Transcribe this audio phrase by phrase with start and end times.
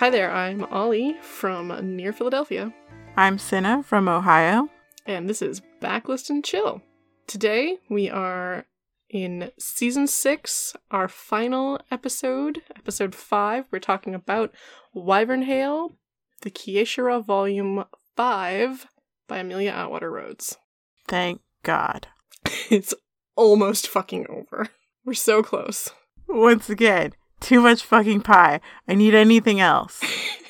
[0.00, 2.72] Hi there, I'm Ollie from near Philadelphia,
[3.18, 4.70] I'm Cinna from Ohio.
[5.04, 6.80] and this is Backlist and Chill.
[7.26, 8.64] Today we are
[9.10, 13.66] in season six, our final episode, episode five.
[13.70, 14.54] We're talking about
[14.96, 15.90] Wyvernhail,
[16.40, 17.84] the Kiesha'ra Volume
[18.16, 18.86] 5
[19.28, 20.56] by Amelia Atwater Rhodes.
[21.08, 22.08] Thank God.
[22.70, 22.94] It's
[23.36, 24.68] almost fucking over.
[25.04, 25.90] We're so close.
[26.26, 28.60] Once again, too much fucking pie.
[28.88, 30.00] I need anything else.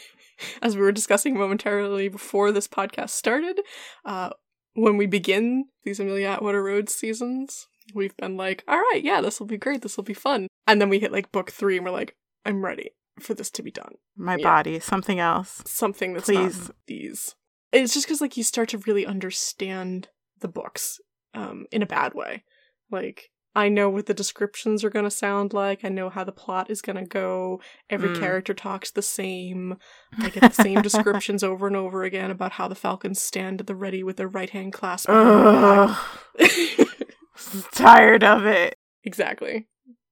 [0.63, 3.61] As we were discussing momentarily before this podcast started,
[4.05, 4.31] uh,
[4.75, 9.39] when we begin these Amelia Atwater Rhodes seasons, we've been like, all right, yeah, this
[9.39, 10.47] will be great, this will be fun.
[10.67, 13.63] And then we hit like book three and we're like, I'm ready for this to
[13.63, 13.97] be done.
[14.17, 14.45] My Yeah.
[14.45, 15.63] body, something else.
[15.67, 16.69] Something that's Please.
[16.69, 17.35] not these.
[17.73, 20.09] It's just because like you start to really understand
[20.41, 21.01] the books
[21.35, 22.45] um, in a bad way.
[22.91, 25.85] Like, I know what the descriptions are going to sound like.
[25.85, 27.61] I know how the plot is going to go.
[27.89, 28.21] Every Mm.
[28.21, 29.77] character talks the same.
[30.19, 33.67] I get the same descriptions over and over again about how the Falcons stand at
[33.67, 35.97] the ready with their right hand clasped behind Ugh,
[36.39, 36.89] their back.
[37.73, 38.77] tired of it.
[39.03, 39.67] exactly.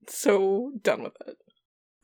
[0.08, 1.36] So done with it.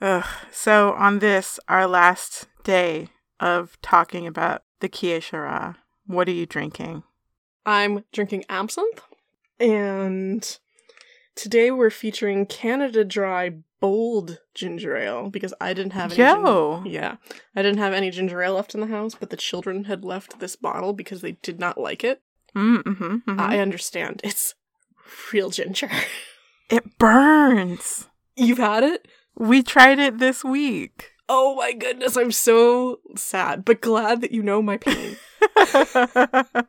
[0.00, 0.24] Ugh.
[0.52, 3.08] So on this, our last day
[3.40, 7.02] of talking about the Kiesha'ra, what are you drinking?
[7.66, 9.00] I'm drinking absinthe,
[9.58, 10.58] and
[11.34, 16.22] today we're featuring Canada Dry Bold Ginger Ale because I didn't have any.
[16.22, 16.80] Yo.
[16.82, 17.16] gin- yeah,
[17.54, 20.40] I didn't have any ginger ale left in the house, but the children had left
[20.40, 22.22] this bottle because they did not like it.
[22.56, 24.20] Mm, hmm I understand.
[24.24, 24.54] It's
[25.32, 25.90] real ginger.
[26.70, 28.08] It burns.
[28.36, 29.06] You've had it?
[29.36, 31.10] We tried it this week.
[31.28, 35.16] Oh my goodness, I'm so sad, but glad that you know my pain.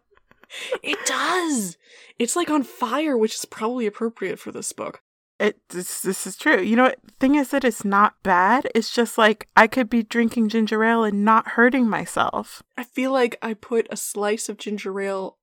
[0.84, 1.78] it does.
[2.18, 5.02] It's like on fire, which is probably appropriate for this book.
[5.38, 6.62] It this, this is true.
[6.62, 7.00] You know what?
[7.20, 8.70] Thing is that it's not bad.
[8.74, 12.64] It's just like I could be drinking ginger ale and not hurting myself.
[12.78, 15.38] I feel like I put a slice of ginger ale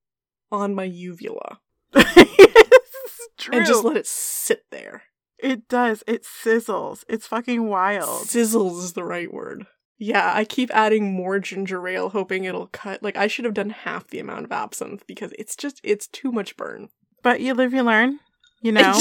[0.50, 1.60] on my uvula
[1.94, 5.02] and just let it sit there.
[5.38, 6.02] it does.
[6.06, 7.04] It sizzles.
[7.08, 8.26] It's fucking wild.
[8.26, 9.66] Sizzles is the right word.
[10.02, 13.04] Yeah, I keep adding more ginger ale, hoping it'll cut.
[13.04, 16.32] Like, I should have done half the amount of absinthe because it's just, it's too
[16.32, 16.88] much burn.
[17.22, 18.18] But you live, you learn.
[18.60, 19.00] You know.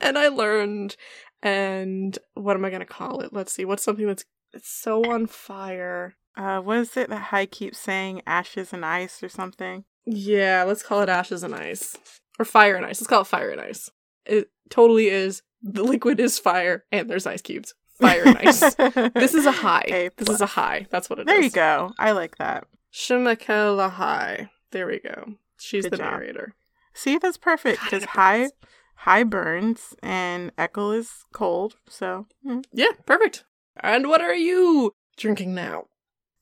[0.00, 0.96] and I learned,
[1.42, 3.30] and what am I going to call it?
[3.30, 6.16] Let's see, what's something that's it's so on fire?
[6.34, 8.22] uh, what is it that Hai keeps saying?
[8.26, 9.84] Ashes and ice or something.
[10.06, 11.94] Yeah, let's call it ashes and ice.
[12.38, 13.02] Or fire and ice.
[13.02, 13.90] Let's call it fire and ice.
[14.24, 15.42] It totally is.
[15.60, 17.74] The liquid is fire, and there's ice cubes.
[18.00, 18.74] Fire and ice.
[19.14, 19.84] this is a high.
[19.88, 20.86] A this is a high.
[20.90, 21.26] That's what it is.
[21.26, 21.92] There you go.
[21.98, 22.66] I like that.
[22.92, 24.50] Shemakela high.
[24.70, 25.34] There we go.
[25.58, 26.12] She's Good the job.
[26.12, 26.54] narrator.
[26.94, 28.50] See, that's perfect because high,
[28.96, 31.76] high burns and Echo is cold.
[31.88, 32.64] So, mm.
[32.72, 33.44] Yeah, perfect.
[33.80, 35.84] And what are you drinking now?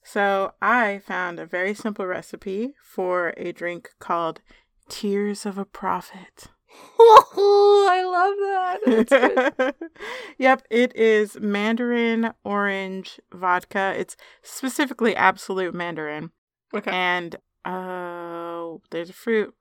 [0.02, 4.40] so I found a very simple recipe for a drink called
[4.88, 6.46] Tears of a Prophet.
[6.98, 9.74] Oh, I love that.
[10.38, 13.94] Yep, it is mandarin orange vodka.
[13.96, 16.30] It's specifically Absolut mandarin.
[16.74, 16.90] okay.
[16.90, 19.54] And uh there's a fruit,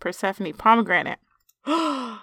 [0.00, 1.18] Persephone pomegranate.
[1.66, 2.18] I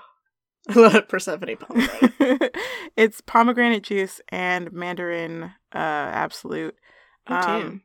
[0.75, 2.55] love Persephone pomegranate.
[2.97, 5.43] it's pomegranate juice and mandarin
[5.73, 6.75] uh Absolut.
[7.27, 7.81] Um.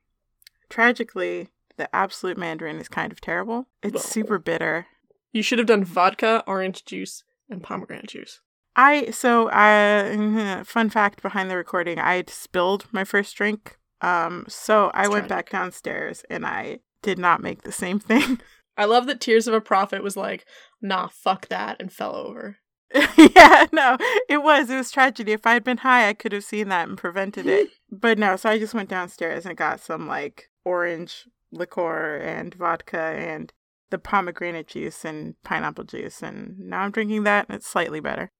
[0.68, 3.66] Tragically, the Absolut mandarin is kind of terrible.
[3.82, 4.02] It's Well.
[4.02, 4.86] super bitter.
[5.32, 8.40] You should have done vodka, orange juice, and pomegranate juice.
[8.76, 13.78] I so uh fun fact behind the recording, I spilled my first drink.
[14.00, 18.40] Um so I went back downstairs and I did not make the same thing.
[18.76, 20.46] I love that Tears of a Prophet was like,
[20.80, 22.56] nah, fuck that, and fell over.
[22.94, 24.70] yeah, no, it was.
[24.70, 25.32] It was tragedy.
[25.32, 27.68] If I had been Hai, I could have seen that and prevented it.
[27.90, 32.98] but no, so I just went downstairs and got some like orange liqueur and vodka
[32.98, 33.52] and
[33.92, 36.20] the pomegranate juice and pineapple juice.
[36.22, 38.32] And now I'm drinking that and it's slightly better.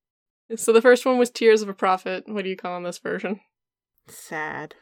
[0.57, 2.25] So the first one was Tears of a Prophet.
[2.27, 3.39] What do you call in this version?
[4.09, 4.75] Sad.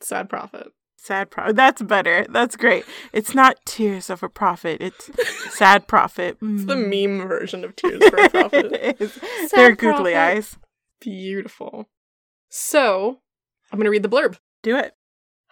[0.00, 0.68] Sad Prophet.
[0.96, 1.56] Sad prophet.
[1.56, 2.26] That's better.
[2.28, 2.84] That's great.
[3.14, 4.82] It's not tears of a prophet.
[4.82, 5.10] It's
[5.56, 6.36] sad prophet.
[6.42, 7.18] It's the Mm.
[7.18, 8.66] meme version of Tears of a Prophet.
[8.72, 9.12] it is.
[9.14, 10.16] Sad They're googly prophet.
[10.36, 10.58] eyes.
[11.00, 11.88] Beautiful.
[12.50, 13.20] So,
[13.72, 14.36] I'm going to read the blurb.
[14.62, 14.92] Do it.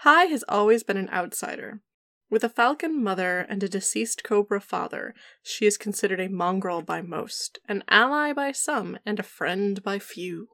[0.03, 1.81] Hai has always been an outsider.
[2.31, 7.01] With a falcon mother and a deceased cobra father, she is considered a mongrel by
[7.01, 10.49] most, an ally by some, and a friend by few.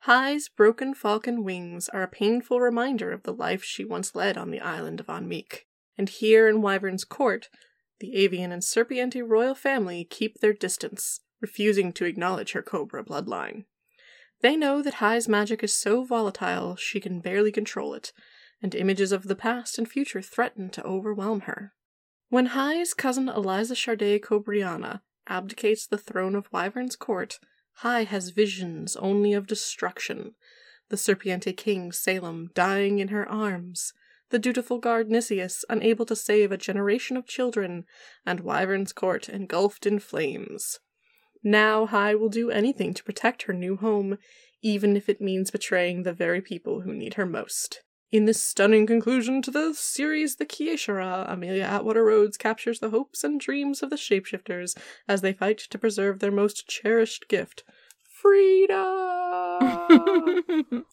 [0.00, 4.50] Hai's broken falcon wings are a painful reminder of the life she once led on
[4.50, 5.66] the island of Ahnmik.
[5.96, 7.48] And here in Wyvern's court,
[8.00, 13.64] the avian and serpiente royal family keep their distance, refusing to acknowledge her cobra bloodline.
[14.40, 18.12] They know that Hai's magic is so volatile she can barely control it,
[18.62, 21.72] and images of the past and future threaten to overwhelm her.
[22.28, 27.38] When Hai's cousin Eliza Shardae Cobriana abdicates the throne of Wyvern's court,
[27.76, 30.34] Hai has visions only of destruction.
[30.88, 33.92] The Serpiente king, Salem, dying in her arms,
[34.30, 37.84] the dutiful guard Nicias unable to save a generation of children,
[38.26, 40.80] and Wyvern's court engulfed in flames.
[41.42, 44.18] Now Hai will do anything to protect her new home,
[44.60, 47.82] even if it means betraying the very people who need her most.
[48.10, 53.22] In this stunning conclusion to the series The Kieshara, Amelia Atwater Rhodes captures the hopes
[53.22, 54.74] and dreams of the shapeshifters
[55.06, 57.64] as they fight to preserve their most cherished gift
[58.22, 58.78] freedom!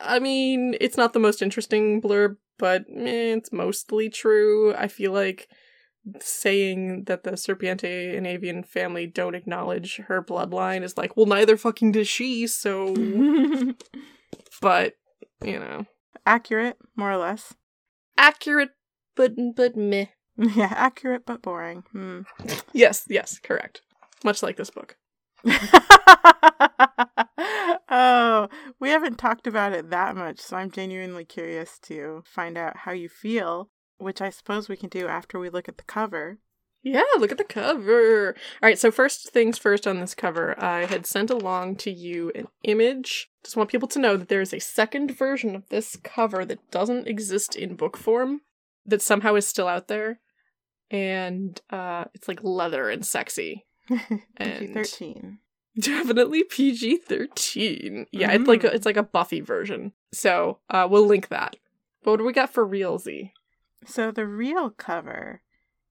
[0.00, 4.74] I mean, it's not the most interesting blurb, but eh, it's mostly true.
[4.74, 5.48] I feel like
[6.18, 11.56] saying that the Serpiente and Avian family don't acknowledge her bloodline is like, well, neither
[11.56, 12.92] fucking does she, so.
[14.60, 14.94] but,
[15.44, 15.86] you know.
[16.26, 17.54] Accurate, more or less.
[18.16, 18.70] Accurate,
[19.14, 20.06] but, but meh.
[20.36, 21.84] Yeah, accurate but boring.
[21.92, 22.20] Hmm.
[22.72, 23.82] Yes, yes, correct.
[24.24, 24.96] Much like this book.
[27.90, 32.78] oh, we haven't talked about it that much, so I'm genuinely curious to find out
[32.78, 33.68] how you feel,
[33.98, 36.38] which I suppose we can do after we look at the cover.
[36.82, 38.34] Yeah, look at the cover.
[38.62, 42.32] All right, so first things first on this cover, I had sent along to you
[42.34, 43.28] an image.
[43.44, 46.70] Just want people to know that there is a second version of this cover that
[46.70, 48.40] doesn't exist in book form,
[48.86, 50.20] that somehow is still out there.
[50.90, 53.66] And uh, it's like leather and sexy.
[53.88, 55.38] PG thirteen.
[55.78, 58.06] Definitely PG thirteen.
[58.10, 59.92] Yeah, it's like a, it's like a Buffy version.
[60.12, 61.56] So uh, we'll link that.
[62.02, 63.32] But what do we got for realsy?
[63.86, 65.42] So the real cover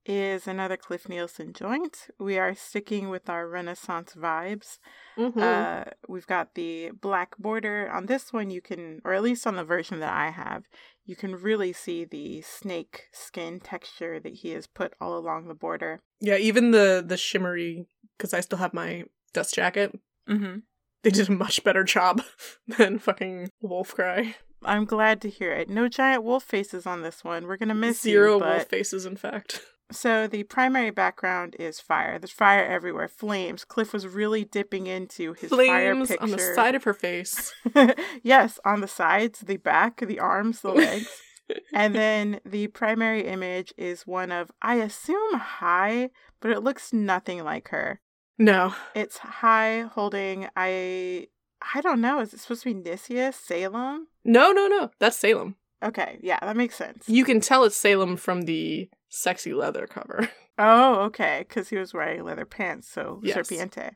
[0.06, 2.08] is another Cliff Nielsen joint.
[2.20, 4.80] We are sticking with our Renaissance vibes.
[5.18, 5.40] Mm-hmm.
[5.40, 7.90] Uh, we've got the black border.
[7.92, 10.64] On this one, you can, or at least on the version that I have,
[11.06, 15.54] you can really see the snake skin texture that he has put all along the
[15.54, 16.02] border.
[16.22, 17.88] yeah, even the the shimmery
[18.18, 19.04] because I still have my
[19.34, 19.98] dust jacket.
[20.30, 20.60] Mm-hmm.
[21.04, 22.22] They did a much better job
[22.68, 24.36] than fucking Wolf Cry.
[24.64, 25.70] I'm glad to hear it.
[25.70, 27.48] No giant wolf faces on this one.
[27.48, 29.62] We're gonna miss Zero you, but wolf faces, in fact.
[29.92, 32.20] So the primary background is fire.
[32.20, 33.66] There's fire everywhere, flames.
[33.66, 36.24] Cliff was really dipping into his fire Flames picture.
[36.24, 37.54] on the side of her face.
[38.24, 41.10] yes, on the sides, the back, the arms, the legs.
[41.74, 47.44] and then the primary image is one of, I assume, Hai, but it looks nothing
[47.44, 48.00] like her.
[48.38, 48.76] No.
[48.94, 51.28] It's Hai holding, I,
[51.74, 54.08] I don't know, is it supposed to be Nicias, Salem?
[54.24, 54.92] No, no, no.
[55.00, 55.56] That's Salem.
[55.84, 57.08] Okay, yeah, that makes sense.
[57.08, 60.30] You can tell it's Salem from the sexy leather cover.
[60.62, 63.38] Oh, okay, because he was wearing leather pants, so Yes.
[63.38, 63.92] Serpiente.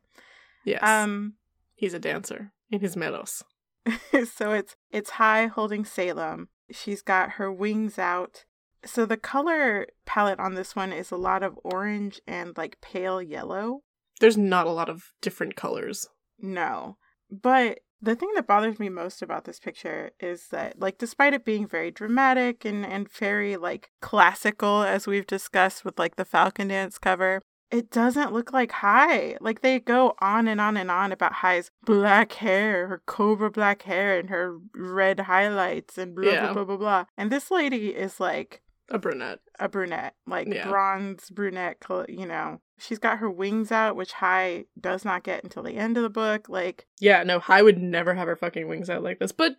[0.63, 0.81] Yes.
[0.81, 1.33] Um,
[1.75, 3.43] He's a dancer in his meadows.
[4.33, 6.47] so it's it's Hai holding Salem.
[6.71, 8.45] She's got her wings out.
[8.85, 13.21] So the color palette on this one is a lot of orange and like pale
[13.21, 13.81] yellow.
[14.21, 16.07] There's not a lot of different colors.
[16.39, 16.95] No.
[17.29, 21.45] But the thing that bothers me most about this picture is that like despite it
[21.45, 26.67] being very dramatic and and very like classical as we've discussed with like the Falcon
[26.67, 27.41] Dance cover,
[27.71, 29.37] it doesn't look like Hai.
[29.41, 33.83] Like they go on and on and on about Hai's black hair, her cobra black
[33.83, 36.41] hair and her red highlights and blah Yeah.
[36.45, 37.05] blah blah blah blah.
[37.17, 38.61] And this lady is like
[38.93, 39.39] A brunette.
[39.59, 40.69] a brunette, like Yeah.
[40.69, 42.61] bronze brunette, you know.
[42.77, 46.09] She's got her wings out, which Hai does not get until the end of the
[46.09, 46.47] book.
[46.47, 49.55] Like, Yeah, no, Hai would never have her fucking wings out like this, but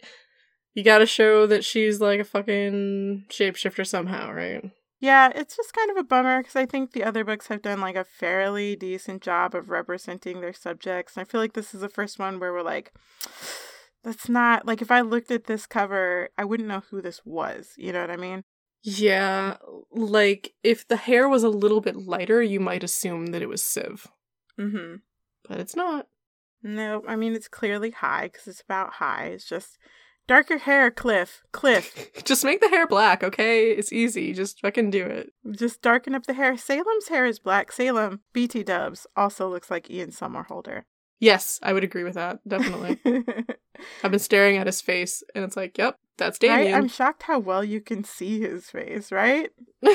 [0.73, 4.71] you gotta show that she's like a fucking shapeshifter somehow, right?
[5.01, 7.81] yeah, it's just kind of a bummer because I think the other books have done
[7.81, 11.17] like a fairly decent job of representing their subjects.
[11.17, 12.91] And I feel like this is the first one where we're like,
[14.03, 17.73] that's not like if I looked at this cover, I wouldn't know who this was.
[17.77, 18.45] You know what I mean?
[18.87, 19.57] Yeah,
[19.91, 23.63] like if the hair was a little bit lighter, you might assume that it was
[23.63, 24.07] Civ,
[24.61, 24.95] Mm hmm.
[25.49, 26.07] but it's not.
[26.63, 29.29] No, I mean, it's clearly Hai because it's about Hai.
[29.29, 29.79] It's just
[30.27, 31.43] darker hair, Cliff.
[31.53, 32.11] Cliff.
[32.25, 33.71] Just make the hair black, okay?
[33.71, 34.33] It's easy.
[34.33, 35.33] Just fucking do it.
[35.51, 36.57] Just darken up the hair.
[36.57, 37.71] Salem's hair is black.
[37.71, 40.85] Salem, BT Dubs, also looks like Ian Somerhalder.
[41.21, 42.41] Yes, I would agree with that.
[42.49, 42.99] Definitely.
[44.03, 46.73] I've been staring at his face, and it's like, yep, that's right?
[46.75, 49.51] I'm shocked how well you can see his face, right?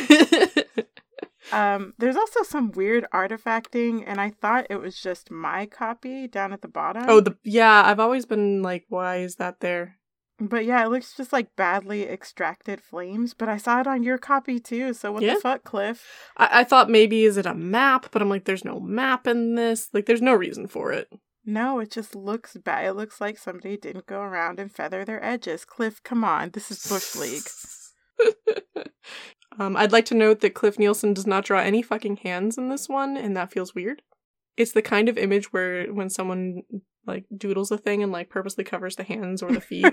[1.51, 6.53] Um, there's also some weird artifacting, and I thought it was just my copy down
[6.53, 7.05] at the bottom.
[7.07, 7.83] oh, the yeah.
[7.85, 9.95] I've always been like, why is that there?
[10.39, 14.17] But yeah, it looks just like badly extracted flames, but I saw it on your
[14.17, 15.35] copy too, so what Yeah.
[15.35, 16.05] the fuck, Cliff?
[16.37, 19.55] I-, I thought maybe is it a map, but I'm like, there's no map in
[19.55, 19.89] this.
[19.93, 21.11] Like, there's no reason for it.
[21.49, 22.85] No, it just looks bad.
[22.85, 25.65] It looks like somebody didn't go around and feather their edges.
[25.65, 26.51] Cliff, come on.
[26.51, 28.85] This is Bush League.
[29.59, 32.69] um, I'd like to note that Cliff Nielsen does not draw any fucking hands in
[32.69, 34.03] this one, and that feels weird.
[34.57, 36.61] It's the kind of image where when someone
[37.07, 39.91] like doodles a thing and like purposely covers the hands or the feet,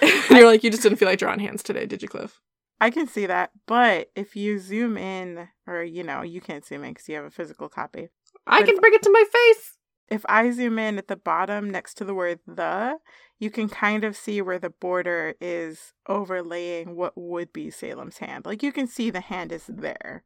[0.00, 2.40] and you're like, you just didn't feel like drawing hands today, did you, Cliff?
[2.80, 6.84] I can see that, but if you zoom in, or you know, you can't zoom
[6.84, 8.08] in because you have a physical copy.
[8.46, 9.77] I But can bring it to my face.
[10.10, 12.98] If I zoom in at the bottom next to the word the,
[13.38, 18.46] you can kind of see where the border is overlaying what would be Salem's hand.
[18.46, 20.24] Like you can see the hand is there.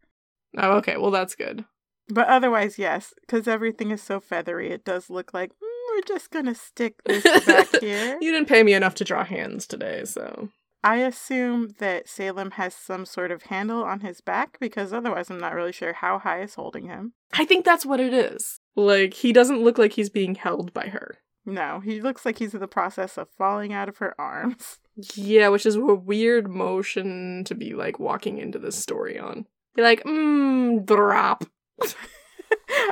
[0.56, 0.96] Oh, okay.
[0.96, 1.64] Well, that's good.
[2.08, 6.30] But otherwise, yes, because everything is so feathery, it does look like "Mm, we're just
[6.30, 8.18] gonna stick this back here.
[8.20, 10.50] You didn't pay me enough to draw hands today, so
[10.84, 15.38] I assume that Salem has some sort of handle on his back because otherwise, I'm
[15.38, 17.14] not really sure how Hai is holding him.
[17.32, 18.58] I think that's what it is.
[18.74, 21.18] Like he doesn't look like he's being held by her.
[21.44, 24.78] No, he looks like he's in the process of falling out of her arms.
[25.14, 29.46] Yeah, which is a weird motion to be like walking into this story on.
[29.74, 31.44] Be like, mmm, drop.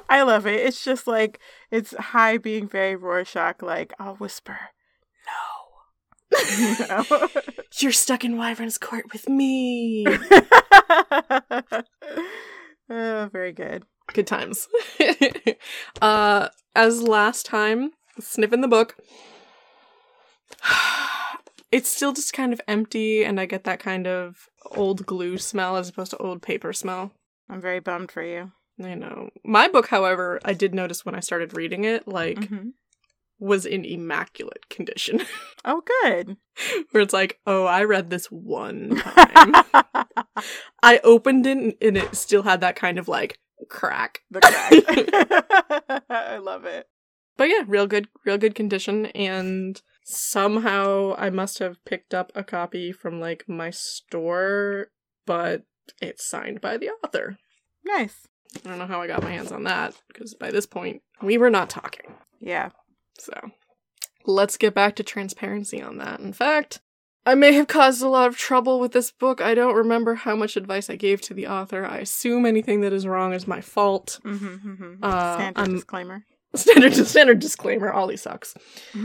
[0.08, 0.60] I love it.
[0.60, 4.58] It's just like it's Hai being very Rorschach, like I'll whisper,
[5.26, 7.04] no.
[7.78, 10.06] You're stuck in Wyvern's court with me.
[12.88, 13.84] oh, very good.
[14.12, 14.68] Good times.
[16.02, 18.96] uh, as last time, sniffing the book.
[21.72, 25.76] It's still just kind of empty, and I get that kind of old glue smell
[25.76, 27.12] as opposed to old paper smell.
[27.48, 28.50] I'm very bummed for you.
[28.82, 29.30] I know.
[29.44, 32.72] My book, however, I did notice when I started reading it, like, Mhm.
[33.38, 35.20] was in immaculate condition.
[35.64, 36.38] Oh, good.
[36.90, 39.54] Where it's like, oh, I read this one time.
[40.82, 43.38] I opened it and it still had that kind of like
[43.68, 44.20] crack.
[44.30, 44.40] the
[45.90, 46.04] crack.
[46.08, 46.88] I love it.
[47.36, 49.06] But yeah, real good, real good condition.
[49.06, 54.88] And somehow I must have picked up a copy from like my store,
[55.26, 55.62] but
[56.00, 57.38] it's signed by the author.
[57.84, 58.26] Nice.
[58.64, 61.38] I don't know how I got my hands on that because by this point we
[61.38, 62.14] were not talking.
[62.40, 62.70] Yeah.
[63.18, 63.32] So
[64.26, 66.20] let's get back to transparency on that.
[66.20, 66.80] In fact,
[67.26, 69.40] I may have caused a lot of trouble with this book.
[69.40, 71.84] I don't remember how much advice I gave to the author.
[71.84, 74.18] I assume anything that is wrong is my fault.
[74.24, 74.94] Mm-hmm, mm-hmm.
[75.04, 76.24] Uh, Standard I'm- disclaimer.
[76.54, 78.54] Standard standard disclaimer, Ollie sucks.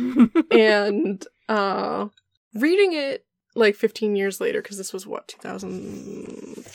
[0.52, 2.08] and uh
[2.56, 6.66] reading it like 15 years later because this was what 2000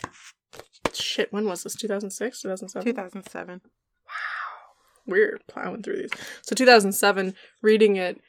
[0.93, 3.61] shit when was this 2006 2007 2007.
[5.07, 6.11] we're plowing through these
[6.43, 8.21] so 2007 reading it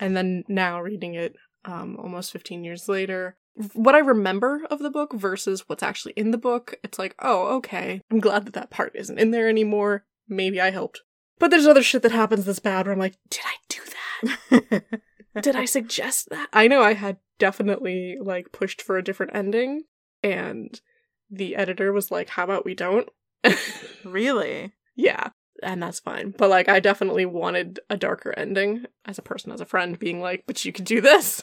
[0.00, 3.36] and then now reading it um almost 15 years later
[3.74, 7.56] what i remember of the book versus what's actually in the book it's like oh
[7.56, 11.02] okay i'm glad that that part isn't in there anymore maybe i helped
[11.38, 13.90] but there's other shit that happens that's bad where i'm like did i do that
[15.42, 16.48] did I suggest that?
[16.52, 19.84] I know I had definitely like pushed for a different ending
[20.22, 20.80] and
[21.30, 23.08] the editor was like, "How about we don't?"
[24.04, 24.72] really?
[24.96, 25.28] yeah,
[25.62, 26.34] and that's fine.
[26.36, 30.20] But like I definitely wanted a darker ending as a person as a friend being
[30.20, 31.42] like, "But you could do this."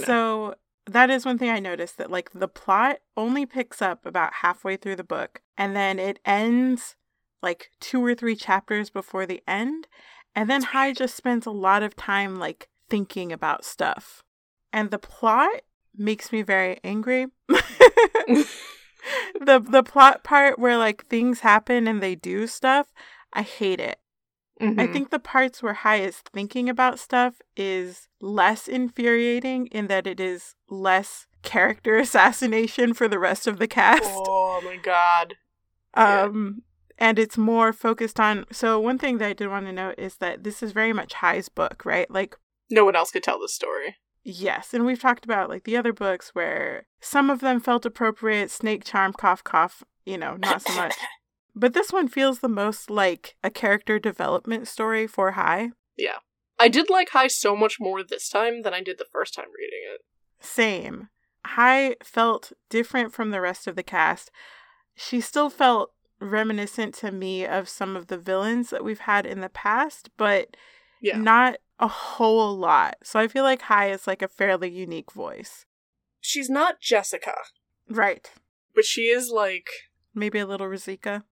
[0.06, 0.56] So
[0.88, 4.78] that is one thing I noticed that like the plot only picks up about halfway
[4.78, 6.96] through the book and then it ends
[7.42, 9.88] like two or three chapters before the end.
[10.36, 14.24] And then Hai just spends a lot of time like thinking about stuff.
[14.74, 15.62] And the plot
[15.96, 17.28] makes me very angry.
[17.48, 18.48] the
[19.60, 22.88] the plot part where like things happen and they do stuff,
[23.34, 24.00] I hate it.
[24.62, 24.80] Mm-hmm.
[24.80, 30.08] I think the parts where Hai is thinking about stuff is less infuriating in that
[30.08, 34.04] it is less character assassination for the rest of the cast.
[34.06, 35.36] Oh my god.
[35.94, 36.64] Um
[37.00, 37.08] yeah.
[37.08, 40.18] and it's more focused on so one thing that I did want to note is
[40.18, 42.10] that this is very much Hai's book, right?
[42.10, 42.38] Like
[42.70, 43.98] no one else could tell this story.
[44.28, 48.50] Yes, and we've talked about like the other books where some of them felt appropriate,
[48.50, 50.96] snake charm, cough, cough, you know, not so much.
[51.56, 55.72] but this one feels the most like a character development story for Hai.
[55.98, 56.18] Yeah.
[56.60, 59.48] I did like Hai so much more this time than I did the first time
[59.58, 60.02] reading it.
[60.40, 61.10] Same.
[61.46, 64.32] Hai felt different from the rest of the cast.
[64.96, 69.42] She still felt reminiscent to me of some of the villains that we've had in
[69.42, 70.58] the past, but
[71.02, 71.18] yeah.
[71.18, 72.96] not a whole lot.
[73.04, 75.66] So I feel like Hai is like a fairly unique voice.
[76.20, 77.36] She's not Jessica.
[77.90, 78.32] Right.
[78.74, 79.70] But she is like
[80.14, 81.24] maybe a little Risika.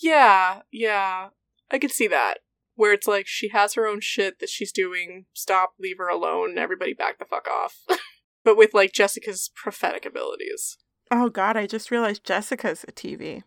[0.00, 1.28] Yeah, yeah.
[1.70, 2.38] I could see that.
[2.74, 5.26] Where it's like she has her own shit that she's doing.
[5.34, 7.78] Stop, leave her alone, everybody back the fuck off.
[8.44, 10.78] but with like Jessica's prophetic abilities.
[11.10, 13.42] Oh god, I just realized Jessica's a TV.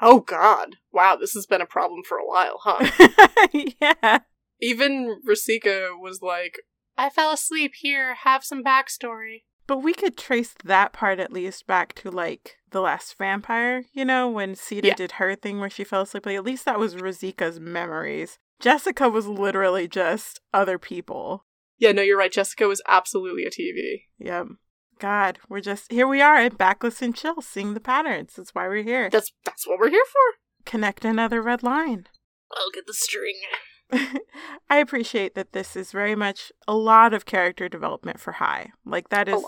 [0.00, 0.76] Oh god.
[0.92, 3.08] Wow, this has been a problem for a while, huh?
[3.52, 4.20] yeah.
[4.60, 6.58] Even Risika was like,
[6.96, 9.42] I fell asleep here, have some backstory.
[9.66, 14.04] But we could trace that part at least back to like the last vampire, you
[14.04, 14.94] know, when Sita yeah.
[14.94, 16.26] did her thing where she fell asleep.
[16.26, 18.38] Like, at least that was Risika's memories.
[18.60, 21.44] Jessica was literally just other people.
[21.78, 22.32] Yeah, no, you're right.
[22.32, 24.02] Jessica was absolutely a TV.
[24.18, 24.46] Yep.
[24.98, 26.06] God, we're just here.
[26.06, 28.34] We are at Backlist and Chill, seeing the patterns.
[28.36, 29.10] That's why we're here.
[29.10, 30.38] That's that's what we're here for.
[30.64, 32.06] Connect another red line.
[32.56, 33.34] I'll get the string.
[34.70, 38.72] I appreciate that this is very much a lot of character development for Hai.
[38.84, 39.44] Like that is.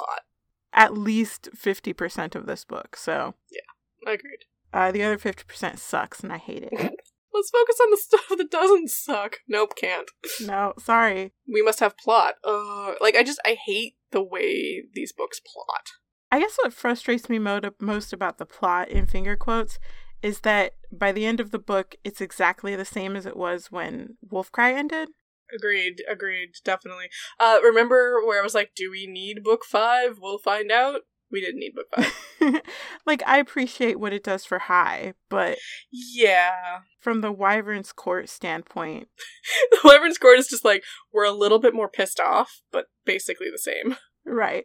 [0.72, 2.96] At least fifty percent of this book.
[2.96, 4.44] So yeah, I agreed.
[4.74, 6.72] Uh, the other fifty percent sucks, and I hate it.
[7.32, 9.37] Let's focus on the stuff that doesn't suck.
[9.48, 10.11] Nope, can't.
[10.40, 11.32] No, sorry.
[11.50, 12.35] We must have plot.
[12.44, 15.92] Uh, like I just I hate the way these books plot.
[16.30, 19.78] I guess what frustrates me most about the plot in finger quotes
[20.22, 23.70] is that by the end of the book, it's exactly the same as it was
[23.70, 25.09] when Wolfcry ended.
[25.55, 27.09] Agreed, agreed, definitely.
[27.38, 30.18] Uh, remember where I was like, do we need book five?
[30.20, 31.02] We'll find out.
[31.31, 32.62] We didn't need book five.
[33.07, 35.59] like, I appreciate what it does for Hai, but.
[35.92, 36.81] Yeah.
[37.00, 39.09] From the Wyvern's Court standpoint.
[39.70, 43.48] the Wyvern's Court is just like, we're a little bit more pissed off, but basically
[43.50, 43.96] the same.
[44.24, 44.64] Right.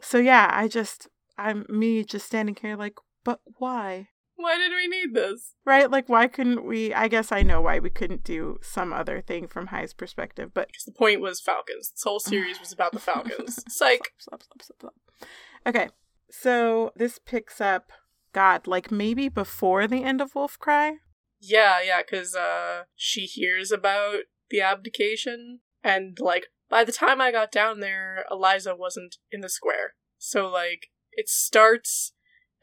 [0.00, 1.08] So, yeah, I just.
[1.36, 4.08] I'm me just standing here like, but why?
[4.36, 5.54] Why did we need this?
[5.64, 5.90] Right?
[5.90, 6.92] Like, why couldn't we?
[6.92, 10.68] I guess I know why we couldn't do some other thing from Hai's perspective, but.
[10.68, 11.90] Because the point was Falcons.
[11.90, 13.62] This whole series was about the Falcons.
[13.68, 14.12] Psych.
[14.18, 15.28] Stop, stop, stop, stop,
[15.66, 15.88] Okay,
[16.30, 17.90] so this picks up,
[18.32, 20.96] God, like maybe before the end of Wolf Cry?
[21.40, 24.20] Yeah, yeah, because uh, she hears about
[24.50, 29.48] the abdication, and like, by the time I got down there, Eliza wasn't in the
[29.48, 29.94] square.
[30.18, 32.12] So, like, it starts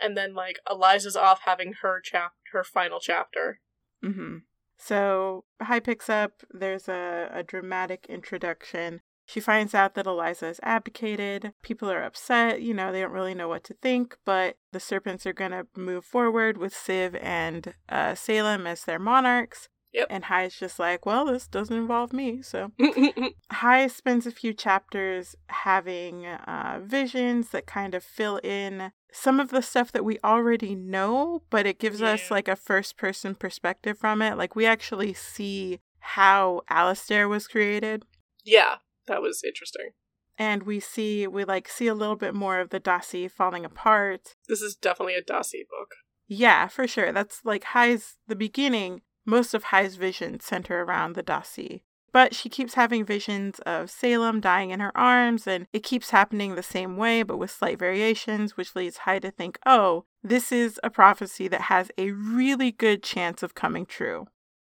[0.01, 3.59] and then like Eliza's off having her chap her final chapter.
[4.03, 4.37] Mm-hmm.
[4.77, 6.43] So Hai picks up.
[6.49, 9.01] There's a, a dramatic introduction.
[9.25, 11.53] She finds out that Eliza has abdicated.
[11.61, 12.61] People are upset.
[12.61, 15.67] You know, they don't really know what to think, but the serpents are going to
[15.75, 19.69] move forward with Siv and uh, Salem as their monarchs.
[19.93, 20.07] Yep.
[20.09, 22.41] And Hai's just like, well, this doesn't involve me.
[22.41, 22.71] So
[23.51, 29.49] Hai spends a few chapters having uh, visions that kind of fill in some of
[29.49, 32.11] the stuff that we already know, but it gives yeah.
[32.11, 34.37] us like a first person perspective from it.
[34.37, 38.03] Like we actually see how Alistair was created.
[38.45, 38.75] Yeah,
[39.07, 39.89] that was interesting.
[40.37, 44.35] And we see we like see a little bit more of the Dasi falling apart.
[44.47, 45.95] This is definitely a Dasi book.
[46.27, 47.11] Yeah, for sure.
[47.11, 51.81] That's like Hai's the beginning most of Hai's visions center around the Dasi.
[52.13, 56.55] But she keeps having visions of Salem dying in her arms, and it keeps happening
[56.55, 60.79] the same way, but with slight variations, which leads Hai to think, oh, this is
[60.83, 64.27] a prophecy that has a really good chance of coming true.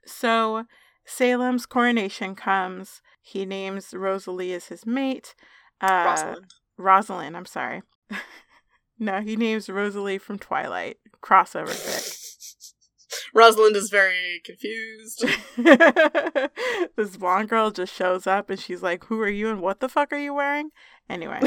[0.05, 0.65] So,
[1.05, 3.01] Salem's coronation comes.
[3.21, 5.33] He names Rosalie as his mate.
[5.81, 6.53] Uh, Rosalind.
[6.77, 7.81] Rosalind, I'm sorry.
[8.99, 10.97] no, he names Rosalie from Twilight.
[11.23, 12.22] Crossover fic.
[13.33, 15.25] Rosalind is very confused.
[16.95, 19.89] this blonde girl just shows up and she's like, Who are you and what the
[19.89, 20.69] fuck are you wearing?
[21.09, 21.41] Anyway.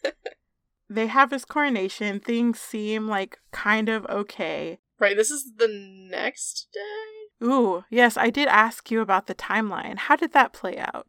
[0.88, 2.20] they have his coronation.
[2.20, 4.78] Things seem like kind of okay.
[5.00, 7.46] Right, this is the next day?
[7.46, 9.98] Ooh, yes, I did ask you about the timeline.
[9.98, 11.08] How did that play out?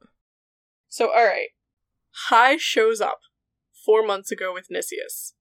[0.87, 1.49] So, alright.
[2.29, 3.19] Hai shows up
[3.85, 5.33] four months ago with Nicias.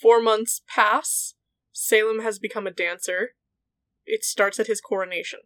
[0.00, 1.34] Four months pass.
[1.70, 3.30] Salem has become a dancer.
[4.06, 5.40] It starts at his coronation.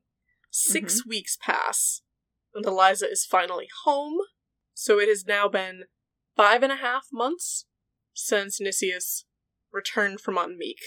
[0.51, 2.01] 6 weeks pass,
[2.55, 4.19] and Eliza is finally home.
[4.73, 5.85] So it has now been
[6.37, 7.67] five and a half months
[8.15, 9.25] since Nicias
[9.73, 10.81] returned from Meek.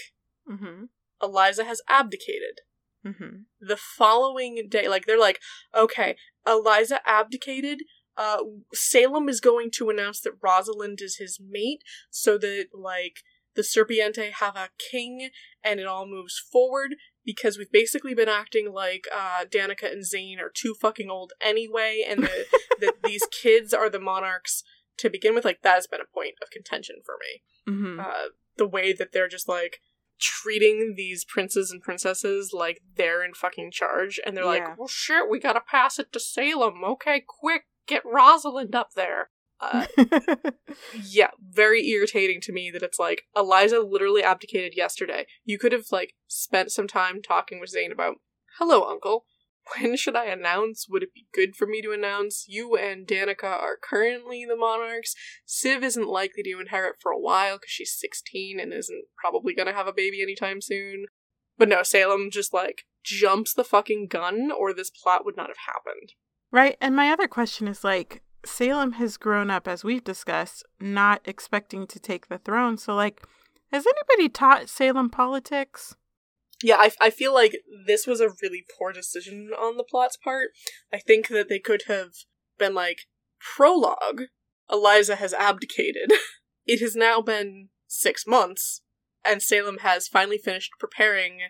[0.50, 0.84] Mm-hmm.
[1.22, 2.60] Eliza has abdicated.
[3.06, 3.42] Mm-hmm.
[3.60, 5.40] The following day, like they're like,
[5.76, 7.82] okay, Eliza abdicated.
[8.16, 8.38] Uh,
[8.74, 13.20] Salem is going to announce that Rosalind is his mate, so that like
[13.56, 15.30] the Serpiente have a king,
[15.64, 16.96] and it all moves forward.
[17.24, 22.04] Because we've basically been acting like uh, Danica and Zane are too fucking old anyway,
[22.08, 22.46] and that
[22.80, 24.62] that these kids are the monarchs
[24.98, 25.44] to begin with.
[25.44, 27.72] Like that has been a point of contention for me.
[27.72, 28.00] Mm-hmm.
[28.00, 29.80] Uh, the way that they're just like
[30.18, 34.50] treating these princes and princesses like they're in fucking charge, and they're Yeah.
[34.68, 36.84] like, "Well, shit, we gotta pass it to Salem.
[36.84, 39.30] Okay, quick, get Rosalind up there."
[39.60, 39.86] Uh,
[41.04, 45.26] yeah, very irritating to me that it's like Eliza literally abdicated yesterday.
[45.44, 48.16] You could have like spent some time talking with Zane about,
[48.58, 49.26] "Hello, Uncle.
[49.76, 50.86] When should I announce?
[50.88, 52.46] Would it be good for me to announce?
[52.48, 55.14] You and Danica are currently the monarchs.
[55.46, 59.74] Siv isn't likely to inherit for a while because she's 16 and isn't probably gonna
[59.74, 61.06] have a baby anytime soon.
[61.58, 65.58] But no, Salem just like jumps the fucking gun, or this plot would not have
[65.66, 66.14] happened.
[66.50, 66.76] right.
[66.80, 71.86] And my other question is like, Salem has grown up, as we've discussed, not expecting
[71.86, 72.78] to take the throne.
[72.78, 73.22] So, like,
[73.72, 75.94] has anybody taught Salem politics?
[76.62, 80.48] Yeah, I, I feel like this was a really poor decision on the plot's part.
[80.92, 82.10] I think that they could have
[82.58, 83.06] been like,
[83.38, 84.24] prologue,
[84.70, 86.12] Eliza has abdicated.
[86.66, 88.82] it has now been six months,
[89.24, 91.40] and Salem has finally finished preparing.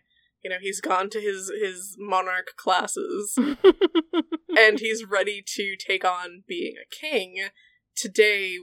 [0.43, 3.37] You know, he's gone to his, his monarch classes,
[4.57, 7.49] and he's ready to take on being a king.
[7.95, 8.57] Today,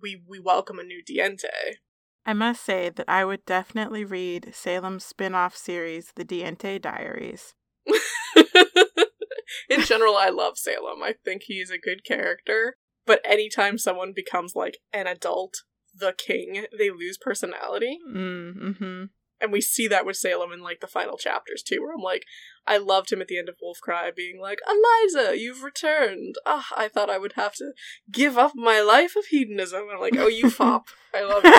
[0.00, 1.78] we, we welcome a new Diente.
[2.24, 7.54] I must say that I would definitely read Salem's spin off series, The Diente Diaries.
[9.68, 11.02] in general, I love Salem.
[11.02, 12.76] I think he's a good character.
[13.06, 15.62] But anytime someone becomes like an adult,
[15.94, 17.98] the king, they lose personality.
[18.08, 19.04] Mm-hmm.
[19.40, 22.24] And we see that with Salem in like the final chapters too, where I'm like,
[22.66, 26.34] I loved him at the end of Wolf Cry being like, Eliza, you've returned.
[26.44, 27.72] Ah, I thought I would have to
[28.10, 29.82] give up my life of hedonism.
[29.82, 30.88] And I'm like, oh, you fop.
[31.14, 31.52] I love you.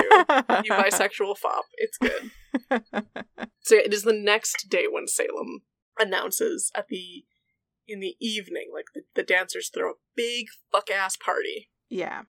[0.64, 1.64] You bisexual fop.
[1.76, 2.30] It's good.
[3.60, 5.62] So it is the next day when Salem
[5.98, 7.24] announces at the
[7.88, 11.68] in the evening, like the, the dancers throw a big fuck ass party.
[11.88, 12.22] yeah.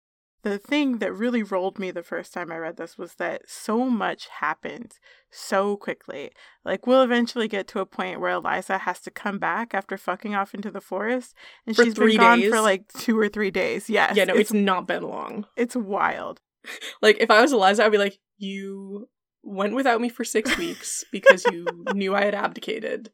[0.42, 3.88] The thing that really rolled me the first time I read this was that so
[3.88, 4.94] much happened
[5.30, 6.32] so quickly.
[6.64, 10.34] Like, we'll eventually get to a point where Eliza has to come back after fucking
[10.34, 12.50] off into the forest, and For she's been gone days?
[12.50, 13.88] for like two or three days.
[13.88, 14.16] Yes.
[14.16, 15.46] yeah, no, it's, it's, not been long.
[15.56, 16.40] it's wild.
[17.00, 19.08] Like if I was Eliza, I'd be like, you
[19.42, 23.10] went without me for six weeks because you knew I had abdicated.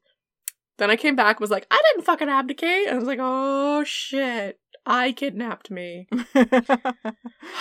[0.77, 2.87] Then I came back, was like, I didn't fucking abdicate.
[2.87, 6.09] And I was like, oh shit, I kidnapped me.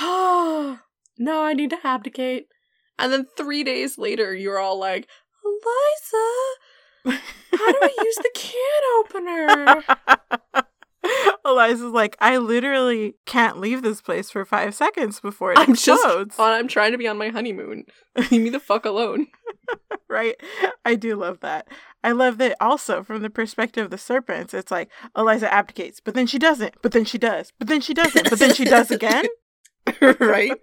[0.01, 0.77] no,
[1.43, 2.47] I need to abdicate.
[2.97, 5.09] And then three days later, you're all like,
[5.43, 7.19] Eliza,
[7.51, 9.83] how do I use the can opener?
[11.47, 16.03] Eliza's like, I literally can't leave this place for five seconds before it I'm just,
[16.03, 16.35] explodes.
[16.37, 17.85] I'm trying to be on my honeymoon.
[18.31, 19.27] Leave me the fuck alone.
[20.09, 20.35] right?
[20.85, 21.67] I do love that.
[22.03, 24.53] I love that also from the perspective of the serpents.
[24.53, 27.93] It's like Eliza abdicates, but then she doesn't, but then she does, but then she
[27.93, 29.25] doesn't, but then she does again.
[30.19, 30.57] right?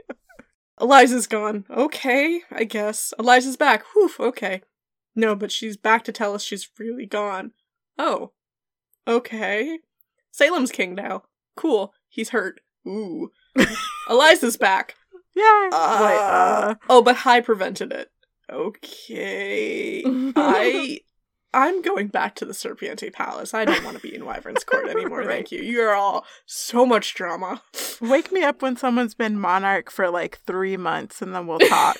[0.80, 1.64] Eliza's gone.
[1.70, 3.14] Okay, I guess.
[3.18, 3.84] Eliza's back.
[3.94, 4.62] Whew, okay.
[5.16, 7.52] No, but she's back to tell us she's really gone.
[7.98, 8.32] Oh.
[9.06, 9.78] Okay.
[10.34, 11.22] Salem's king now.
[11.56, 11.94] Cool.
[12.08, 12.60] He's hurt.
[12.88, 13.30] Ooh.
[14.10, 14.96] Eliza's back.
[15.36, 15.68] Yeah.
[15.72, 18.10] Uh, Like, uh, Oh, but Hai prevented it.
[18.50, 20.02] Okay.
[20.34, 20.98] I
[21.54, 23.54] I'm going back to the Serpiente Palace.
[23.54, 25.28] I don't want to be in Wyvern's Court anymore, Right.
[25.28, 25.62] thank you.
[25.62, 27.62] You're all so much drama.
[28.00, 31.96] wake me up when someone's been monarch for like three months, and then we'll talk.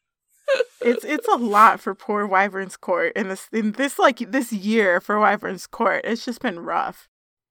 [0.80, 5.00] it's it's a lot for poor Wyvern's Court in this in this like this year
[5.00, 6.02] for Wyvern's Court.
[6.04, 7.08] It's just been rough.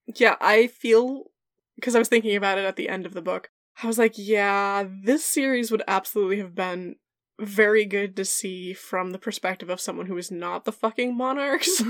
[0.08, 1.32] Yeah, I feel
[1.76, 3.50] because I was thinking about it at the end of the book.
[3.82, 6.96] I was like, yeah, this series would absolutely have been
[7.40, 11.82] very good to see from the perspective of someone who is not the fucking monarchs.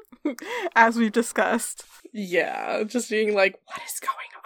[0.76, 1.84] As we've discussed.
[2.12, 4.42] yeah, just being like, what is going on?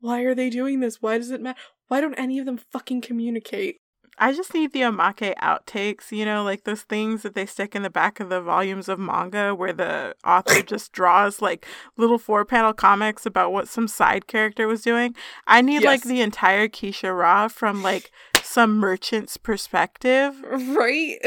[0.00, 1.02] Why are they doing this?
[1.02, 1.58] Why does it matter?
[1.88, 3.80] Why don't any of them fucking communicate?
[4.18, 7.82] I just need the Omake outtakes, you know, like those things that they stick in
[7.82, 12.44] the back of the volumes of manga where the author just draws like little four
[12.44, 15.14] panel comics about what some side character was doing.
[15.46, 15.84] I need yes.
[15.84, 18.10] like the entire Kiesha'ra from like
[18.42, 20.42] some merchant's perspective.
[20.42, 21.18] Right?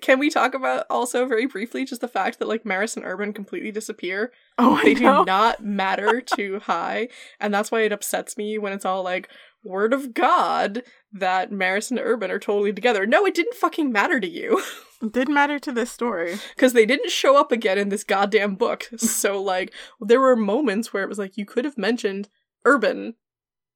[0.00, 3.32] Can we talk about also very briefly just the fact that like Maris and Urban
[3.32, 4.32] completely disappear?
[4.56, 7.08] Oh, I they do not matter to Hai,
[7.40, 9.28] and that's why it upsets me when it's all like
[9.62, 13.06] word of God that Maris and Urban are totally together.
[13.06, 14.62] No, it didn't fucking matter to you.
[15.02, 16.36] It didn't matter to this story.
[16.54, 18.86] Because they didn't show up again in this goddamn book.
[18.98, 22.28] So, like, there were moments where it was like, you could have mentioned
[22.66, 23.14] Urban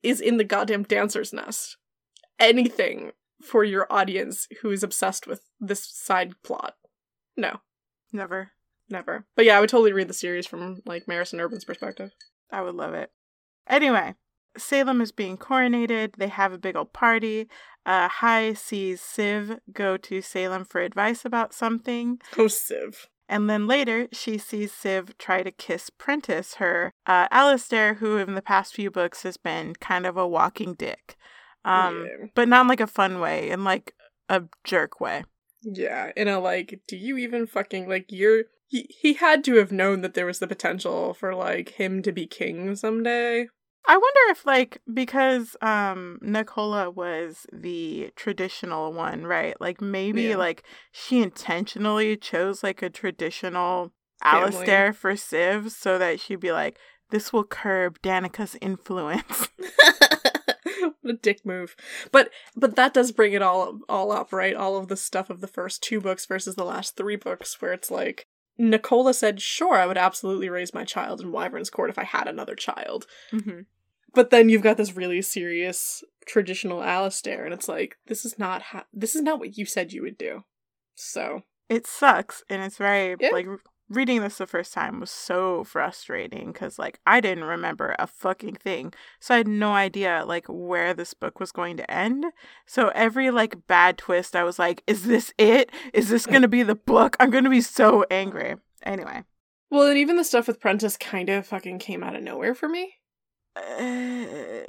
[0.03, 1.79] is in the goddamn dancer's nest.
[2.39, 6.75] Anything for your audience who is obsessed with this side plot.
[7.39, 7.61] No.
[8.13, 8.51] Never.
[8.91, 9.25] Never.
[9.35, 12.11] But yeah, I would totally read the series from, like, Maris and Urban's perspective.
[12.53, 13.11] I would love it.
[13.67, 14.15] Anyway,
[14.57, 16.17] Salem is being coronated.
[16.17, 17.49] They have a big old party.
[17.87, 22.21] Uh, Hai sees Siv go to Salem for advice about something.
[22.37, 23.07] Oh, Siv.
[23.29, 28.35] And then later, she sees Siv try to kiss Prentiss, her uh, Alistair, who in
[28.35, 31.17] the past few books has been kind of a walking dick.
[31.65, 32.27] Um, yeah.
[32.35, 33.95] But not in like a fun way, in like
[34.29, 35.25] a jerk way.
[35.63, 39.73] Yeah, in a like, do you even fucking like you're he, he had to have
[39.73, 43.49] known that there was the potential for like him to be king someday.
[43.87, 49.61] I wonder if like because um Nicola was the traditional one, right?
[49.61, 50.37] Like maybe yeah.
[50.37, 53.93] like she intentionally chose like a traditional
[54.23, 54.55] Family.
[54.57, 56.79] Alistair for Siv so that she'd be like,
[57.11, 59.49] this will curb Danica's influence.
[61.01, 61.77] what a dick move.
[62.11, 64.55] But but that does bring it all all up, right?
[64.55, 67.73] All of the stuff of the first two books versus the last three books where
[67.73, 68.27] it's like
[68.59, 72.29] Nicola said, "Sure, I would absolutely raise my child in Wyvern's Court if I had
[72.29, 73.61] another child." Mm-hmm.
[74.15, 78.63] But then you've got this really serious traditional Alistair, and it's like this is not
[78.63, 80.45] ha- this is not what you said you would do.
[80.95, 83.31] So it sucks, and it's very yeah.
[83.31, 83.47] like
[83.89, 88.57] reading this the first time was so frustrating because like I didn't remember a fucking
[88.57, 92.27] thing, so I had no idea like where this book was going to end.
[92.67, 95.71] So every like bad twist, I was like, "Is this it?
[95.93, 98.57] Is this gonna be the book?" I'm gonna be so angry.
[98.83, 99.25] Anyway.
[99.71, 102.69] Well, and even the stuff with Prentiss kind of fucking came out of nowhere for
[102.69, 102.95] me.
[103.57, 104.65] Uh,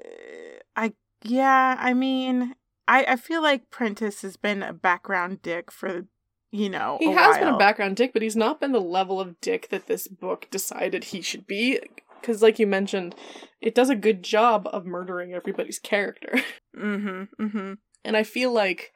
[0.75, 2.55] I yeah, I mean,
[2.87, 6.05] I I feel like Prentiss has been a background dick for
[6.55, 7.39] you know he has while.
[7.39, 10.47] been a background dick, but he's not been the level of dick that this book
[10.51, 11.79] decided he should be.
[12.19, 13.13] Because, like you mentioned,
[13.61, 16.39] it does a good job of murdering everybody's character.
[16.75, 17.41] Mm-hmm.
[17.41, 17.73] Mm-hmm.
[18.03, 18.91] And I feel like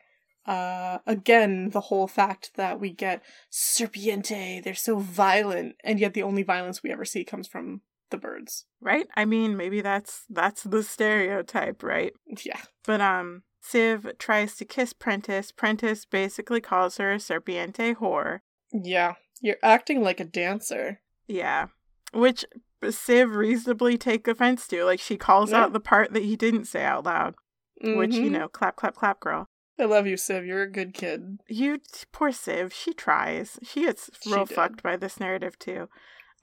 [0.46, 6.24] uh, again, the whole fact that we get serpiente, they're so violent, and yet the
[6.24, 8.66] only violence we ever see comes from the birds.
[8.82, 9.08] Right?
[9.16, 12.14] I mean, maybe that's that's the stereotype, right?
[12.44, 12.60] Yeah.
[12.86, 15.52] But um Siv tries to kiss Prentiss.
[15.52, 18.40] Prentiss basically calls her a serpiente whore.
[18.72, 19.16] Yeah.
[19.42, 21.02] You're acting like a dancer.
[21.28, 21.68] Yeah.
[22.14, 22.46] Which
[22.82, 24.84] Siv reasonably take offense to.
[24.84, 25.64] Like she calls yeah.
[25.64, 27.36] out the part that he didn't say out loud.
[27.84, 27.98] Mm-hmm.
[27.98, 28.34] Which, you mm-hmm.
[28.34, 29.48] know, clap, clap, clap, girl.
[29.80, 30.46] I love you, Siv.
[30.46, 31.40] You're a good kid.
[31.48, 31.80] You
[32.12, 32.74] poor Siv.
[32.74, 33.58] She tries.
[33.64, 35.88] She gets real she fucked by this narrative too.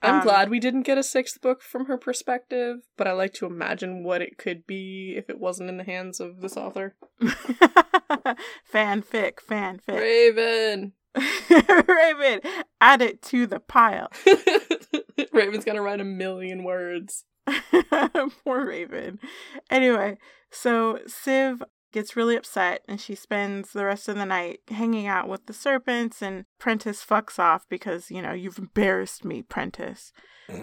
[0.01, 3.33] I'm um, glad we didn't get a sixth book from her perspective, but I like
[3.35, 6.95] to imagine what it could be if it wasn't in the hands of this author.
[8.71, 9.87] fanfic, fanfic.
[9.87, 10.93] Raven.
[11.87, 12.41] Raven,
[12.79, 14.11] add it to the pile.
[15.33, 17.25] Raven's gonna write a million words.
[18.43, 19.19] Poor Raven.
[19.71, 20.17] Anyway,
[20.51, 25.27] so Siv gets really upset and she spends the rest of the night hanging out
[25.27, 30.11] with the serpents and Prentiss fucks off because, you know, you've embarrassed me, Prentiss.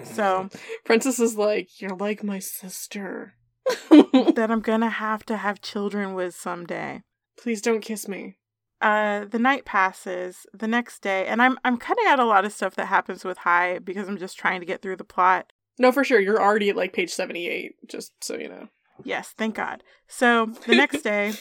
[0.04, 0.48] So
[0.84, 3.34] Prentiss is like, You're like my sister.
[3.90, 7.02] that I'm gonna have to have children with someday.
[7.38, 8.36] Please don't kiss me.
[8.80, 10.46] Uh, the night passes.
[10.52, 13.38] The next day, and I'm I'm cutting out a lot of stuff that happens with
[13.38, 15.52] Hai because I'm just trying to get through the plot.
[15.78, 16.20] No, for sure.
[16.20, 17.76] You're already at like page seventy eight.
[17.88, 18.68] Just so you know.
[19.02, 19.82] Yes, thank God.
[20.06, 21.32] So the next day,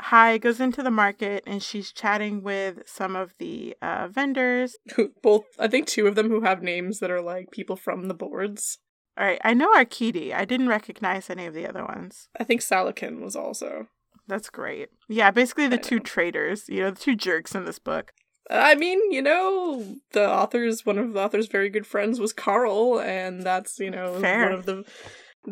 [0.00, 4.76] Hai goes into the market and she's chatting with some of the uh, vendors.
[5.22, 8.14] Both, I think, two of them who have names that are like people from the
[8.14, 8.78] boards.
[9.18, 10.32] All right, I know Arkiti.
[10.32, 12.28] I didn't recognize any of the other ones.
[12.38, 13.88] I think Salakin was also.
[14.28, 14.88] That's great.
[15.08, 18.12] Yeah, basically the two traitors, you know, the two jerks in this book.
[18.48, 23.00] I mean, you know, the author's one of the author's very good friends was Carl,
[23.00, 24.44] and that's you know Fair.
[24.44, 24.84] one of the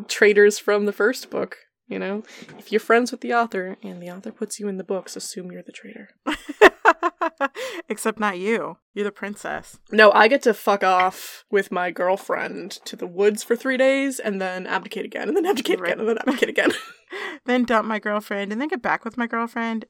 [0.09, 1.57] traitors from the first book.
[1.87, 2.23] You know,
[2.59, 5.51] if you're friends with the author and the author puts you in the books, assume
[5.51, 6.11] you're the traitor.
[7.89, 8.77] Except not you.
[8.93, 9.79] You're the princess.
[9.91, 14.19] No, I get to fuck off with my girlfriend to the woods for three days
[14.19, 15.93] and then abdicate again and then abdicate right.
[15.93, 16.73] again and then abdicate again.
[17.47, 19.87] then dump my girlfriend and then get back with my girlfriend.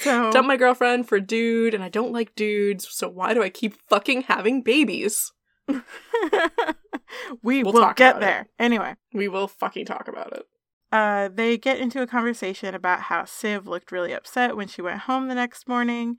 [0.00, 3.50] So Dump my girlfriend for dude, and I don't like dudes, so why do I
[3.50, 5.30] keep fucking having babies?
[7.42, 8.20] we We'll will get about it.
[8.26, 8.48] there.
[8.58, 10.42] Anyway, We will fucking talk about it.
[10.92, 15.00] uh, they get into a conversation about how Civ looked really upset when she went
[15.00, 16.16] home the next morning.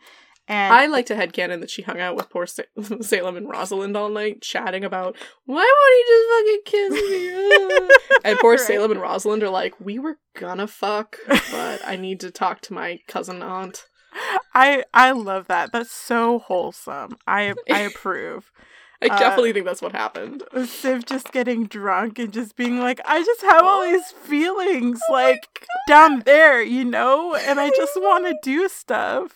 [0.47, 2.63] And I like to headcanon that she hung out with poor Sa-
[3.01, 7.31] Salem and Rosalind all night, chatting about why won't he just fucking kiss me?
[7.33, 8.59] Ah." and poor Right.
[8.59, 11.17] Salem and Rosalind are like, we were gonna fuck,
[11.51, 13.85] but I need to talk to my cousin aunt.
[14.53, 15.71] I I love that.
[15.71, 17.17] That's so wholesome.
[17.27, 18.51] I I approve.
[19.01, 20.43] I Uh, definitely think that's what happened.
[20.65, 25.13] Civ just getting drunk and just being like, I just have all these feelings Oh
[25.13, 29.31] like down there, you know, and I just want to do stuff.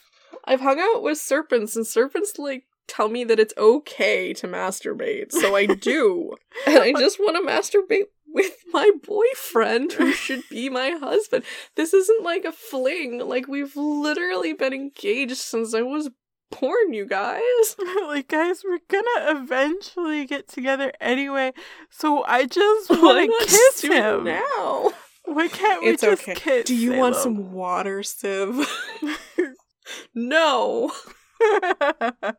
[0.45, 5.31] I've hung out with serpents, and serpents like tell me that it's okay to masturbate,
[5.31, 6.35] so I do,
[6.67, 11.43] and I just want to masturbate with my boyfriend, who should be my husband.
[11.75, 16.11] This isn't like a fling; like we've literally been engaged since I was
[16.51, 17.75] born, you guys.
[18.07, 21.53] like, guys, we're gonna eventually get together anyway,
[21.89, 24.23] so I just want to kiss him.
[24.25, 24.91] now?
[25.25, 26.35] Why can't we It's just okay.
[26.35, 26.65] kiss?
[26.65, 28.67] Do you want some water, Civ?
[30.13, 30.91] no.
[31.41, 32.33] I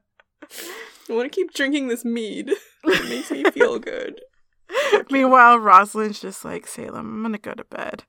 [1.08, 2.50] want to keep drinking this mead.
[2.84, 4.20] It makes me feel good.
[5.10, 8.04] Meanwhile, Rosalind's just like, Salem, I'm gonna go to bed.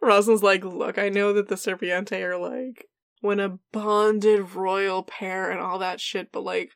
[0.00, 2.86] Rosalind's like, look, I know that the Serpiente are like
[3.20, 6.72] when a bonded royal pair and all that shit, but like,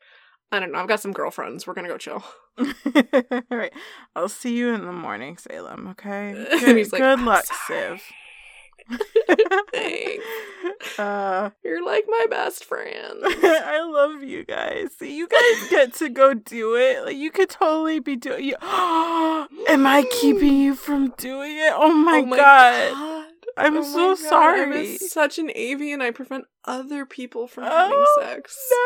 [0.52, 0.78] I don't know.
[0.78, 1.66] I've got some girlfriends.
[1.66, 2.22] We're gonna go chill.
[2.58, 3.72] All right.
[4.14, 6.30] I'll see you in the morning, Salem, okay?
[6.50, 8.02] And Good, he's like, good luck, sorry." Civ.
[9.72, 10.24] Thanks.
[10.98, 13.18] uh, You're like my best friend.
[13.24, 14.90] I love you guys.
[15.00, 17.04] You guys get to go do it.
[17.04, 18.54] Like you could totally be doing you.
[18.62, 21.72] Am I keeping you from doing it?
[21.74, 22.92] Oh my, oh my god.
[22.92, 23.26] god.
[23.58, 24.62] I'm Oh so God, sorry.
[24.92, 26.02] I'm such an avian.
[26.02, 28.56] I prevent other people from Oh, having sex.
[28.70, 28.76] No,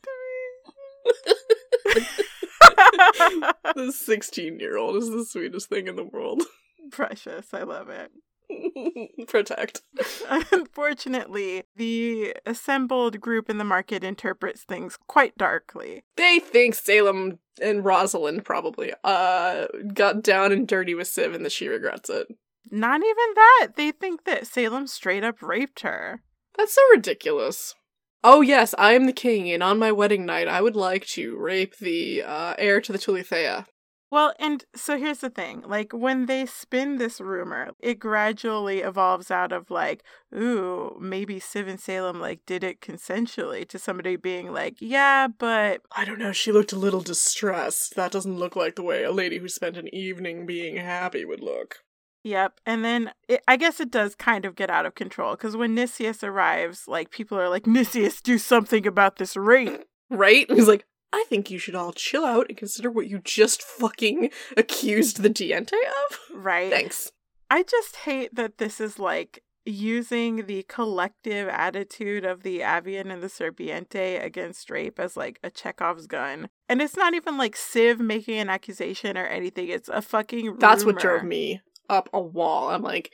[3.74, 3.86] to me?
[3.86, 6.42] the 16 year old is the sweetest thing in the world.
[6.90, 8.10] Precious, I love it.
[9.28, 9.82] Protect.
[10.52, 16.04] Unfortunately, the assembled group in the market interprets things quite darkly.
[16.16, 21.52] They think Salem and Rosalind probably uh got down and dirty with Siv and that
[21.52, 22.28] she regrets it.
[22.70, 23.68] Not even that.
[23.76, 26.22] They think that Salem straight up raped her.
[26.56, 27.74] That's so ridiculous.
[28.22, 31.36] Oh yes, I am the king, and on my wedding night, I would like to
[31.36, 33.66] rape the uh, heir to the Tuuli Thea.
[34.14, 35.64] Well, and so here's the thing.
[35.66, 41.68] Like when they spin this rumor, it gradually evolves out of like, ooh, maybe Siv
[41.68, 46.30] and Salem like did it consensually to somebody being like, yeah, but I don't know.
[46.30, 47.96] She looked a little distressed.
[47.96, 51.40] That doesn't look like the way a lady who spent an evening being happy would
[51.40, 51.78] look.
[52.22, 52.60] Yep.
[52.64, 55.74] And then it, I guess it does kind of get out of control because when
[55.74, 59.82] Nicias arrives, like people are like, Nicias, do something about this rape.
[60.10, 60.48] Right?
[60.48, 64.30] He's like, I think you should all chill out and consider what you just fucking
[64.56, 66.18] accused the Diente of.
[66.34, 66.72] Right.
[66.72, 67.12] Thanks.
[67.48, 73.22] I just hate that this is like using the collective attitude of the Avian and
[73.22, 76.48] the Serpiente against rape as like a Chekhov's gun.
[76.68, 79.68] And it's not even like Civ making an accusation or anything.
[79.68, 81.00] It's a fucking That's what rumor.
[81.00, 82.70] drove me up a wall.
[82.70, 83.12] I'm like,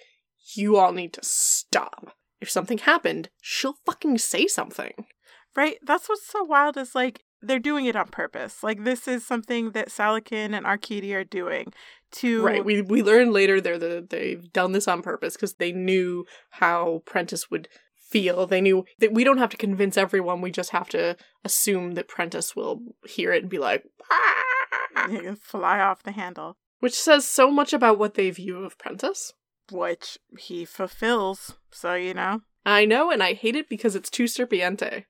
[0.55, 2.17] you all need to stop.
[2.41, 5.05] If something happened, she'll fucking say something.
[5.55, 5.77] Right?
[5.83, 8.63] That's what's so wild is like they're doing it on purpose.
[8.63, 11.73] Like this is something that Salakin and Arkady are doing
[12.13, 12.65] to Right.
[12.65, 17.03] We we learn later they're the, they've done this on purpose because they knew how
[17.07, 18.47] Prentice would feel.
[18.47, 20.41] They knew that we don't have to convince everyone.
[20.41, 25.35] We just have to assume that Prentice will hear it and be like, "Ah!" They
[25.35, 29.33] fly off the handle, which says so much about what they view of Prentice.
[29.71, 31.55] which he fulfills.
[31.71, 32.43] So, you know.
[32.67, 35.05] I know, and I hate it because it's too serpiente.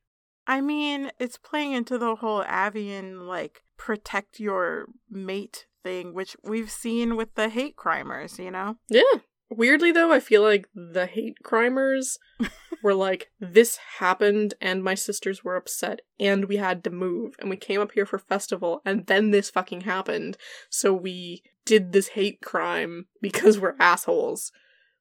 [0.50, 6.72] I mean, it's playing into the whole Avian, like, protect your mate thing, which we've
[6.72, 8.74] seen with the hate crimers, you know?
[8.88, 9.20] Yeah.
[9.48, 12.18] Weirdly, though, I feel like the hate crimers
[12.82, 17.48] were like, this happened, and my sisters were upset, and we had to move, and
[17.48, 20.36] we came up here for festival, and then this fucking happened,
[20.68, 24.50] so we did this hate crime because we're assholes.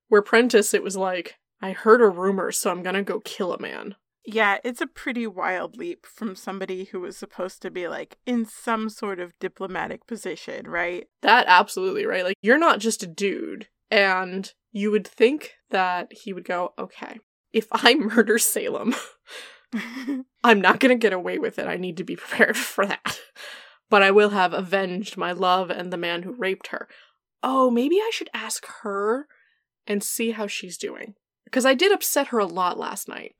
[0.09, 3.59] Where Prentice, it was like, I heard a rumor, so I'm gonna go kill a
[3.59, 3.95] man.
[4.31, 8.45] Yeah, it's a pretty wild leap from somebody who was supposed to be, like, in
[8.45, 11.07] some sort of diplomatic position, right?
[11.23, 12.23] That absolutely, right?
[12.23, 13.69] Like, you're not just a dude.
[13.89, 17.17] And you would think that he would go, okay,
[17.53, 18.93] if I murder Salem,
[20.43, 21.65] I'm not going to get away with it.
[21.65, 23.19] I need to be prepared for that.
[23.89, 26.87] But I will have avenged my love and the man who raped her.
[27.41, 29.27] oh, maybe I should ask her
[29.87, 31.15] and see how she's doing.
[31.45, 33.35] Because I did upset her a lot last night.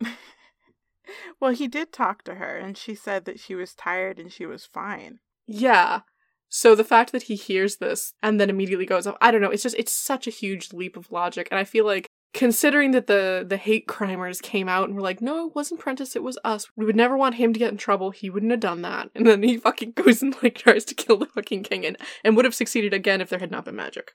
[1.40, 4.46] Well, he did talk to her, and she said that she was tired and she
[4.46, 5.20] was fine.
[5.48, 6.02] Yeah.
[6.50, 9.52] So the fact that he hears this and then immediately goes off, I don't know,
[9.52, 11.48] it's just it's such a huge leap of logic.
[11.52, 15.22] And I feel like considering that the the hate crimers came out and were like,
[15.22, 16.68] no, it wasn't Prentiss, it was us.
[16.76, 18.10] We would never want him to get in trouble.
[18.10, 19.10] He wouldn't have done that.
[19.14, 22.36] And then he fucking goes and like tries to kill the fucking king and, and
[22.36, 24.14] would have succeeded again if there had not been magic.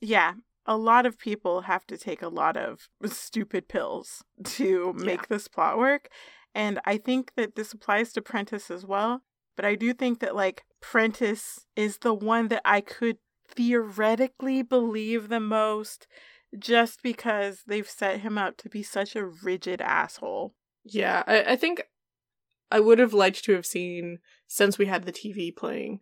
[0.00, 0.34] Yeah.
[0.70, 5.26] A lot of people have to take a lot of stupid pills to make yeah.
[5.28, 6.08] this plot work.
[6.54, 9.22] And I think that this applies to Prentiss as well.
[9.56, 13.18] But I do think that like Prentiss is the one that I could
[13.48, 16.06] theoretically believe the most
[16.58, 20.54] just because they've set him up to be such a rigid asshole.
[20.84, 21.82] Yeah, I, I think
[22.70, 26.00] I would have liked to have seen, since we had the TV playing,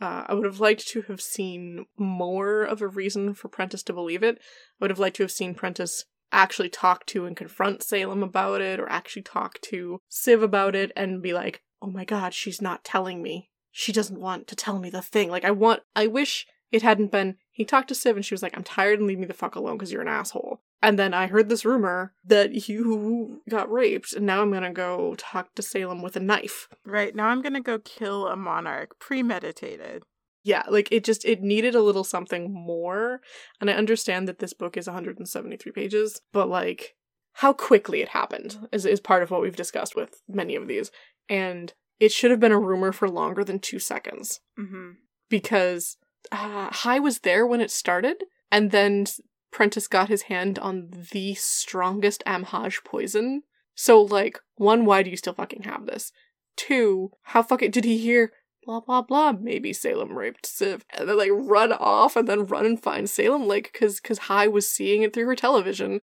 [0.00, 3.92] uh, I would have liked to have seen more of a reason for Prentiss to
[3.92, 4.38] believe it.
[4.38, 8.60] I would have liked to have seen Prentiss actually talk to and confront Salem about
[8.60, 12.60] it, or actually talk to Siv about it and be like, oh my god, she's
[12.60, 15.30] not telling me she doesn't want to tell me the thing.
[15.30, 18.42] Like, I want, I wish it hadn't been, he talked to Siv and she was
[18.42, 20.60] like, I'm tired and leave me the fuck alone because you're an asshole.
[20.82, 25.14] And then I heard this rumor that you got raped, and now I'm gonna go
[25.16, 26.68] talk to Salem with a knife.
[26.84, 30.02] Right, now I'm gonna go kill a monarch, premeditated.
[30.42, 33.20] Yeah, like it just, it needed a little something more.
[33.60, 36.96] And I understand that this book is 173 pages, but like,
[37.34, 40.90] how quickly it happened is, is part of what we've discussed with many of these.
[41.28, 44.40] And it should have been a rumor for longer than two seconds.
[44.58, 44.90] Mm-hmm.
[45.30, 45.96] Because
[46.32, 49.06] uh, Hai was there when it started, and then
[49.50, 53.42] Prentiss got his hand on the strongest Amhaj poison.
[53.74, 56.12] So, like, one, why do you still fucking have this?
[56.56, 58.32] Two, how fucking did he hear
[58.64, 59.32] blah blah blah?
[59.32, 63.46] Maybe Salem raped Siv, and then like run off and then run and find Salem,
[63.46, 66.00] like, cause cause Hai was seeing it through her television.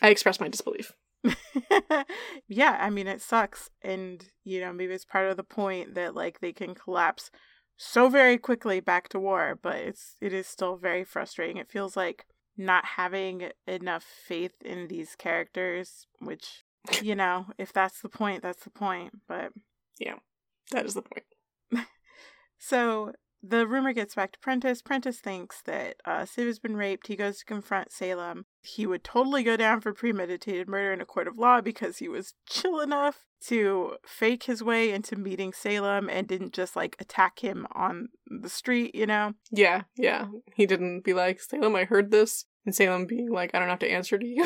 [0.00, 0.92] I express my disbelief.
[2.48, 6.14] yeah, I mean it sucks and you know, maybe it's part of the point that
[6.14, 7.30] like they can collapse
[7.78, 11.56] so very quickly back to war, but it's it is still very frustrating.
[11.56, 12.26] It feels like
[12.56, 16.64] not having enough faith in these characters, which
[17.02, 19.52] you know, if that's the point, that's the point, but
[19.98, 20.16] yeah,
[20.72, 21.86] that is the point.
[22.58, 23.12] so
[23.42, 24.82] the rumor gets back to Prentiss.
[24.82, 27.06] Prentiss thinks that uh, Siv has been raped.
[27.06, 28.46] He goes to confront Salem.
[28.60, 32.08] He would totally go down for premeditated murder in a court of law because he
[32.08, 37.38] was chill enough to fake his way into meeting Salem and didn't just like attack
[37.38, 39.34] him on the street, you know?
[39.50, 40.26] Yeah, yeah.
[40.54, 42.44] He didn't be like, Salem, I heard this.
[42.66, 44.44] And Salem being like, I don't have to answer to you.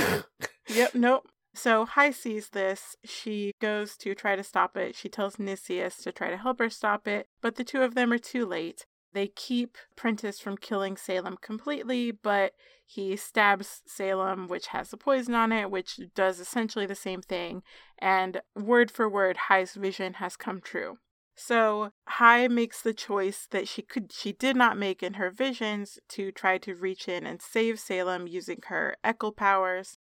[0.69, 1.27] yep, nope.
[1.55, 2.97] So Hai sees this.
[3.05, 4.95] She goes to try to stop it.
[4.95, 8.13] She tells Nicias to try to help her stop it, but the two of them
[8.13, 8.87] are too late.
[9.13, 12.55] They keep Prentiss from killing Salem completely, but
[12.87, 17.63] he stabs Salem, which has the poison on it, which does essentially the same thing.
[17.99, 20.99] And word for word, Hai's vision has come true.
[21.35, 25.99] So Hai makes the choice that she could she did not make in her visions
[26.11, 29.97] to try to reach in and save Salem using her echo powers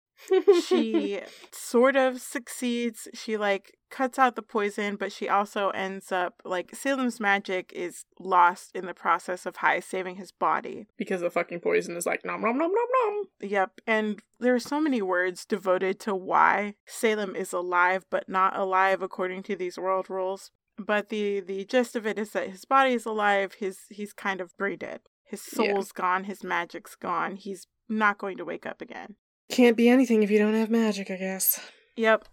[0.66, 3.08] she sort of succeeds.
[3.14, 8.06] She like cuts out the poison, but she also ends up like Salem's magic is
[8.20, 10.88] lost in the process of Hai saving his body.
[10.98, 13.24] Because the fucking poison is like nom nom nom nom nom.
[13.42, 13.82] Yep.
[13.88, 19.02] And there are so many words devoted to why Salem is alive but not alive
[19.02, 20.52] according to these world rules.
[20.78, 24.40] But the the gist of it is that his body is alive, his he's kind
[24.40, 25.02] of brain dead.
[25.24, 26.02] His soul's yeah.
[26.02, 27.36] gone, his magic's gone.
[27.36, 29.16] He's not going to wake up again.
[29.50, 31.60] Can't be anything if you don't have magic, I guess.
[31.96, 32.26] Yep.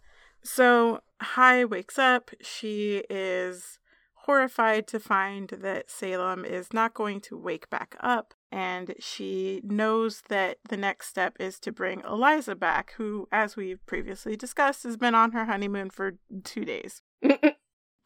[0.42, 2.30] So Hai wakes up.
[2.40, 3.78] She is
[4.26, 8.34] horrified to find that Salem is not going to wake back up.
[8.52, 13.84] And she knows that the next step is to bring Eliza back, who, as we've
[13.86, 16.14] previously discussed, has been on her honeymoon for
[16.44, 17.02] two days.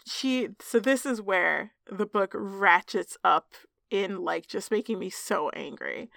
[0.06, 3.54] she, so this is where the book ratchets up
[3.90, 6.10] in like just making me so angry.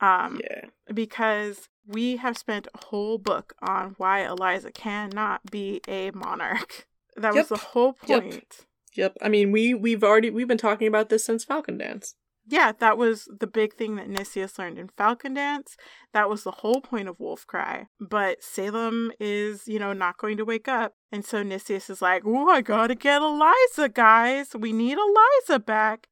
[0.00, 0.66] Um, yeah.
[0.92, 6.86] Because we have spent a whole book on why Eliza cannot be a monarch.
[7.18, 7.48] That yep.
[7.48, 8.66] was the whole point.
[8.94, 9.14] Yep.
[9.14, 9.16] yep.
[9.22, 12.14] I mean, we we've already we've been talking about this since Falcon Dance.
[12.48, 15.76] Yeah, that was the big thing that Nicias learned in Falcon Dance.
[16.12, 17.86] That was the whole point of Wolf Cry.
[17.98, 20.92] But Salem is, you know, not going to wake up.
[21.10, 24.54] And so Nicias is like, oh, I gotta get Eliza, guys.
[24.54, 26.06] We need Eliza back.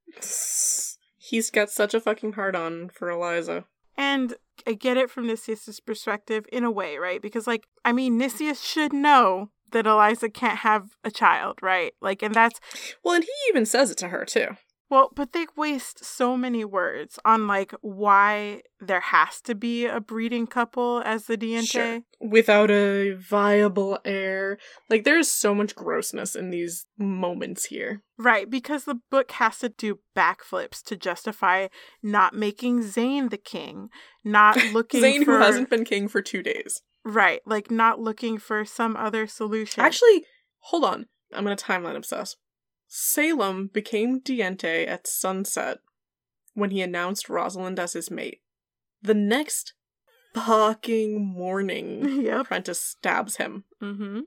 [1.16, 3.66] He's got such a fucking hard on for Eliza.
[3.96, 4.34] And
[4.66, 7.20] I get it from Nicias' perspective in a way, right?
[7.20, 11.92] Because, like, I mean, Nicias should know that Eliza can't have a child, right?
[12.00, 12.60] Like, and that's.
[13.04, 14.56] Well, and he even says it to her, too.
[14.94, 19.98] Well, but they waste so many words on like why there has to be a
[19.98, 21.66] breeding couple as the Diente.
[21.66, 22.00] Sure.
[22.20, 24.56] Without a viable heir.
[24.88, 28.04] Like there's so much grossness in these moments here.
[28.18, 31.66] Right, because the book has to do backflips to justify
[32.00, 33.88] not making Zane the king,
[34.22, 36.82] not looking Zane for who hasn't been king for 2 days.
[37.04, 39.82] Right, like not looking for some other solution.
[39.82, 40.24] Actually,
[40.60, 41.06] hold on.
[41.32, 42.36] I'm going to timeline obsess.
[42.96, 45.78] Salem became Diente at sunset
[46.52, 48.40] when he announced Rosalind as his mate.
[49.02, 49.74] The next
[50.32, 52.46] fucking morning, yep.
[52.46, 53.64] Prentiss stabs him.
[53.82, 54.20] Mm-hmm.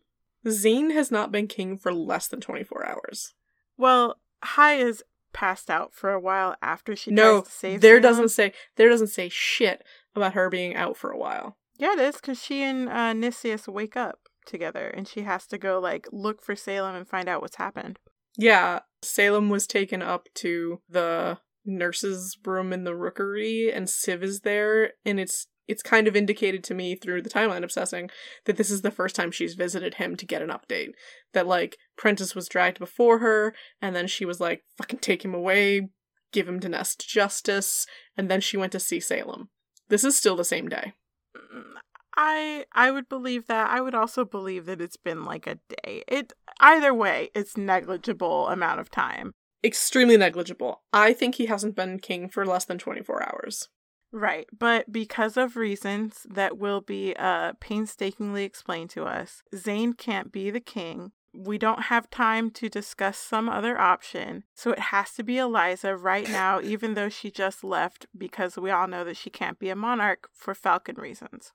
[0.50, 3.36] Zane has not been king for less than 24 hours.
[3.78, 5.02] Well, Hai is
[5.32, 8.90] passed out for a while after she no, tries to save there doesn't say there
[8.90, 9.82] doesn't say shit
[10.14, 11.56] about her being out for a while.
[11.78, 15.58] Yeah, it is because she and uh, Nicias wake up together, and she has to
[15.58, 17.98] go like look for Salem and find out what's happened.
[18.38, 24.42] Yeah, Salem was taken up to the nurse's room in the rookery, and Siv is
[24.42, 28.10] there, and it's it's kind of indicated to me through the timeline obsessing
[28.46, 30.92] that this is the first time she's visited him to get an update.
[31.34, 35.34] That like Prentiss was dragged before her, and then she was like, "Fucking take him
[35.34, 35.90] away,
[36.32, 37.86] give him to Nest Justice,"
[38.16, 39.50] and then she went to see Salem.
[39.90, 40.94] This is still the same day.
[41.36, 41.74] Mm,
[42.18, 43.70] I I would believe that.
[43.70, 46.04] I would also believe that it's been like a day.
[46.08, 49.34] It either way, it's negligible amount of time.
[49.64, 50.82] Extremely negligible.
[50.92, 53.70] I think he hasn't been king for less than 24 hours.
[54.12, 60.32] Right, but because of reasons that will be uh painstakingly explained to us, Zane can't
[60.32, 61.12] be the king.
[61.36, 65.96] We don't have time to discuss some other option, so it has to be Eliza
[65.96, 69.70] right now, even though she just left, because we all know that she can't be
[69.70, 71.52] a monarch for Falcon reasons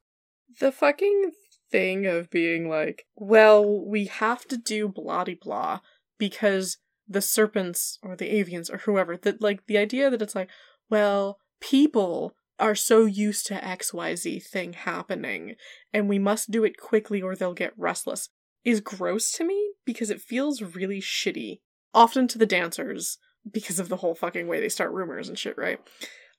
[0.61, 1.33] the fucking
[1.71, 5.81] thing of being like, well, we have to do blah de blah
[6.19, 6.79] because
[7.09, 10.51] the serpents or the avians or whoever that like the idea that it's like,
[10.89, 15.57] well, people are so used to XYZ thing happening
[15.93, 18.29] and we must do it quickly or they'll get restless
[18.65, 21.61] is gross to me because it feels really shitty.
[21.95, 23.19] Often to the dancers
[23.51, 25.81] because of the whole fucking way they start rumors and shit, right?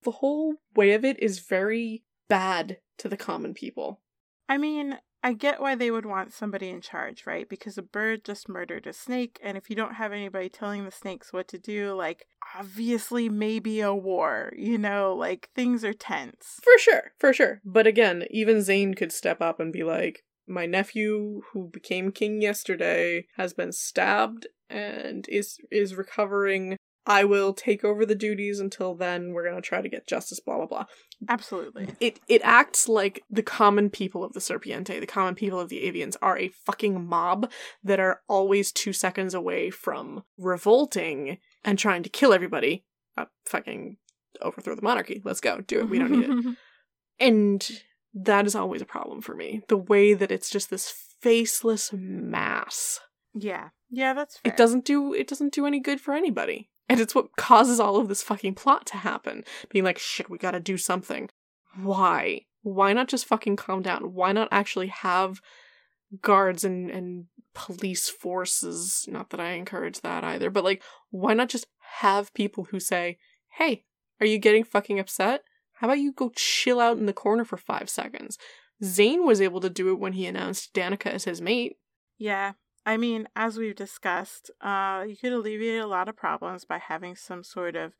[0.03, 4.01] The whole way of it is very bad to the common people.
[4.49, 7.47] I mean, I get why they would want somebody in charge, right?
[7.47, 10.91] Because a bird just murdered a snake, and if you don't have anybody telling the
[10.91, 16.59] snakes what to do, like, obviously, maybe a war, you know, like, things are tense.
[16.61, 17.61] For sure, for sure.
[17.63, 22.41] But again, even Zane could step up and be like, my nephew, who became king
[22.41, 28.95] yesterday, has been stabbed and is is recovering I will take over the duties until
[28.95, 29.34] then.
[29.34, 30.86] We're gonna try to get justice, blah blah blah.
[31.28, 31.89] Absolutely.
[31.99, 35.84] It it acts like the common people of the Serpiente, the common people of the
[35.84, 37.51] Avians, are a fucking mob
[37.84, 42.86] that are always two seconds away from revolting and trying to kill everybody.
[43.18, 43.97] Uh, fucking
[44.41, 45.22] overthrow the monarchy.
[45.24, 45.62] Let's go.
[45.62, 45.89] Do it.
[45.89, 46.58] We don't need it.
[47.20, 47.82] and
[48.14, 49.62] that is always a problem for me.
[49.68, 52.99] The way that it's just this faceless mass.
[53.34, 53.70] Yeah.
[53.89, 54.51] Yeah, that's fair.
[54.51, 56.70] It doesn't do it doesn't do any good for anybody.
[56.89, 59.43] And it's what causes all of this fucking plot to happen.
[59.69, 61.29] Being like, shit, we gotta do something.
[61.81, 62.41] Why?
[62.61, 64.13] Why not just fucking calm down?
[64.13, 65.41] Why not actually have
[66.21, 69.05] guards and, and police forces?
[69.07, 71.67] Not that I encourage that either, but like, why not just
[71.99, 73.17] have people who say,
[73.57, 73.86] hey,
[74.19, 75.43] are you getting fucking upset?
[75.73, 78.38] How about you go chill out in the corner for five seconds?
[78.84, 81.77] Zane was able to do it when he announced Danica as his mate.
[82.17, 82.53] Yeah,
[82.86, 87.15] I mean, as we've discussed, uh, you could alleviate a lot of problems by having
[87.15, 87.93] some sort of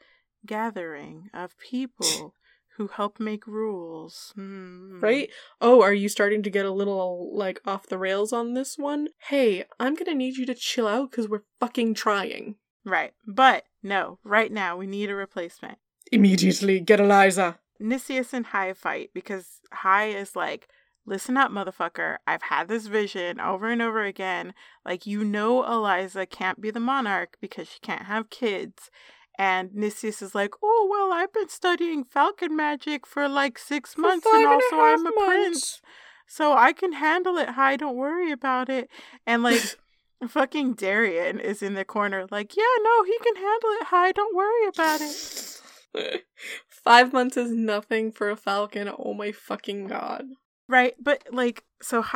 [0.45, 2.36] gathering of people
[2.77, 4.34] who help make rules.
[4.38, 5.01] Mm.
[5.01, 5.29] Right?
[5.61, 9.09] Oh, are you starting to get a little, like, off the rails on this one?
[9.29, 12.55] Hey, I'm gonna need you to chill out because we're fucking trying.
[12.84, 13.13] Right.
[13.27, 15.77] But, no, right now, we need a replacement.
[16.11, 17.59] Immediately, get Eliza.
[17.79, 20.67] Nicias and Hai fight because Hai is like,
[21.06, 22.18] listen up, motherfucker.
[22.26, 24.54] I've had this vision over and over again.
[24.86, 28.89] Like, you know, Eliza can't be the monarch because she can't have kids.
[29.38, 34.01] And Nicias is like, oh, well, I've been studying falcon magic for like six for
[34.01, 35.26] months, and also and I'm a months.
[35.26, 35.82] prince.
[36.28, 37.49] So I can handle it.
[37.49, 38.89] Hai, don't worry about it.
[39.26, 39.62] And like,
[40.28, 43.84] fucking Darien is in the corner, like, yeah, no, he can handle it.
[43.86, 46.24] Hai, don't worry about it.
[46.70, 48.89] Five months is nothing for a falcon.
[48.97, 50.26] Oh my fucking god.
[50.74, 52.03] Right, but like so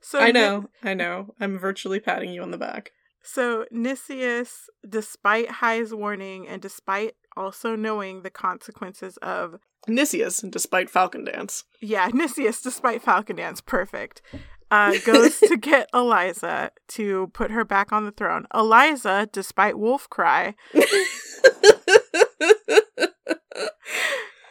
[0.00, 1.34] So I know, I know.
[1.40, 2.92] I'm virtually patting you on the back.
[3.24, 9.58] So Nicias, despite Hai's warning and despite also knowing the consequences of
[9.88, 11.64] Nicias, despite Falcon Dance.
[11.82, 14.22] Yeah, Nicias, despite Falcon Dance, perfect.
[14.70, 18.46] uh, goes to get Eliza to put her back on the throne.
[18.54, 20.54] Eliza, despite wolf cry,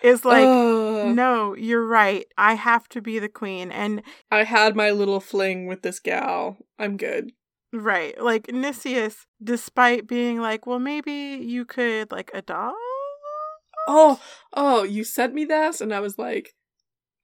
[0.04, 2.26] is like, no, you're right.
[2.38, 3.72] I have to be the queen.
[3.72, 6.58] And I had my little fling with this gal.
[6.78, 7.32] I'm good.
[7.72, 12.78] right, like Nicias, despite being like, well, maybe you could like adopt.
[13.88, 14.20] Oh,
[14.54, 16.54] oh, you sent me this, and I was like,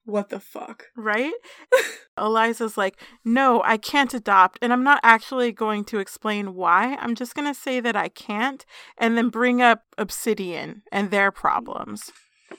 [0.03, 0.87] what the fuck?
[0.97, 1.33] Right?
[2.17, 4.59] Eliza's like, no, I can't adopt.
[4.61, 6.97] And I'm not actually going to explain why.
[6.99, 8.65] I'm just going to say that I can't
[8.97, 12.11] and then bring up Obsidian and their problems.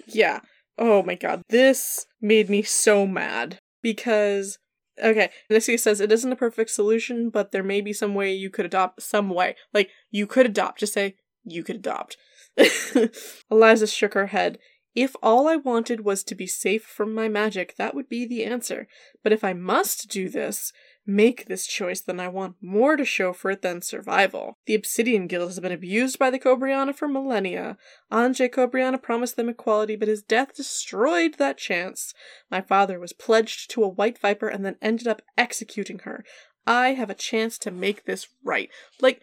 [0.06, 0.40] Yeah.
[0.78, 1.42] Oh my god.
[1.48, 4.58] This made me so mad because
[5.02, 8.50] okay, Nissia says it isn't a perfect solution, but there may be some way you
[8.50, 9.56] could adopt some way.
[9.72, 10.80] Like you could adopt.
[10.80, 12.16] Just say you could adopt.
[13.50, 14.58] Eliza shook her head.
[14.94, 18.44] If all I wanted was to be safe from my magic, that would be the
[18.44, 18.88] answer.
[19.22, 20.72] But if I must do this,
[21.06, 24.58] make this choice, then I want more to show for it than survival.
[24.66, 27.76] The Obsidian Guild has been abused by the Cobriana for millennia.
[28.12, 32.14] Anjay Cobriana promised them equality, but his death destroyed that chance.
[32.50, 36.24] My father was pledged to a white viper and then ended up executing her.
[36.66, 38.70] I have a chance to make this right.
[39.00, 39.20] Like,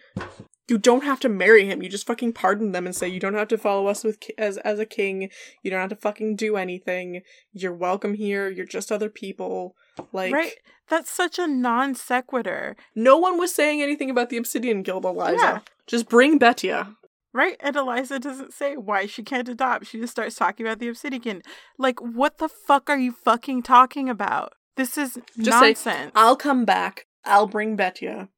[0.70, 1.82] you don't have to marry him.
[1.82, 4.34] You just fucking pardon them and say you don't have to follow us with ki-
[4.38, 5.30] as as a king.
[5.64, 7.22] You don't have to fucking do anything.
[7.54, 8.50] You're welcome here.
[8.50, 9.76] You're just other people.
[10.12, 10.54] Like, right?
[10.90, 12.76] That's such a non sequitur.
[12.96, 15.38] no one was saying anything about the Obsidian Guild, Eliza.
[15.38, 15.60] Yeah.
[15.86, 16.96] Just bring Betia.
[17.34, 17.58] Right?
[17.60, 19.86] And Eliza doesn't say why she can't adopt.
[19.88, 21.44] She just starts talking about the Obsidian.
[21.78, 24.54] Like, what the fuck are you fucking talking about?
[24.76, 26.12] This is Just say, nonsense.
[26.16, 27.06] I'll come back.
[27.26, 28.30] I'll bring Betia.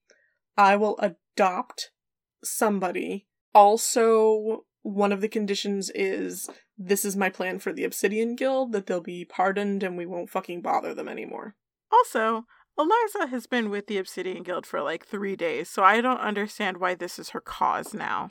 [0.57, 1.91] I will adopt
[2.43, 3.27] somebody.
[3.53, 8.85] Also, one of the conditions is this is my plan for the Obsidian Guild that
[8.85, 11.55] they'll be pardoned and we won't fucking bother them anymore.
[11.91, 12.45] Also,
[12.77, 16.77] Eliza has been with the Obsidian Guild for like three days, so I don't understand
[16.77, 18.29] why this is her cause now.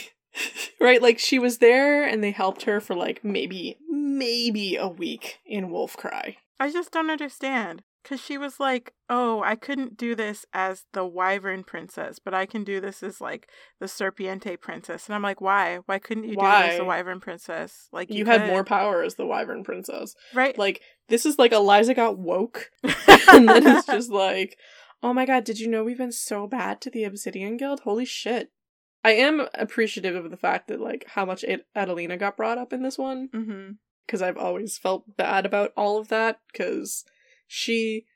[0.80, 1.02] right?
[1.02, 5.70] Like she was there and they helped her for like maybe, maybe a week in
[5.70, 6.36] Wolf Cry.
[6.60, 7.82] I just don't understand.
[8.02, 12.46] Because she was like, oh, I couldn't do this as the Wyvern Princess, but I
[12.46, 13.48] can do this as like
[13.78, 15.06] the Serpiente Princess.
[15.06, 15.78] And I'm like, why?
[15.86, 17.88] Why couldn't you do it as the Wyvern Princess?
[17.92, 18.50] Like, You, had could.
[18.50, 20.14] more power as the Wyvern Princess.
[20.34, 20.58] Right?
[20.58, 24.58] Like, this is like Eliza got woke and then it's just like,
[25.02, 27.80] oh my god, did you know we've been so bad to the Obsidian Guild?
[27.80, 28.50] Holy shit.
[29.04, 32.72] I am appreciative of the fact that, like, how much Ad- Adelina got brought up
[32.72, 33.72] in this one, mm-hmm.
[34.06, 37.04] because I've always felt bad about all of that, because
[37.54, 38.06] she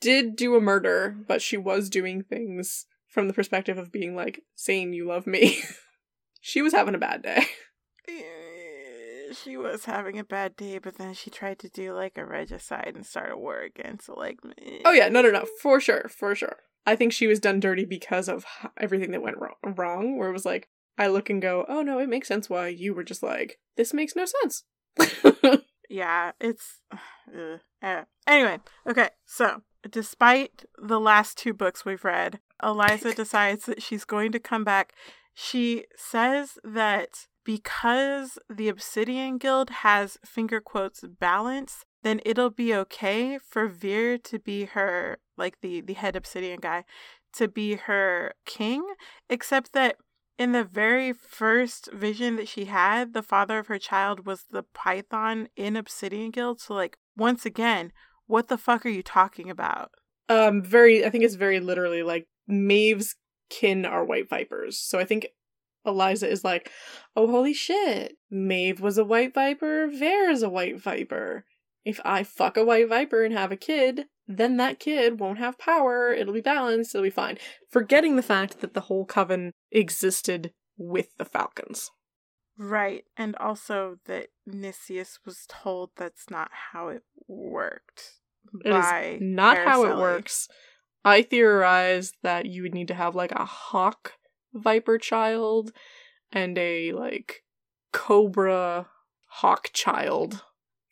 [0.00, 4.42] did do a murder, but she was doing things from the perspective of being like,
[4.56, 5.62] saying you love me.
[6.40, 7.44] she was having a bad day.
[8.08, 12.26] Eh, She was having a bad day, but then she tried to do like a
[12.26, 14.00] regicide and start a war again.
[14.00, 14.40] So, like,
[14.84, 16.56] Oh yeah, no, no, no, for sure, for sure.
[16.84, 18.44] I think she was done dirty because of
[18.76, 19.74] everything that went wrong.
[19.76, 20.68] Wrong, where it was like,
[20.98, 23.94] I look and go, oh no, it makes sense why you were just like, this
[23.94, 24.64] makes no sense.
[25.92, 26.80] Yeah, it's.
[27.84, 28.04] Eh.
[28.28, 34.30] Anyway, okay, so despite the last two books we've read, Eliza decides that she's going
[34.30, 34.92] to come back.
[35.34, 43.38] She says that because the Obsidian Guild has finger quotes balance, then it'll be okay
[43.38, 46.84] for Veer to be her, like the, the head Obsidian guy,
[47.32, 48.84] to be her king,
[49.28, 49.96] except that
[50.38, 54.62] in the very first vision that she had, the father of her child was the
[54.62, 56.60] python in Obsidian Guild.
[56.60, 57.92] So, like, once again,
[58.26, 59.92] what the fuck are you talking about?
[60.32, 63.16] um, very, I think it's very literally like Maeve's
[63.50, 64.78] kin are white vipers.
[64.78, 65.28] So I think
[65.84, 66.70] Eliza is like,
[67.16, 71.44] oh holy shit, Maeve was a white viper, Vare is a white viper.
[71.84, 75.58] If I fuck a white viper and have a kid, then that kid won't have
[75.58, 76.12] power.
[76.12, 76.94] It'll be balanced.
[76.94, 77.38] It'll be fine.
[77.70, 81.90] Forgetting the fact that the whole coven existed with the Falcons.
[82.56, 83.04] Right.
[83.16, 88.20] And also that Nicias was told that's not how it worked.
[88.64, 90.48] It is not how it works.
[91.04, 94.12] I theorize that you would need to have like a hawk
[94.52, 95.72] viper child
[96.30, 97.42] and a like
[97.92, 98.86] cobra
[99.26, 100.42] hawk child.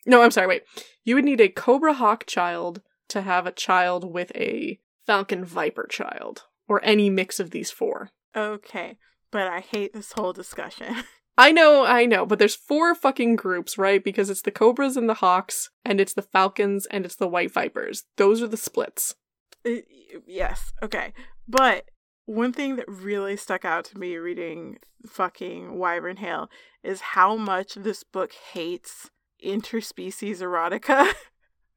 [0.05, 0.63] No, I'm sorry, wait.
[1.03, 5.87] You would need a cobra hawk child to have a child with a falcon viper
[5.89, 8.11] child or any mix of these four.
[8.35, 8.97] Okay.
[9.31, 10.95] But I hate this whole discussion.
[11.37, 14.03] I know, I know, but there's four fucking groups, right?
[14.03, 17.51] Because it's the cobras and the hawks, and it's the falcons, and it's the white
[17.51, 18.03] vipers.
[18.17, 19.15] Those are the splits.
[19.63, 19.87] It-
[20.27, 20.73] yes.
[20.83, 21.13] Okay.
[21.47, 21.85] But
[22.25, 26.47] one thing that really stuck out to me reading fucking Wyvernhail
[26.83, 29.09] is how much this book hates
[29.43, 31.11] interspecies erotica.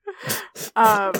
[0.76, 1.12] um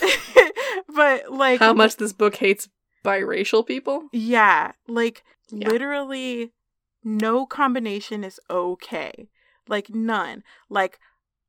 [0.94, 2.68] but like How much this book hates
[3.04, 4.08] biracial people?
[4.12, 5.68] Yeah, like Yeah.
[5.68, 6.52] literally
[7.04, 9.28] no combination is okay.
[9.68, 10.42] Like none.
[10.68, 10.98] Like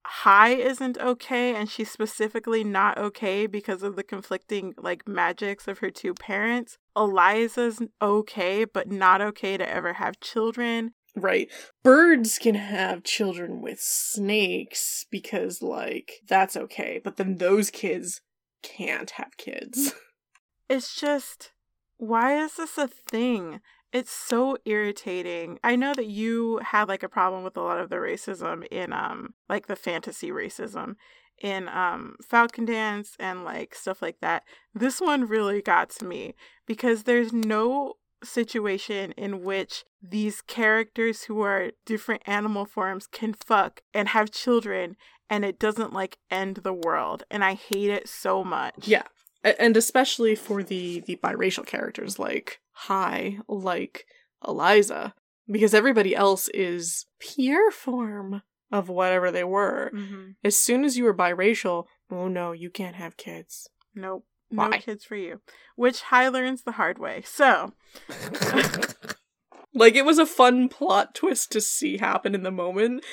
[0.06, 5.80] Hai isn't okay and she's specifically not okay because of the conflicting like magics of
[5.80, 6.78] her two parents.
[6.96, 10.94] Eliza's okay but not okay to ever have children.
[11.16, 11.50] Right.
[11.84, 17.00] Birds can have children with snakes because, like, that's okay.
[17.04, 18.22] But then those kids
[18.64, 19.94] can't have kids.
[20.70, 21.52] It's just
[21.98, 23.62] why is this a thing?
[23.92, 25.60] It's so irritating.
[25.64, 28.92] I know that you had like a problem with a lot of the racism in
[28.92, 30.96] um like the fantasy racism
[31.42, 34.44] in um Falcon Dance and like stuff like that.
[34.74, 36.34] This one really got to me
[36.66, 43.82] because there's no situation in which these characters who are different animal forms can fuck
[43.94, 44.96] and have children
[45.30, 48.88] and it doesn't like end the world and I hate it so much.
[48.88, 49.04] Yeah.
[49.44, 54.06] And especially for the the biracial characters like Hai, like
[54.48, 55.14] Eliza,
[55.50, 59.92] because everybody else is pure form of whatever they were.
[59.94, 63.70] hmm As soon as you were biracial, oh no, you can't have kids.
[63.94, 64.26] Nope.
[64.54, 64.78] No Why?
[64.78, 65.42] kids for you.
[65.76, 67.24] Which Hai learns the hard way.
[67.26, 67.74] So,
[69.74, 73.04] like it was a fun plot twist to see happen in the moment,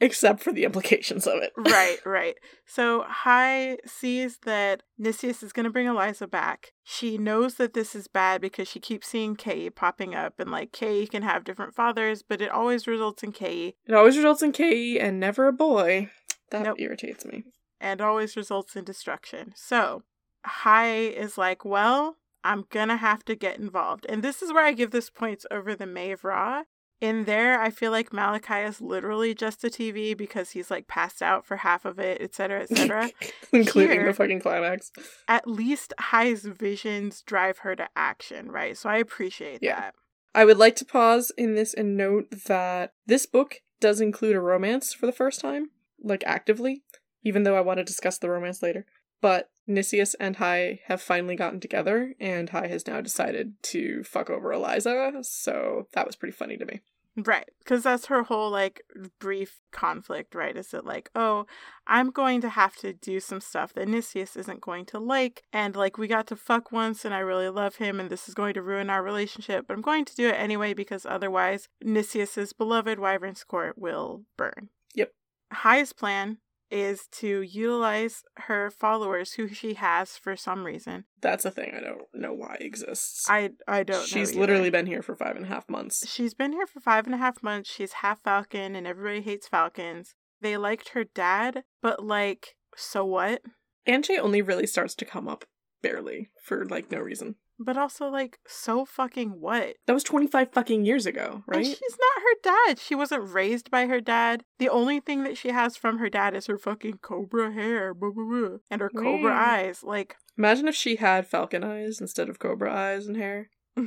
[0.00, 1.52] except for the implications of it.
[1.56, 2.34] right, right.
[2.66, 6.72] So, Hai sees that Nicias is going to bring Eliza back.
[6.84, 10.72] She knows that this is bad because she keeps seeing Kay popping up, and like
[10.72, 14.52] Kay can have different fathers, but it always results in Kay It always results in
[14.52, 16.10] K and never a boy.
[16.50, 16.76] That Nope.
[16.80, 17.44] irritates me.
[17.80, 19.54] and always results in destruction.
[19.56, 20.02] So,
[20.44, 24.06] Hai is like, well, I'm gonna have to get involved.
[24.08, 26.62] And this is where I give this points over the Maeve Raw.
[27.00, 31.20] In there, I feel like Malachi is literally just a TV because he's like passed
[31.20, 33.10] out for half of it, etc., etc.
[33.52, 34.92] Including Here- the fucking climax.
[35.26, 38.76] At least Hai's visions drive her to action, right?
[38.76, 39.80] So I appreciate Yeah.
[39.80, 39.94] that.
[40.34, 44.40] I would like to pause in this and note that this book does include a
[44.40, 45.70] romance for the first time,
[46.02, 46.84] like actively,
[47.24, 48.86] even though I want to discuss the romance later.
[49.22, 54.28] But Nicias and Hai have finally gotten together, and Hai has now decided to fuck
[54.28, 56.80] over Eliza, so that was pretty funny to me.
[57.16, 57.48] Right.
[57.58, 58.82] Because that's her whole like
[59.18, 60.56] brief conflict, right?
[60.56, 61.46] Is it like, oh,
[61.86, 65.42] I'm going to have to do some stuff that Nicias isn't going to like.
[65.52, 68.34] And like, we got to fuck once and I really love him and this is
[68.34, 69.66] going to ruin our relationship.
[69.68, 74.70] But I'm going to do it anyway because otherwise Nicias's beloved Wyvern's court will burn.
[74.94, 75.12] Yep.
[75.52, 76.38] Hai's plan
[76.72, 81.04] is to utilize her followers who she has for some reason.
[81.20, 83.26] That's a thing I don't know why exists.
[83.28, 84.06] I I don't know.
[84.06, 86.08] She's literally been here for five and a half months.
[86.08, 87.70] She's been here for five and a half months.
[87.70, 90.14] She's half Falcon, and everybody hates Falcons.
[90.40, 93.42] They liked her dad, but like, so what?
[93.86, 95.44] Anche only really starts to come up
[95.82, 97.36] barely for like no reason.
[97.64, 99.76] But also, like, so fucking what?
[99.86, 101.64] That was 25 fucking years ago, And right?
[101.66, 102.78] she's not her dad.
[102.78, 104.44] She wasn't raised by her dad.
[104.58, 108.10] The only thing that she has from her dad is her fucking cobra hair, blah,
[108.10, 109.82] blah, blah, and her cobra eyes.
[109.82, 113.50] Like, Imagine if she had falcon eyes instead of cobra eyes and hair.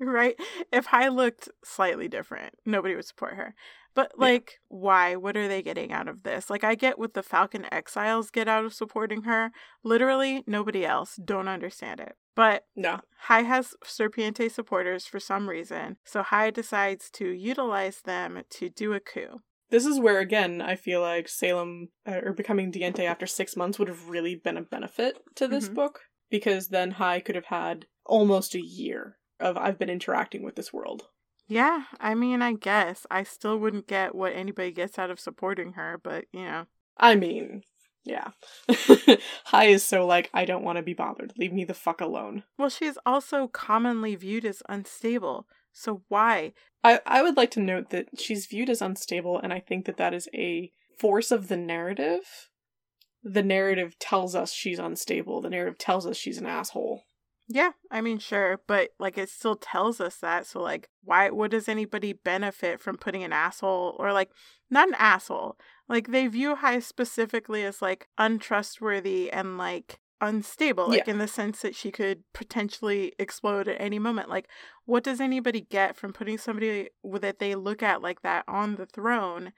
[0.00, 0.36] right?
[0.72, 3.54] If Hai looked slightly different, nobody would support her.
[3.94, 4.22] But Yeah.
[4.24, 5.16] like, why?
[5.16, 6.48] What are they getting out of this?
[6.50, 9.50] Like, I get what the Falcon Exiles get out of supporting her.
[9.84, 11.16] Literally, nobody else.
[11.16, 12.16] Don't understand it.
[12.34, 13.00] But No.
[13.26, 18.94] Hai has Serpiente supporters for some reason, so Hai decides to utilize them to do
[18.94, 19.40] a coup.
[19.68, 23.78] This is where, again, I feel like Salem uh, or becoming Diente after six months
[23.78, 25.74] would have really been a benefit to this Mhm.
[25.74, 30.56] book because then Hai could have had almost a year of I've been interacting with
[30.56, 31.08] this world.
[31.48, 33.06] Yeah, I mean, I guess.
[33.10, 36.66] I still wouldn't get what anybody gets out of supporting her, but you know.
[36.96, 37.62] I mean,
[38.04, 38.30] yeah.
[39.46, 41.32] Hai is so like, I don't want to be bothered.
[41.36, 42.44] Leave me the fuck alone.
[42.58, 45.46] Well, she's also commonly viewed as unstable.
[45.72, 46.52] So why?
[46.84, 49.96] I, I would like to note that she's viewed as unstable, and I think that
[49.98, 52.48] that is a force of the narrative.
[53.22, 55.40] The narrative tells us she's unstable.
[55.40, 57.04] The narrative tells us she's an asshole.
[57.54, 60.46] Yeah, I mean, sure, but like it still tells us that.
[60.46, 61.28] So, like, why?
[61.28, 64.30] What does anybody benefit from putting an asshole or like
[64.70, 65.58] not an asshole?
[65.86, 71.60] Like they view Hai specifically as like untrustworthy and like unstable, like in the sense
[71.60, 74.30] that she could potentially explode at any moment.
[74.30, 74.48] Like,
[74.86, 76.88] what does anybody get from putting somebody
[77.20, 79.52] that they look at like that on the throne?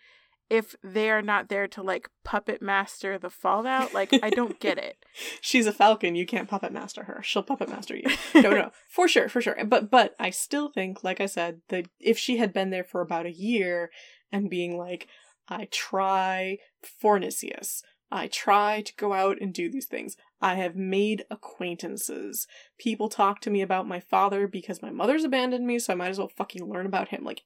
[0.50, 4.78] If they are not there to like puppet master the fallout, like I don't get
[4.78, 4.96] it.
[5.40, 6.14] She's a falcon.
[6.14, 7.22] You can't puppet master her.
[7.22, 8.04] She'll puppet master you.
[8.34, 9.56] No, no, for sure, for sure.
[9.64, 13.00] But but I still think, like I said, that if she had been there for
[13.00, 13.90] about a year
[14.30, 15.08] and being like,
[15.48, 20.16] I try for Nicias, I try to go out and do these things.
[20.40, 22.46] I have made acquaintances.
[22.78, 26.10] People talk to me about my father because my mother's abandoned me, so I might
[26.10, 27.24] as well fucking learn about him.
[27.24, 27.42] Like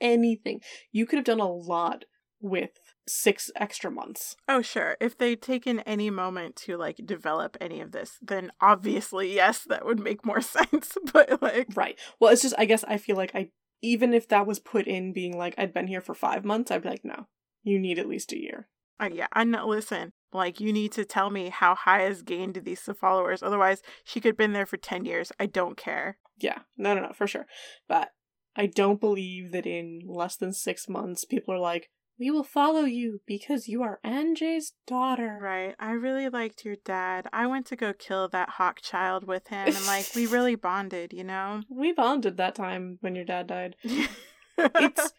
[0.00, 0.60] anything.
[0.92, 2.04] You could have done a lot
[2.40, 2.70] with
[3.06, 4.36] six extra months.
[4.48, 4.96] Oh, sure.
[5.00, 9.84] If they'd taken any moment to like develop any of this, then obviously, yes, that
[9.84, 10.96] would make more sense.
[11.12, 11.98] but like, right.
[12.18, 13.50] Well, it's just, I guess I feel like I,
[13.82, 16.82] even if that was put in being like, I'd been here for five months, I'd
[16.82, 17.26] be like, no,
[17.62, 18.68] you need at least a year.
[19.00, 19.66] Uh, yeah, I know.
[19.66, 23.42] Listen, like you need to tell me how Hai has gained these followers.
[23.42, 25.32] Otherwise, she could have been there for ten years.
[25.40, 26.18] I don't care.
[26.38, 27.46] Yeah, no, no, no, for sure.
[27.88, 28.10] But
[28.54, 31.88] I don't believe that in less than six months, people are like,
[32.20, 35.38] we will follow you because you are Anjay's daughter.
[35.40, 35.74] Right.
[35.80, 37.26] I really liked your dad.
[37.32, 41.14] I went to go kill that hawk child with him and like we really bonded,
[41.14, 41.62] you know?
[41.70, 43.76] We bonded that time when your dad died.
[44.58, 45.12] it's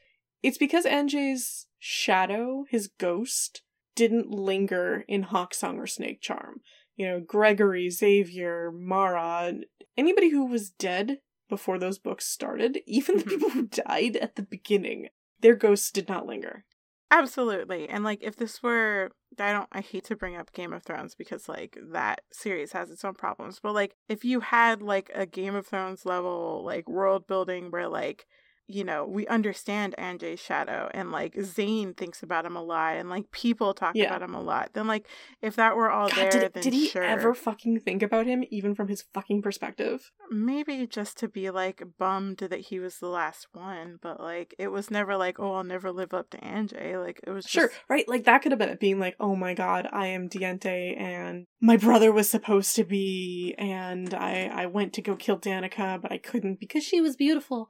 [0.44, 3.64] it's because Anjay's shadow, his ghost,
[3.96, 6.62] didn't linger in Hawk Song or Snake Charm.
[6.96, 9.54] You know, Gregory, Xavier, Mara,
[9.98, 11.18] anybody who was dead
[11.50, 13.30] before those books started, even the mm-hmm.
[13.30, 16.66] people who died at the beginning, their ghosts did not linger.
[17.12, 17.90] Absolutely.
[17.90, 21.14] And like if this were I don't I hate to bring up Game of Thrones
[21.14, 25.26] because like that series has its own problems, but like if you had like a
[25.26, 28.28] Game of Thrones level like world building where like
[28.74, 33.10] you know, we understand Anjay's shadow and like Zane thinks about him a lot and
[33.10, 34.06] like people talk yeah.
[34.06, 34.72] about him a lot.
[34.74, 35.08] Then like
[35.42, 37.04] if that were all God, there, did, then did he sure.
[37.04, 40.12] ever fucking think about him even from his fucking perspective?
[40.30, 44.70] Maybe just to be like bummed that he was the last one, but like it
[44.70, 47.04] was never like, oh, I'll never live up to Anjay.
[47.04, 47.54] Like it was just...
[47.54, 48.08] Sure, right?
[48.08, 51.46] Like that could have been it being like, oh my god, I am Diente and
[51.60, 56.12] my brother was supposed to be and I I went to go kill Danica, but
[56.12, 57.70] I couldn't because she was beautiful.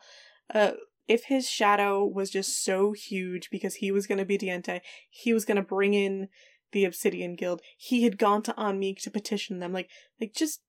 [0.53, 0.71] Uh
[1.07, 5.33] if his shadow was just so huge because he was going to be Diente, he
[5.33, 6.29] was going to bring in
[6.71, 7.61] the Obsidian Guild.
[7.77, 9.73] He had gone to Ahnmik to petition them.
[9.73, 9.89] Like,
[10.19, 10.61] like just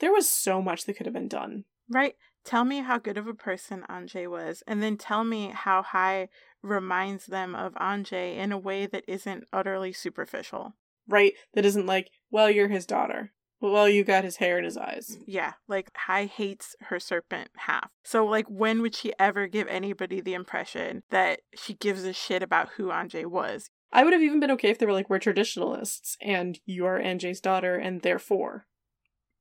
[0.00, 1.64] there was so much that could have been done.
[1.88, 2.14] Right.
[2.44, 6.28] Tell me how good of a person Anjay was, and then tell me how Hai
[6.62, 10.74] reminds them of Anjay in a way that isn't utterly superficial.
[11.06, 11.34] Right?
[11.54, 13.32] That isn't like, well, you're his daughter.
[13.60, 15.18] Well, you got his hair in his eyes.
[15.26, 17.90] Yeah, like Hai hates her serpent half.
[18.04, 22.42] So, like, when would she ever give anybody the impression that she gives a shit
[22.42, 23.70] about who Anjay was?
[23.92, 27.40] I would have even been okay if they were like, we're traditionalists and you're Anjay's
[27.40, 28.66] daughter and therefore.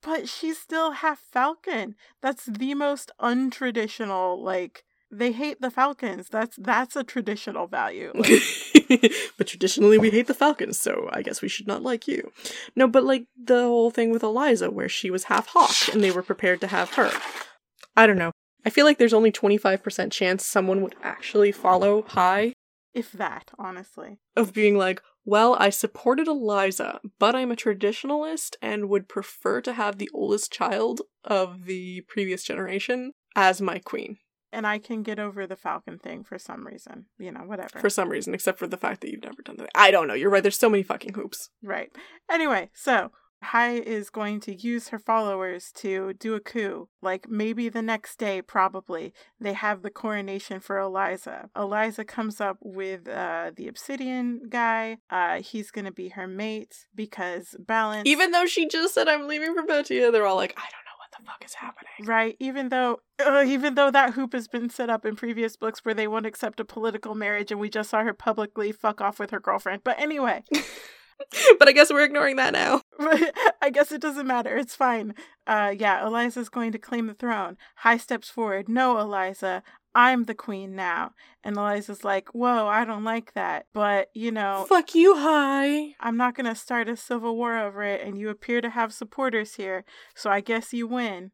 [0.02, 1.96] But she's still half Falcon.
[2.22, 6.28] That's the most untraditional, like, they hate the falcons.
[6.30, 8.14] That's that's a traditional value.
[8.90, 9.12] Like...
[9.38, 12.32] but traditionally we hate the falcons, so I guess we should not like you.
[12.74, 16.12] No, but like the whole thing with Eliza where she was half hawk and they
[16.12, 17.12] were prepared to have her.
[17.98, 18.32] I don't know.
[18.66, 22.54] I feel like there's only 25% chance someone would actually follow Hai.
[22.94, 24.20] If that, honestly.
[24.38, 29.74] Of being like, well, I supported Eliza, but I'm a traditionalist and would prefer to
[29.74, 34.18] have the oldest child of the previous generation as my queen
[34.58, 37.06] and I can get over the Falcon thing for some reason.
[37.20, 37.78] You know, whatever.
[37.80, 39.70] For some reason, except for the fact that you've never done that.
[39.76, 40.16] I don't know.
[40.16, 40.42] You're right.
[40.42, 41.52] There's so many fucking hoops.
[41.62, 41.92] Right.
[42.28, 43.12] Anyway, so
[43.44, 46.90] Hai is going to use her followers to do a coup.
[47.04, 51.52] Like maybe the next day, probably, they have the coronation for Eliza.
[51.56, 54.98] Eliza comes up with uh, the obsidian guy.
[55.12, 58.08] Uh, he's going to be her mate because balance.
[58.10, 60.87] Even though she just said, I'm leaving for Betia, they're all like, I don't know
[61.20, 61.92] the fuck is happening?
[62.06, 62.36] Right.
[62.40, 65.96] Even though, uh, even though that hoop has been set up in previous books where
[65.96, 69.32] they won't accept a political marriage, and we just saw her publicly fuck off with
[69.32, 69.84] her girlfriend.
[69.84, 70.44] But anyway.
[71.60, 72.82] but I guess we're ignoring that now.
[73.62, 74.56] I guess it doesn't matter.
[74.58, 75.16] It's fine.
[75.46, 77.58] Uh, yeah, Eliza's going to claim the throne.
[77.78, 78.70] Hai steps forward.
[78.70, 79.64] No, Eliza,
[79.98, 81.14] I'm the queen now.
[81.44, 83.66] And Eliza's like, whoa, I don't like that.
[83.74, 84.68] But, you know.
[84.70, 85.96] Fuck you, Hai.
[86.00, 88.94] I'm not going to start a civil war over it, and you appear to have
[88.94, 89.86] supporters here,
[90.16, 91.32] so I guess you win.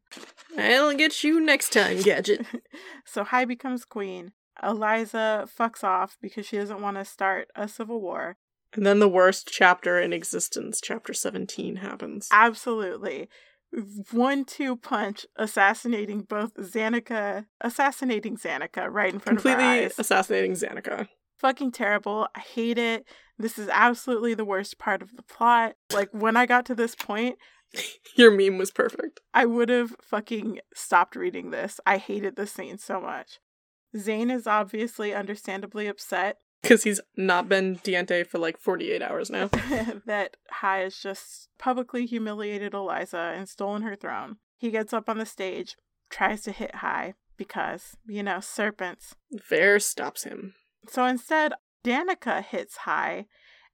[0.56, 2.46] I'll get you next time, Gadget.
[3.04, 4.32] so Hai becomes queen.
[4.62, 8.38] Eliza fucks off because she doesn't want to start a civil war.
[8.72, 12.28] And then the worst chapter in existence, chapter 17, happens.
[12.32, 13.28] Absolutely
[14.12, 19.98] one two punch assassinating both Zanika assassinating Zanika right in front Completely of eyes.
[19.98, 21.08] assassinating Zanika.
[21.38, 22.28] Fucking terrible.
[22.34, 23.04] I hate it.
[23.38, 25.74] This is absolutely the worst part of the plot.
[25.92, 27.36] Like when I got to this point,
[28.16, 29.20] your meme was perfect.
[29.34, 31.80] I would have fucking stopped reading this.
[31.84, 33.40] I hated this scene so much.
[33.96, 39.48] Zane is obviously understandably upset because he's not been Diente for like 48 hours now.
[40.06, 44.36] that Hai has just publicly humiliated Eliza and stolen her throne.
[44.56, 45.76] He gets up on the stage,
[46.10, 49.14] tries to hit Hai because, you know, serpents.
[49.30, 50.54] Vair stops him.
[50.88, 51.52] So instead,
[51.84, 53.26] Danica hits Hai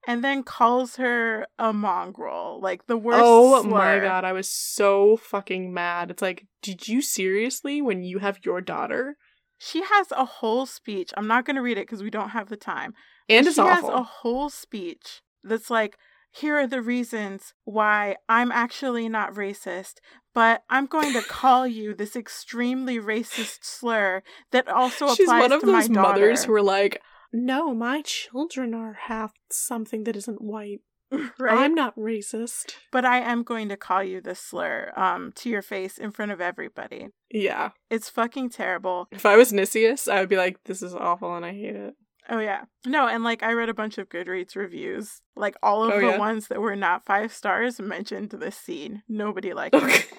[0.07, 3.20] and then calls her a mongrel, like the worst.
[3.22, 3.70] Oh slur.
[3.70, 6.11] my god, I was so fucking mad.
[6.11, 9.16] It's like, did you seriously, when you have your daughter,
[9.62, 11.12] She has a whole speech.
[11.18, 12.94] I'm not going to read it because we don't have the time.
[13.28, 13.90] and she it's awful.
[13.90, 15.98] has a whole speech that's like,
[16.32, 19.96] here are the reasons why I'm actually not racist,
[20.32, 25.52] but I'm going to call you this extremely racist slur that also applies She's one
[25.52, 30.80] of those mothers who are like, no, my children are half something that isn't white.
[31.38, 31.58] right?
[31.58, 32.74] I'm not racist.
[32.92, 36.32] but I am going to call you this slur um to your face in front
[36.32, 37.08] of everybody.
[37.30, 37.70] Yeah.
[37.90, 39.08] It's fucking terrible.
[39.11, 41.94] If I was Nicias, I would be like, this is awful and I hate it.
[42.28, 42.64] Oh yeah.
[42.86, 45.20] No, and like I read a bunch of Goodreads reviews.
[45.34, 46.18] Like all of Oh, the yeah?
[46.18, 49.02] ones that were not five stars mentioned this scene.
[49.08, 50.06] Nobody liked it.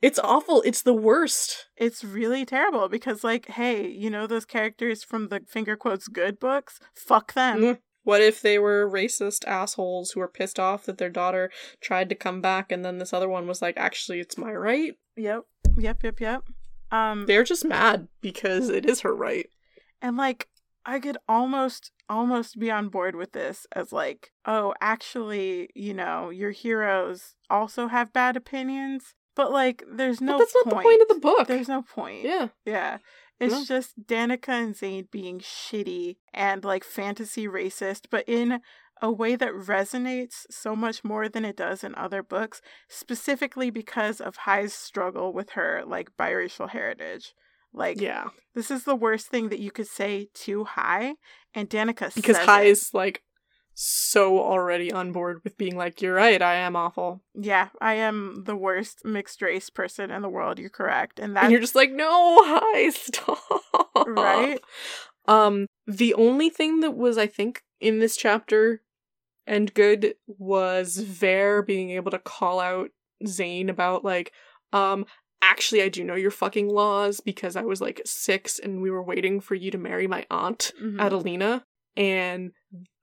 [0.00, 0.62] It's awful.
[0.64, 1.66] It's the worst.
[1.76, 6.38] It's really terrible because like, hey, you know those characters from the finger quotes good
[6.38, 6.78] books?
[6.94, 7.78] Fuck them.
[8.08, 11.50] What if they were racist assholes who were pissed off that their daughter
[11.82, 14.94] tried to come back and then this other one was like, actually, it's my right?
[15.18, 15.42] Yep.
[15.76, 16.42] Yep, yep, yep.
[16.90, 19.50] Um They're just mad because it is her right.
[20.00, 20.48] And like
[20.86, 26.30] I could almost almost be on board with this as like, oh, actually, you know,
[26.30, 31.02] your heroes also have bad opinions, but like there's no but that's not the point
[31.02, 31.46] of the book.
[31.46, 32.24] There's no point.
[32.24, 32.48] yeah.
[32.64, 32.98] Yeah.
[33.40, 33.64] It's No.
[33.64, 38.60] just Danica and Zane being shitty and like fantasy racist, but in
[39.00, 44.20] a way that resonates so much more than it does in other books, specifically because
[44.20, 47.32] of Hai's struggle with her like biracial heritage.
[47.72, 48.24] Like Yeah.
[48.54, 51.14] this is the worst thing that you could say to Hai,
[51.54, 52.68] and Danica Because says Hai it.
[52.68, 53.22] is like
[53.80, 57.22] so already on board with being like, you're right, I am awful.
[57.34, 60.58] Yeah, I am the worst mixed race person in the world.
[60.58, 62.10] You're correct, and and you're just like, no,
[62.44, 63.38] Hai, stop.
[64.08, 64.58] right.
[65.28, 68.82] Um, the only thing that was, I think, in this chapter
[69.46, 72.90] and good was Vare being able to call out
[73.28, 74.32] Zane about like,
[74.72, 75.06] um,
[75.40, 79.04] actually I do know your fucking laws because I was like six and we were
[79.04, 81.00] waiting for you to marry my aunt, Mhm.
[81.00, 81.64] Adelina,
[81.96, 82.50] and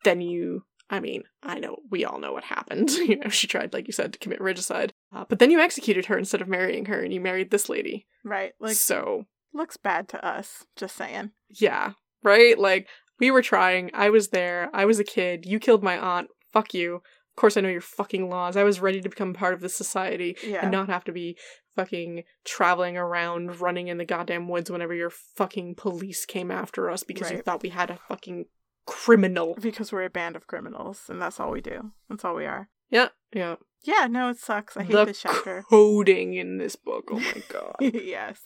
[0.06, 2.92] then you I mean, I know we all know what happened.
[2.92, 4.94] you know, she tried, like you said, to commit regicide.
[5.14, 8.06] Uh, but then you executed her instead of marrying her, and you married this lady.
[8.24, 10.66] Right, like so, looks bad to us.
[10.76, 11.32] Just saying.
[11.50, 11.94] yeah,
[12.24, 12.58] right?
[12.58, 12.88] Like,
[13.20, 13.90] we were trying.
[13.94, 14.70] I was there.
[14.74, 15.46] I was a kid.
[15.46, 16.28] You killed my aunt.
[16.54, 16.96] Fuck you.
[16.96, 18.56] Of course, I know your fucking laws.
[18.56, 20.60] I was ready to become part of this society Yeah.
[20.62, 21.38] and not have to be
[21.76, 27.04] fucking traveling around, running in the goddamn woods whenever your fucking police came after us
[27.04, 28.46] because you thought we had a fucking
[28.86, 29.56] criminal.
[29.62, 31.92] because we're a band of criminals, and that's all we do.
[32.10, 32.70] That's all we are.
[32.90, 33.56] Yeah, yeah.
[33.84, 34.76] Yeah, no, it sucks.
[34.76, 35.64] I hate the this chapter.
[35.70, 37.06] coding in this book.
[37.12, 37.76] Oh my god.
[37.80, 38.40] yes.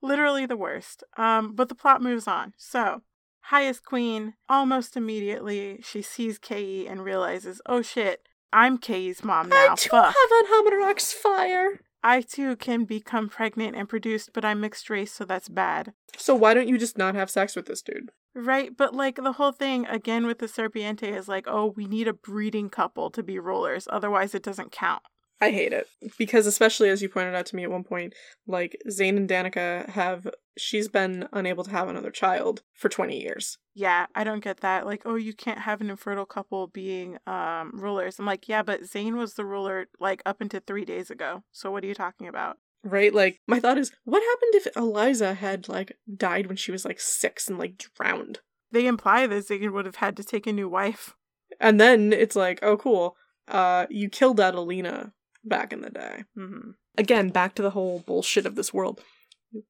[0.00, 1.04] Literally the worst.
[1.16, 2.54] Um, but the plot moves on.
[2.56, 3.02] So,
[3.40, 9.72] highest queen, almost immediately, she sees Kei and realizes, oh shit, I'm Kei's mom now.
[9.72, 10.14] I too Fuck.
[10.14, 11.80] have an Hammerox fire.
[12.02, 15.92] I too can become pregnant and produced, but I'm mixed race, so that's bad.
[16.16, 18.10] So why don't you just not have sex with this dude?
[18.34, 22.08] Right, but like the whole thing again with the Serpiente is like, oh, we need
[22.08, 25.02] a breeding couple to be rulers, otherwise it doesn't count.
[25.42, 28.14] I hate it because, especially as you pointed out to me at one point,
[28.46, 33.58] like Zane and Danica have, she's been unable to have another child for twenty years.
[33.74, 34.86] Yeah, I don't get that.
[34.86, 38.20] Like, oh, you can't have an infertile couple being um rulers.
[38.20, 41.42] I'm like, yeah, but Zane was the ruler like up until three days ago.
[41.50, 42.58] So what are you talking about?
[42.84, 43.14] Right?
[43.14, 47.00] Like, my thought is, what happened if Eliza had like died when she was like
[47.00, 48.40] six and like drowned?
[48.72, 51.14] They imply that Zane would have had to take a new wife.
[51.60, 53.16] And then it's like, oh, cool.
[53.46, 55.12] Uh, you killed Adelina
[55.44, 56.24] back in the day.
[56.38, 56.70] Mm-hmm.
[56.96, 59.00] again back to the whole bullshit of this world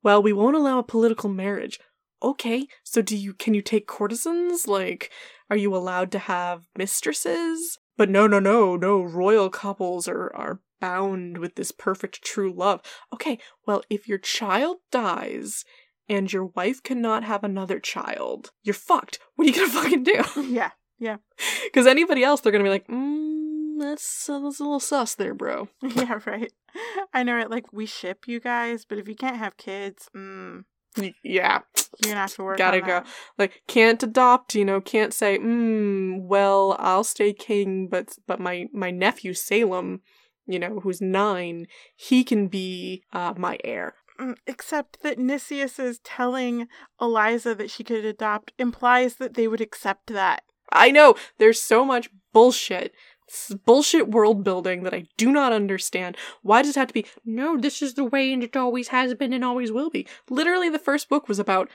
[0.02, 1.78] well we won't allow a political marriage
[2.22, 5.10] okay so do you can you take courtesans like
[5.50, 10.60] are you allowed to have mistresses but no no no no royal couples are are
[10.82, 12.80] bound with this perfect true love
[13.14, 15.64] okay well if your child dies
[16.08, 20.22] and your wife cannot have another child you're fucked what are you gonna fucking do
[20.48, 21.18] Yeah, yeah.
[21.64, 25.34] because anybody else they're gonna be like mm, that's, uh, that's a little sus there
[25.34, 26.52] bro yeah, right.
[27.14, 27.50] I know, right?
[27.50, 30.64] Like we ship you guys, but if you can't have kids, mm,
[31.22, 31.60] yeah
[32.02, 32.58] you're gonna have to work.
[32.58, 32.86] Gotta go.
[32.86, 33.06] that.
[33.38, 38.66] like can't adopt you know can't say mm well i'll stay king but but my
[38.72, 40.00] my nephew salem
[40.46, 41.66] you know who's nine
[41.96, 46.68] he can be uh my heir Mm, Except that Nicias is telling
[47.00, 50.42] Eliza that she could adopt implies that they would accept that.
[50.70, 52.94] i know there's so much bullshit
[53.64, 57.56] bullshit world building that i do not understand why does it have to be no
[57.56, 60.78] this is the way and it always has been and always will be literally the
[60.78, 61.70] first book was about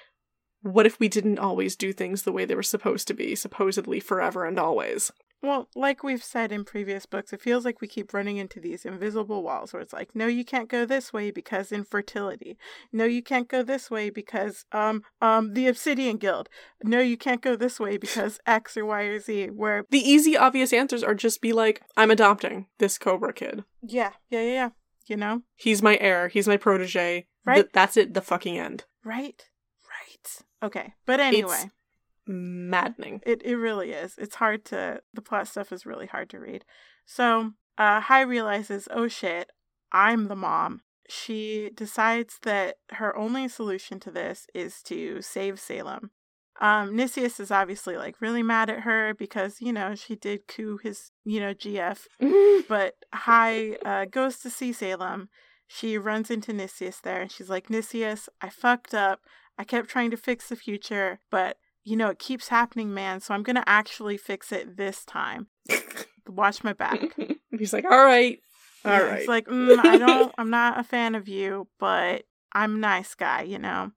[0.61, 3.99] what if we didn't always do things the way they were supposed to be, supposedly
[3.99, 5.11] forever and always?
[5.41, 8.85] Well, like we've said in previous books, it feels like we keep running into these
[8.85, 12.57] invisible walls where it's like, no, you can't go this way because infertility.
[12.91, 16.49] No, you can't go this way because um um the Obsidian Guild.
[16.83, 19.47] No, you can't go this way because X or Y or Z.
[19.47, 23.63] Where The easy, obvious answers are just be like, I'm adopting this Cobra kid.
[23.81, 24.69] yeah, yeah, yeah, yeah.
[25.05, 26.27] You know, He's my heir.
[26.27, 27.27] He's my protege.
[27.45, 27.55] Right.
[27.55, 28.13] Th- that's it.
[28.13, 28.83] The fucking end.
[29.05, 29.41] right,
[29.89, 30.43] right.
[30.61, 31.69] Okay, but anyway.
[32.28, 33.21] Maddening.
[33.25, 34.15] It it really is.
[34.17, 36.65] It's hard to the plot stuff is really hard to read.
[37.05, 39.51] So, uh Hai realizes, "Oh shit,
[39.91, 46.11] I'm the mom." She decides that her only solution to this is to save Salem.
[46.59, 50.78] Um Nicias is obviously like really mad at her because, you know, she did coup
[50.84, 52.07] his, you know, GF,
[52.67, 55.30] but Hai uh, goes to see Salem.
[55.67, 59.21] She runs into Nicias there and she's like, Nicias, I fucked up.
[59.57, 61.57] I kept trying to fix the future, but
[61.88, 63.21] you know, it keeps happening, man.
[63.21, 65.47] So I'm going to actually fix it this time.
[66.27, 66.99] Watch my back.
[67.57, 68.39] He's like, all right.
[68.83, 69.19] All Yeah, right.
[69.19, 73.15] It's like, mm, I don't, I'm not a fan of you, but I'm a nice
[73.15, 73.91] guy, you know?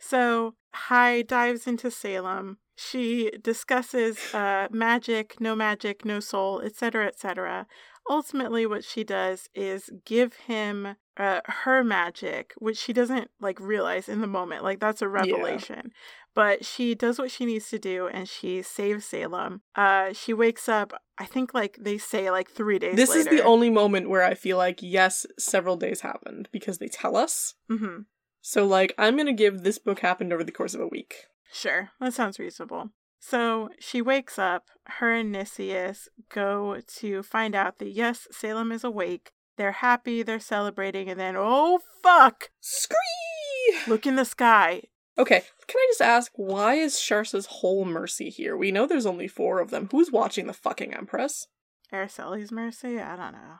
[0.00, 2.58] So Hai dives into Salem.
[2.76, 7.68] She discusses uh, magic, no magic, no soul, etc., etc.
[8.08, 14.08] Ultimately, what she does is give him uh, her magic, which she doesn't like realize
[14.08, 14.64] in the moment.
[14.64, 15.92] Like that's a revelation.
[16.34, 19.62] But she does what she needs to do, and she saves Salem.
[19.74, 20.92] Uh, she wakes up.
[21.18, 22.96] I think like they say like three days.
[22.96, 26.88] this is the only moment where I feel like, yes, several days happened because they
[26.88, 27.54] tell us.
[27.70, 28.02] Mm-hmm.
[28.42, 31.26] So, like, I'm going to give this book happened over the course of a week.
[31.52, 32.90] Sure, that sounds reasonable.
[33.20, 34.68] So she wakes up.
[34.86, 39.32] Her and Nicias go to find out that yes, Salem is awake.
[39.56, 42.50] They're happy, they're celebrating, and then oh fuck!
[42.60, 42.96] Scree!
[43.86, 44.84] Look in the sky.
[45.20, 48.56] Okay, can I just ask, why is Sharsa's whole mercy here?
[48.56, 49.86] We know there's only four of them.
[49.92, 51.46] Who's watching the fucking Empress?
[51.92, 52.98] Araceli's mercy?
[52.98, 53.56] I don't know.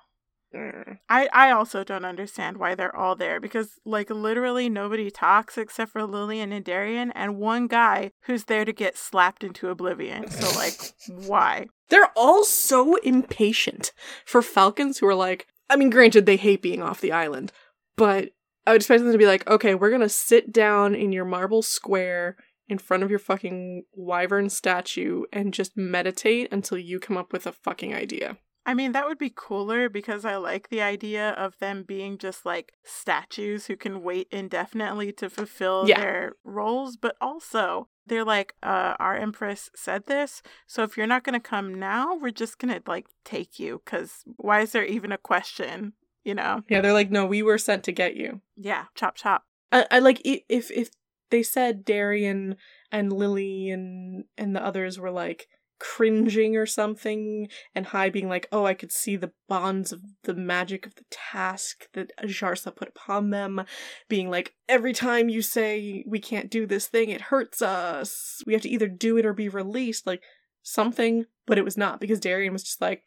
[0.55, 0.99] Mm.
[1.11, 5.93] I, I also don't understand why they're all there because, like, literally nobody talks except
[5.93, 10.31] for Lillian and Darian and one guy who's there to get slapped into oblivion.
[10.31, 10.81] So, like,
[11.29, 11.67] why?
[11.91, 13.93] They're all so impatient
[14.25, 17.53] for falcons who are like, I mean, granted, they hate being off the island,
[17.97, 18.31] but
[18.67, 21.63] I would expect them to be like, okay, we're gonna sit down in your marble
[21.63, 22.37] square
[22.69, 27.47] in front of your fucking wyvern statue and just meditate until you come up with
[27.47, 28.37] a fucking idea.
[28.67, 32.45] I mean, that would be cooler because I like the idea of them being just
[32.45, 35.99] like statues who can wait indefinitely to fulfill Yeah.
[35.99, 41.25] their roles, but also they're like, uh, our Empress said this, so if you're not
[41.25, 45.19] gonna come now, we're just gonna like take you, because why is there even a
[45.19, 45.95] question?
[46.31, 46.62] You know?
[46.68, 48.41] Yeah, they're like, no, we were sent to get you.
[48.57, 49.47] Yeah, chop chop.
[49.72, 50.91] I, I like if if
[51.31, 52.55] they said Darian
[52.93, 55.49] and Lily and and the others were like
[55.81, 60.35] cringing or something, and Hai being like, "Oh, I could see the bonds of the
[60.35, 63.64] magic of the task that Sharsa put upon them,"
[64.09, 68.41] being like, "Every time you say we can't do this thing, it hurts us.
[68.47, 70.22] We have to either do it or be released." Like
[70.62, 73.03] something, but it was not because Darian was just like,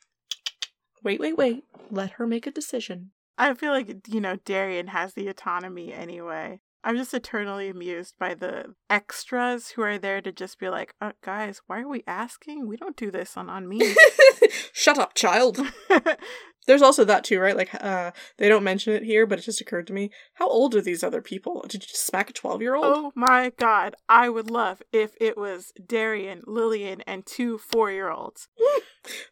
[1.03, 1.65] "Wait, wait, wait.
[1.91, 6.61] Let her make a decision." I feel like, you know, Darian has the autonomy anyway.
[6.83, 11.13] I'm just eternally amused by the extras who are there to just be like, uh,
[11.21, 12.67] guys, why are we asking?
[12.67, 13.95] We don't do this on, on me.
[14.73, 15.59] Shut up, child.
[16.67, 17.55] There's also that too, right?
[17.55, 20.11] Like, uh, they don't mention it here, but it just occurred to me.
[20.35, 21.61] How old are these other people?
[21.67, 22.85] Did you just smack a 12 year old?
[22.85, 28.09] oh my god, I would love if it was Darian, Lillian, and two four year
[28.09, 28.47] olds.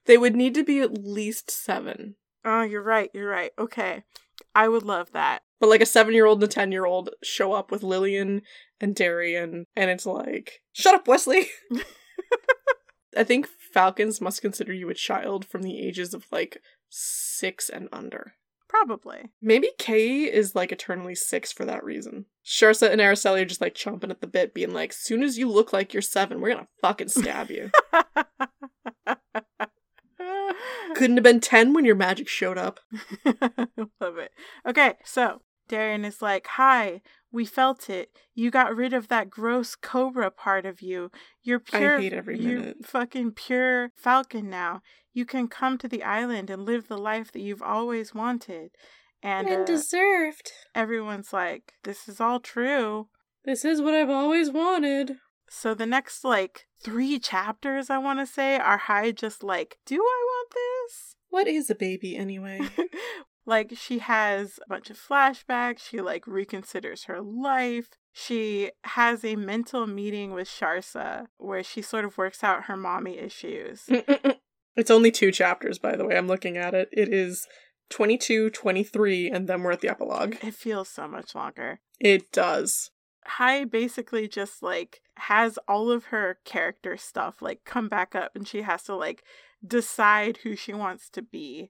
[0.06, 2.16] They would need to be at least seven.
[2.44, 3.52] Oh, you're right, you're right.
[3.58, 4.04] Okay.
[4.56, 5.44] I would love that.
[5.62, 8.42] But like a seven year old and a 10 year old show up with Lillian
[8.82, 11.48] and Darian, and it's like, shut up, Wesley!
[13.16, 16.58] I think Falcons must consider you a child from the ages of like
[16.90, 18.34] six and under.
[18.68, 19.32] Probably.
[19.40, 22.26] Maybe Kay is like eternally six for that reason.
[22.44, 25.48] Sharsa and Araceli are just like chomping at the bit, being like, soon as you
[25.48, 27.70] look like you're seven, we're gonna fucking stab you.
[30.96, 32.80] Couldn't have been 10 when your magic showed up.
[33.26, 34.32] Love it.
[34.66, 38.12] Okay, so Darian is like, Hai, we felt it.
[38.36, 41.10] You got rid of that gross cobra part of you.
[41.42, 42.00] You're I pure.
[42.00, 44.82] hate every you're fucking pure falcon now.
[45.14, 48.72] You can come to the island and live the life that you've always wanted.
[49.24, 50.52] And, uh, deserved.
[50.76, 53.08] everyone's like, This is all true.
[53.46, 55.18] This is what I've always wanted.
[55.50, 59.96] So the next like three chapters, I want to say, are Hai just like, Do
[59.96, 61.16] I want this?
[61.30, 62.60] What is a baby anyway?
[63.46, 67.90] Like she has a bunch of flashbacks, she like reconsiders her life.
[68.14, 73.18] She has a mental meeting with Sharsa where she sort of works out her mommy
[73.18, 73.90] issues.
[74.76, 76.18] it's only two chapters, by the way.
[76.18, 76.90] I'm looking at it.
[76.92, 77.48] It is
[77.90, 80.36] 22, 23, and then we're at the epilogue.
[80.42, 81.80] It feels so much longer.
[82.00, 82.92] It does.
[83.26, 88.48] Hai basically just like has all of her character stuff like come back up and
[88.48, 89.24] she has to like
[89.66, 91.70] decide who she wants to be.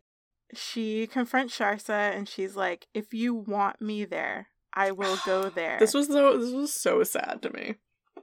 [0.53, 5.77] She confronts Sharsa and she's like, if you want me there, I will go there.
[5.79, 7.75] This was so this was so sad to me.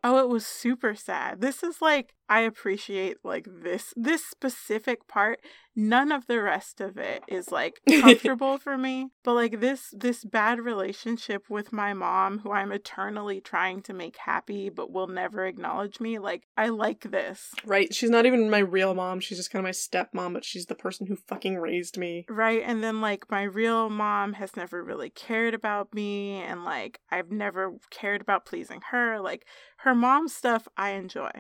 [0.05, 1.41] Oh, it was super sad.
[1.41, 5.41] This is like I appreciate like this this specific part.
[5.75, 10.25] None of the rest of it is like comfortable for me, but like this this
[10.25, 15.47] bad relationship with my mom who I'm eternally trying to make happy but will never
[15.47, 17.53] acknowledge me, like I like this.
[17.65, 17.95] Right.
[17.95, 19.21] She's not even my real mom.
[19.21, 22.27] She's just kind of my stepmom, but she's the person who fucking raised me.
[22.29, 22.63] Right.
[22.65, 27.31] And then like my real mom has never really cared about me and like I've
[27.31, 29.21] never cared about pleasing her.
[29.21, 29.47] Like
[29.79, 31.31] her mom stuff I enjoy.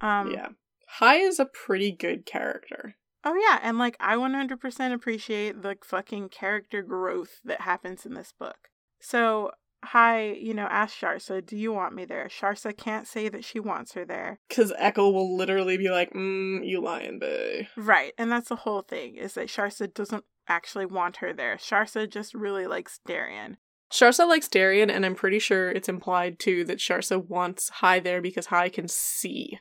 [0.00, 0.48] Um, yeah.
[0.86, 2.96] Hai is a pretty good character.
[3.24, 8.32] Oh yeah, and like I 100% appreciate the fucking character growth that happens in this
[8.38, 8.68] book.
[9.00, 9.52] So,
[9.84, 13.60] Hai, you know, ask Sharsa, "Do you want me there?" Sharsa can't say that she
[13.60, 18.30] wants her there cuz Echo will literally be like, "Mm, you lying, bae." Right, and
[18.32, 21.56] that's the whole thing is that Sharsa doesn't actually want her there.
[21.56, 23.58] Sharsa just really likes Darien.
[23.92, 28.20] Sharsa likes Darien, and I'm pretty sure it's implied too that Sharsa wants Hai there
[28.20, 29.58] because Hai can see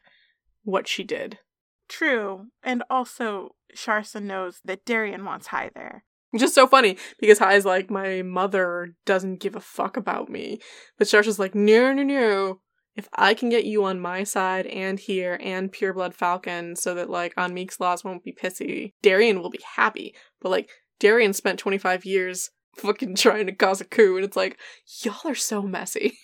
[0.67, 1.39] what she did.
[1.87, 2.47] True.
[2.61, 6.03] And also, Sharsa knows that Darian wants Hai there.
[6.37, 10.59] Just so funny because Hai's like, my mother doesn't give a fuck about me.
[10.97, 12.59] But Sharsa's like, no, no, no.
[12.97, 17.09] If I can get you on my side and here and Pureblood Falcon so that
[17.09, 20.13] like Ahnmik's Laws won't be pissy, Darian will be happy.
[20.41, 20.69] But like,
[20.99, 24.57] Darian spent 25 years fucking trying to cause a coup and it's like,
[25.01, 26.17] y'all are so messy.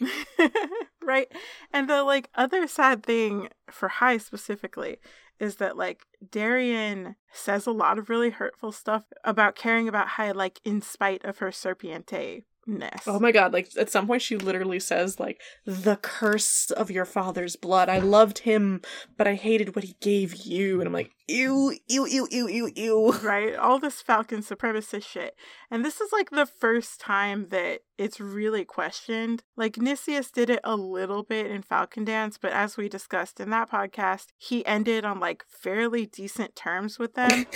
[1.03, 1.31] right?
[1.71, 4.97] And the like other sad thing for Hai specifically
[5.39, 10.31] is that like Darien says a lot of really hurtful stuff about caring about Hai
[10.31, 13.03] like in spite of her serpiente ness.
[13.07, 17.06] Oh my god, like at some point she literally says like the curse of your
[17.06, 17.90] father's blood.
[17.90, 18.81] I loved him,
[19.18, 20.80] but I hated what he gave you.
[20.80, 23.11] And I'm like, ew, ew, ew, ew, ew, ew.
[23.23, 23.56] Right?
[23.56, 25.35] All this Falcon supremacist shit.
[25.72, 29.44] And this is like the first time that it's really questioned.
[29.56, 33.49] Like Nicias did it a little bit in Falcon Dance, but as we discussed in
[33.52, 37.45] that podcast, he ended on like fairly decent terms with them.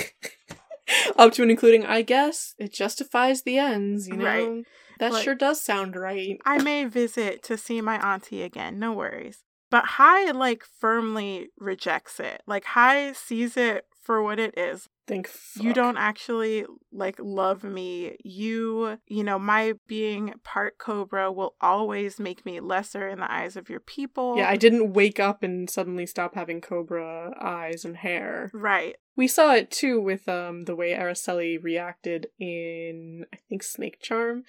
[1.17, 4.25] Up to and including, I guess, it justifies the ends, you know?
[4.25, 4.63] Right.
[4.99, 6.37] That sure does sound right.
[6.45, 9.43] I may visit to see my auntie again, no worries.
[9.69, 12.41] But Hai like firmly rejects it.
[12.47, 14.87] Like Hai sees it for what it is.
[15.05, 15.29] Think
[15.59, 18.17] You don't actually like love me.
[18.23, 23.55] You, you know, my being part cobra will always make me lesser in the eyes
[23.55, 24.37] of your people.
[24.37, 28.49] Yeah, I didn't wake up and suddenly stop having cobra eyes and hair.
[28.53, 28.95] right.
[29.15, 34.43] We saw it too with um the way Araceli reacted in I think Snake Charm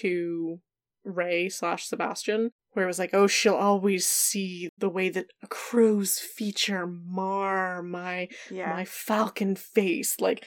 [0.00, 0.60] to
[1.04, 5.46] Ray slash Sebastian, where it was like, oh, she'll always see the way that a
[5.46, 8.70] crow's feature mar my Yeah.
[8.70, 10.20] my falcon face.
[10.20, 10.44] Like,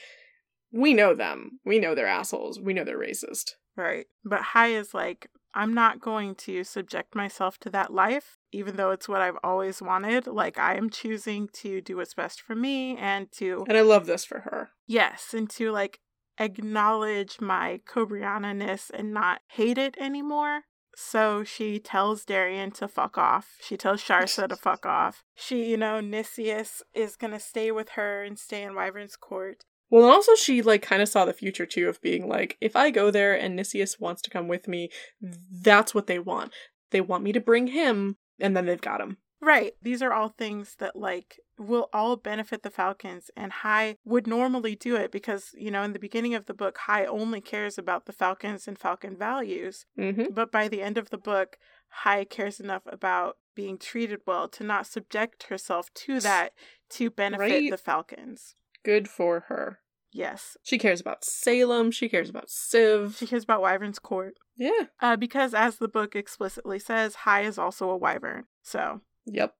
[0.72, 1.60] we know them.
[1.64, 2.58] We know they're assholes.
[2.60, 3.52] We know they're racist.
[3.76, 4.06] Right.
[4.24, 8.90] But Hai is like, I'm not going to subject myself to that life, even though
[8.90, 10.26] it's what I've always wanted.
[10.26, 14.06] Like, I am choosing to do what's best for me and to, And I love
[14.06, 14.70] this for her.
[14.86, 16.00] yes, and to like
[16.38, 20.62] acknowledge my Cobriana ness and not hate it anymore.
[20.98, 23.56] So she tells Darian to fuck off.
[23.60, 25.24] She tells Sharsa to fuck off.
[25.34, 29.64] She, you know, Nicias is gonna stay with her and stay in Wyvern's court.
[29.90, 32.74] Well, and also she like kind of saw the future too of being like, if
[32.74, 34.88] I go there and Nicias wants to come with me,
[35.20, 36.52] that's what they want.
[36.90, 39.18] They want me to bring him, and then they've got him.
[39.40, 39.72] Right.
[39.82, 44.74] These are all things that like will all benefit the Falcons and Hai would normally
[44.74, 48.06] do it because, you know, in the beginning of the book, Hai only cares about
[48.06, 49.84] the Falcons and Falcon values.
[49.98, 50.32] Mm-hmm.
[50.32, 51.58] But by the end of the book,
[51.88, 56.52] Hai cares enough about being treated well to not subject herself to that
[56.90, 57.70] to benefit Right.
[57.70, 58.54] the Falcons.
[58.84, 59.80] Good for her.
[60.12, 60.56] Yes.
[60.62, 61.90] She cares about Salem.
[61.90, 63.18] She cares about Siv.
[63.18, 64.34] She cares about Wyvern's court.
[64.56, 64.84] Yeah.
[65.00, 68.44] Uh, because as the book explicitly says, Hai is also a Wyvern.
[68.62, 69.54] So Yep.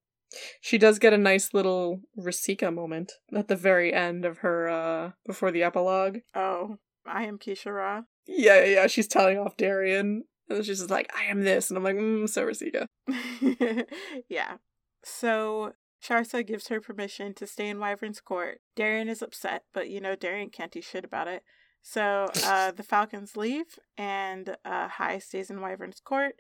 [0.61, 5.11] She does get a nice little Risika moment at the very end of her uh
[5.27, 6.19] before the epilogue.
[6.35, 8.05] oh, I am Kiesha'ra.
[8.27, 8.87] Yeah, yeah, yeah.
[8.89, 10.25] She's telling off Darian.
[10.49, 11.71] And she's just like, I am this.
[11.71, 12.87] And I'm like, mm, so Risika.
[14.29, 14.57] yeah.
[15.05, 15.73] So
[16.03, 18.61] Sharsa gives her permission to stay in Wyvern's court.
[18.75, 21.43] Darien is upset, but you know, Darien can't do shit about it.
[21.83, 26.37] So uh, the Falcons leave, and uh, Hai stays in Wyvern's court.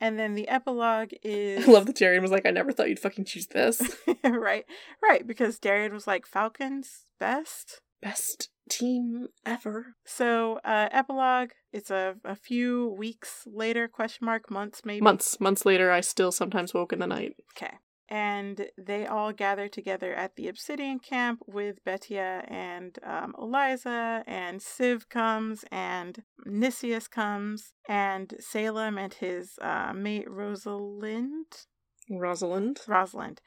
[0.00, 1.64] And then the epilogue is.
[1.68, 3.80] I love that Darian was like, I never thought you'd fucking choose this.
[4.24, 4.64] right,
[5.02, 7.80] right, because Darian was like, Falcons best.
[8.02, 9.94] Best team ever.
[10.06, 11.50] So, uh, epilogue.
[11.72, 15.02] It's a, a few weeks later, question mark, months maybe.
[15.02, 15.38] Months.
[15.38, 17.34] Months later, I still sometimes woke in the night.
[17.54, 17.74] Okay.
[18.10, 24.60] And they all gather together at the Obsidian camp with Betia and um, Eliza, and
[24.60, 31.66] Siv comes, and Nicias comes, and Salem and his uh, mate Rosalind.
[32.10, 32.80] Rosalind.
[32.88, 33.40] Rosalind.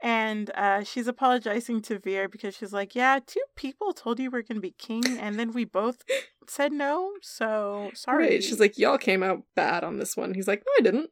[0.00, 4.42] And uh, she's apologizing to Vir because she's like, Yeah, two people told you we're
[4.42, 6.02] going to be king, and then we both
[6.48, 8.28] said no, so sorry.
[8.28, 8.44] Right.
[8.44, 10.34] She's like, Y'all came out bad on this one.
[10.34, 11.10] He's like, No, I didn't.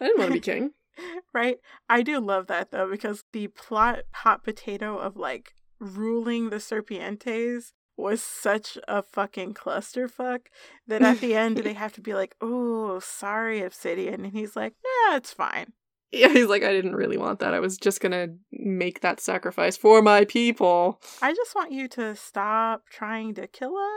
[0.00, 0.70] I didn't want to be king.
[1.34, 1.58] right?
[1.88, 7.72] I do love that though, because the plot hot potato of like ruling the Serpientes
[7.96, 10.46] was such a fucking clusterfuck
[10.86, 14.24] that at the end they have to be like, Oh, sorry, Obsidian.
[14.24, 15.72] And he's like, Nah, it's fine.
[16.12, 17.54] Yeah, he's like, I didn't really want that.
[17.54, 21.00] I was just gonna make that sacrifice for my people.
[21.20, 23.90] I just want you to stop trying to kill us.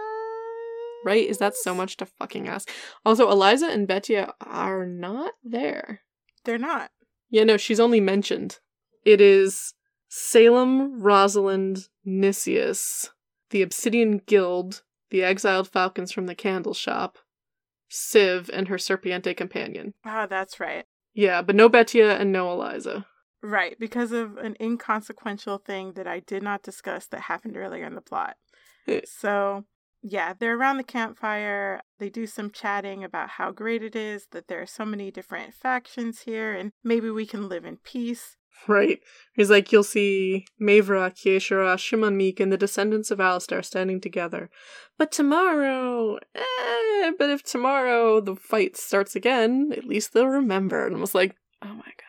[1.06, 1.28] Right?
[1.28, 2.69] Is that so much to fucking ask?
[3.06, 6.02] Also, Eliza and Betia are not there.
[6.48, 6.91] They're not.
[7.30, 8.60] Yeah, no, she's only mentioned.
[9.03, 9.74] It is
[10.07, 13.11] Salem, Rosalind, Nicias,
[13.49, 17.18] the Obsidian Guild, the exiled falcons from the candle shop,
[17.91, 19.94] Siv, and her Serpiente companion.
[20.06, 20.86] Ah, that's right.
[21.14, 23.06] Yeah, but no Betia and no Eliza.
[23.44, 27.95] Right, because of an inconsequential thing that I did not discuss that happened earlier in
[27.95, 28.38] the plot.
[28.88, 29.02] Eh.
[29.03, 29.65] so,
[30.10, 31.82] yeah, they're around the campfire.
[32.00, 35.54] They do some chatting about how great it is that there are so many different
[35.54, 38.38] factions here and maybe we can live in peace.
[38.68, 39.00] Right.
[39.36, 44.50] He's like, you'll see Mavra, Kiesha'ra, Shimon Meek, and the descendants of Alistair standing together.
[44.98, 50.88] But tomorrow, eh, but if tomorrow the fight starts again, at least they'll remember.
[50.88, 52.07] And I was like, oh my god.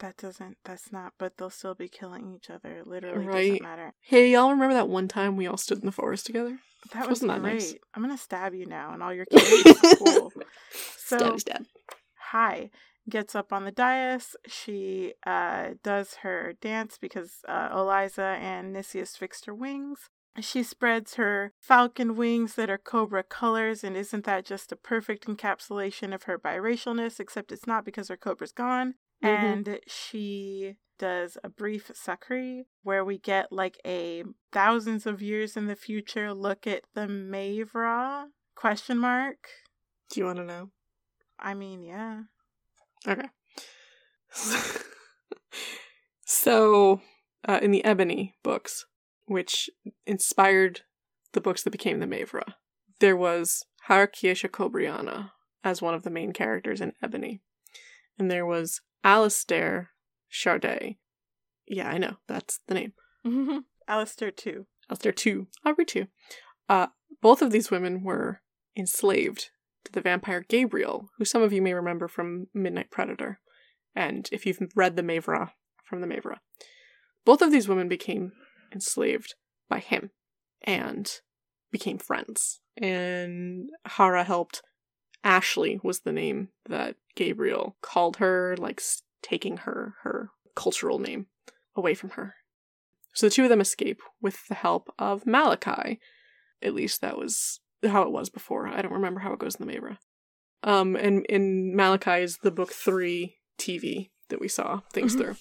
[0.00, 2.82] That doesn't, that's not, but they'll still be killing each other.
[2.84, 3.50] Literally Right.
[3.50, 3.92] doesn't matter.
[4.00, 6.58] Hey, y'all remember that one time we all stood in the forest together?
[6.92, 7.74] That was Wasn't that nice?
[7.94, 9.94] I'm going to stab you now and all your kids.
[9.98, 10.32] cool.
[10.96, 11.66] So, stab, stab.
[12.30, 12.70] Hai
[13.08, 14.36] gets up on the dais.
[14.46, 20.08] She uh, does her dance because uh, Eliza and Nicias fixed her wings.
[20.38, 25.26] She spreads her falcon wings that are cobra colors, and isn't that just a perfect
[25.26, 27.18] encapsulation of her biracialness?
[27.18, 28.94] Except it's not because her cobra's gone.
[29.22, 29.28] Mhm.
[29.28, 34.22] And she does a brief sakri where we get like a
[34.52, 39.48] thousands of years in the future look at the Mavra question mark.
[40.10, 40.70] Do you want to know?
[41.38, 42.22] I mean, yeah.
[43.08, 43.28] Okay.
[46.26, 47.00] so,
[47.48, 48.84] uh, in the Ebony books,
[49.26, 49.70] which
[50.06, 50.82] inspired
[51.32, 52.54] the books that became the Mavra,
[52.98, 55.30] there was Harakiesha Cobriana
[55.64, 57.40] as one of the main characters in Ebony.
[58.18, 59.90] And there was Alistair
[60.32, 60.96] Shardae.
[61.66, 62.92] Yeah, I know, that's the name.
[63.88, 64.66] Alistair too.
[64.88, 65.48] Alistair too.
[65.64, 66.06] Aubrey too.
[66.68, 66.88] Uh,
[67.20, 68.40] both of these women were
[68.76, 69.50] enslaved
[69.84, 73.40] to the vampire Gabriel, who some of you may remember from Midnight Predator,
[73.94, 75.50] and if you've read the Mavra
[75.84, 76.38] from the Mavra.
[77.24, 78.32] Both of these women became
[78.72, 79.34] enslaved
[79.68, 80.10] by him
[80.62, 81.10] and
[81.70, 82.60] became friends.
[82.76, 84.62] And Hara helped.
[85.22, 88.80] Ashley was the name that Gabriel called her, like
[89.20, 91.26] taking her her cultural name
[91.76, 92.36] away from her.
[93.12, 96.00] So the two of them escape with the help of Malachi.
[96.62, 98.66] At least that was how it was before.
[98.66, 99.98] I don't remember how it goes in the Mabra.
[100.62, 105.36] Um, and in Malachi is the book three TV that we saw things through.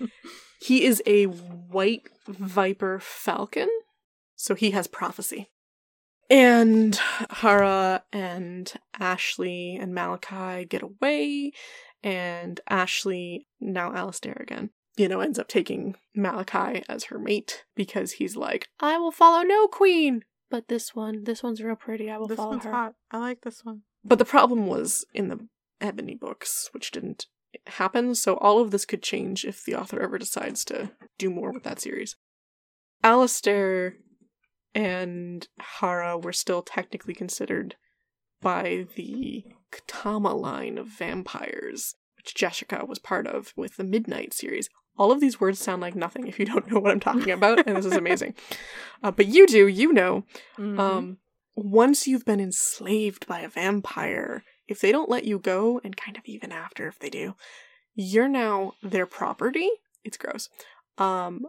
[0.60, 3.70] he is a white viper falcon,
[4.36, 5.48] so he has prophecy.
[6.30, 6.98] And
[7.30, 11.52] Hara and Ashley and Malachi get away,
[12.02, 18.12] and Ashley, now Alistair again, you know, ends up taking Malachi as her mate because
[18.12, 20.24] he's like, I will follow no queen.
[20.50, 22.10] But this one, this one's real pretty.
[22.10, 22.70] I will This follow one's her.
[22.72, 22.94] hot.
[23.10, 23.82] I like this one.
[24.04, 25.46] But the problem was in the
[25.80, 27.26] Ebony books, which didn't
[27.66, 31.52] happen, so all of this could change if the author ever decides to do more
[31.52, 32.16] with that series.
[33.04, 33.96] Alistair
[34.74, 37.76] and Hara were still technically considered
[38.40, 44.68] by the Katama line of vampires, which Jessica was part of with the Midnight series.
[44.98, 47.66] All of these words sound like nothing if you don't know what I'm talking about,
[47.66, 48.34] and this is amazing.
[49.02, 50.24] Uh, but you do, you know.
[50.58, 50.78] Mhm.
[50.78, 51.18] Um,
[51.54, 56.16] once you've been enslaved by a vampire, if they don't let you go, and kind
[56.16, 57.34] of even after if they do,
[57.94, 59.68] you're now their property.
[60.02, 60.48] It's gross.
[60.98, 61.46] Um,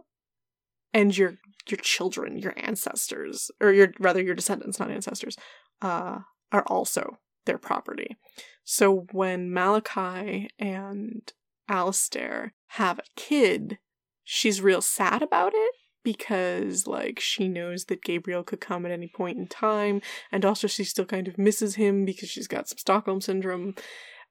[0.92, 1.38] and you're
[1.68, 5.36] your children, your ancestors, or your rather your descendants, not ancestors,
[5.82, 6.18] uh,
[6.52, 8.16] are also their property.
[8.64, 11.32] So when Malachi and
[11.68, 13.78] Alistair have a kid,
[14.22, 19.08] she's real sad about it because like she knows that Gabriel could come at any
[19.08, 22.78] point in time and also she still kind of misses him because she's got some
[22.78, 23.74] Stockholm syndrome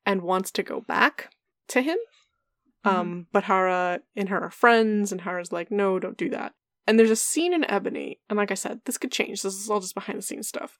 [0.05, 1.29] and wants to go back
[1.69, 1.97] to him.
[2.85, 2.97] Mm-hmm.
[2.97, 6.53] Um but Hara and her are friends and Hara's like no don't do that.
[6.85, 9.41] And there's a scene in Ebony and like I said this could change.
[9.41, 10.77] This is all just behind the scenes stuff.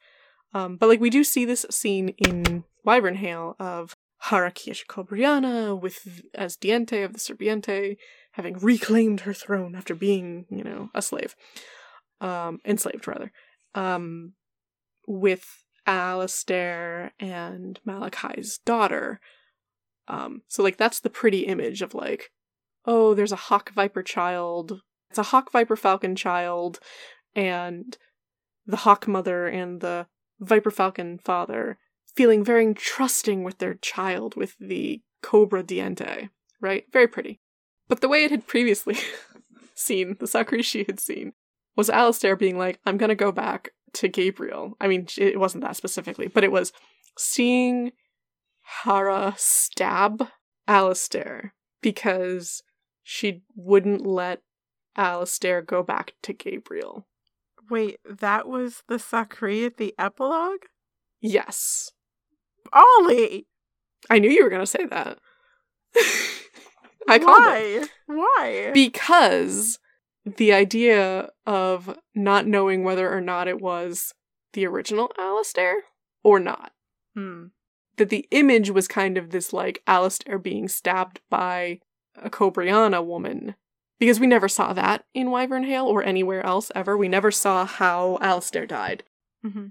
[0.53, 6.55] Um but like we do see this scene in Wyvernhail of Harah Kieshkobriana with as
[6.55, 7.97] Diente of the Serpiente
[8.33, 11.35] having reclaimed her throne after being, you know, a slave.
[12.21, 13.31] Um, enslaved, rather.
[13.75, 14.33] Um,
[15.07, 19.19] with Alistair and Malachi's daughter.
[20.07, 22.31] Um, so, like, that's the pretty image of, like,
[22.85, 24.81] oh, there's a hawk viper child.
[25.13, 26.79] It's a hawk viper falcon child,
[27.35, 27.95] and
[28.65, 30.07] the hawk mother and the
[30.39, 31.77] viper falcon father
[32.15, 36.29] feeling very trusting with their child, with the cobra diente,
[36.59, 36.85] right?
[36.91, 37.39] Very pretty.
[37.87, 38.97] But the way it had previously
[39.75, 41.33] seen, the Sakri she had seen,
[41.75, 44.75] was Alistair being like, I'm gonna go back to Gabriel.
[44.81, 46.73] I mean, it wasn't that specifically, but it was
[47.19, 47.91] seeing
[48.83, 50.29] Hara stab
[50.67, 51.53] Alistair
[51.83, 52.63] because
[53.03, 54.41] she wouldn't let
[54.95, 57.07] Alistair go back to Gabriel.
[57.69, 60.65] Wait, that was the Sakri at the epilogue?
[61.21, 61.91] Yes.
[62.71, 63.47] Ollie!
[64.09, 65.19] I knew you were going to say that.
[67.07, 67.85] I Why?
[68.07, 68.71] Why?
[68.73, 69.79] Because
[70.25, 74.13] the idea of not knowing whether or not it was
[74.53, 75.83] the original Alistair
[76.23, 76.71] or not.
[77.15, 77.47] Hmm.
[77.97, 81.79] That the image was kind of this like Alistair being stabbed by
[82.15, 83.55] a Cobriana woman.
[84.03, 86.97] Because we never saw that in Wyvernhail or anywhere else ever.
[86.97, 89.05] We never saw how Alistair died.
[89.45, 89.67] Mm-hmm.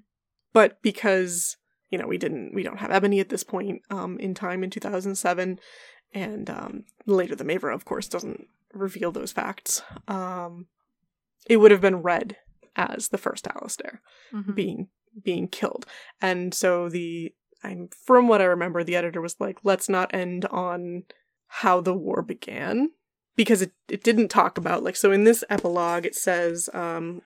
[0.55, 1.59] But because,
[1.91, 4.71] you know, we didn't, we don't have Ebony at this point um, in time in
[4.71, 5.61] 2007,
[6.15, 9.83] and um, later the Maevra, of course, doesn't reveal those facts.
[10.09, 10.65] Um,
[11.47, 12.39] it would have been read
[12.75, 14.01] as the first Alistair
[14.33, 14.55] mm-hmm.
[14.55, 14.89] being
[15.23, 15.85] being killed,
[16.23, 20.47] and so the I'm from what I remember, the editor was like, "Let's not end
[20.47, 21.03] on
[21.49, 22.93] how the war began."
[23.37, 27.23] Because it, it didn't talk about like so in this epilogue it says um,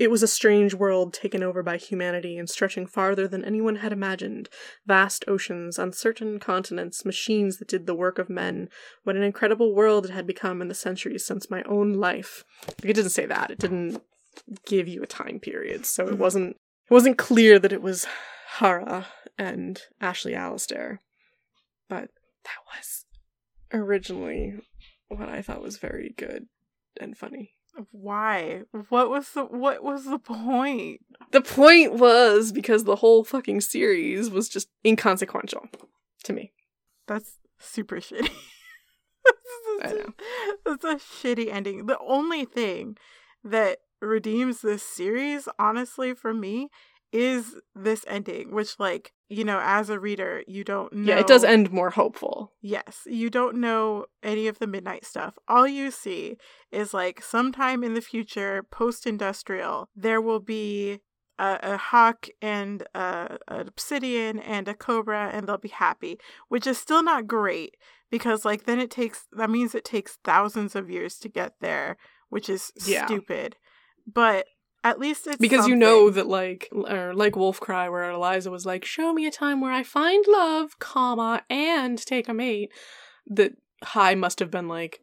[0.00, 3.92] it was a strange world taken over by humanity and stretching farther than anyone had
[3.92, 4.48] imagined.
[4.86, 8.70] Vast oceans, uncertain continents, machines that did the work of men.
[9.04, 12.44] What an incredible world it had become in the centuries since my own life.
[12.82, 13.50] It didn't say that.
[13.50, 14.02] It didn't
[14.64, 16.56] give you a time period, so it wasn't
[16.90, 18.06] it wasn't clear that it was
[18.58, 19.06] Hara
[19.36, 21.00] and Ashley Alistair.
[21.90, 22.08] But
[22.44, 23.04] that was
[23.72, 24.60] originally
[25.10, 26.46] what I thought was very good
[26.98, 27.52] and funny.
[27.92, 28.62] Why?
[28.88, 31.00] What was the what was the point?
[31.30, 35.68] The point was because the whole fucking series was just inconsequential
[36.24, 36.52] to me.
[37.06, 38.30] That's super shitty.
[39.82, 40.14] I know.
[40.66, 41.86] That's a shitty ending.
[41.86, 42.96] The only thing
[43.44, 46.68] that redeems this series, honestly, for me,
[47.12, 51.12] is this ending, which, like, you know, as a reader, you don't know.
[51.12, 52.52] Yeah, it does end more hopeful.
[52.60, 55.38] Yes, you don't know any of the midnight stuff.
[55.48, 56.36] All you see
[56.70, 61.00] is like sometime in the future, post industrial, there will be
[61.38, 66.18] a, a, hawk and a, an obsidian and a cobra, and they'll be happy,
[66.48, 67.76] which is still not great
[68.10, 71.96] because, like, then it takes that means it takes thousands of years to get there,
[72.28, 73.06] which is yeah.
[73.06, 73.56] stupid.
[74.12, 74.46] But
[74.82, 75.70] at least it's because something.
[75.70, 79.30] you know that like or like Wolf Cry, where Eliza was like, "Show me a
[79.30, 82.72] time where I find love, comma, and take a mate."
[83.26, 83.52] That
[83.82, 85.00] Hai must have been like,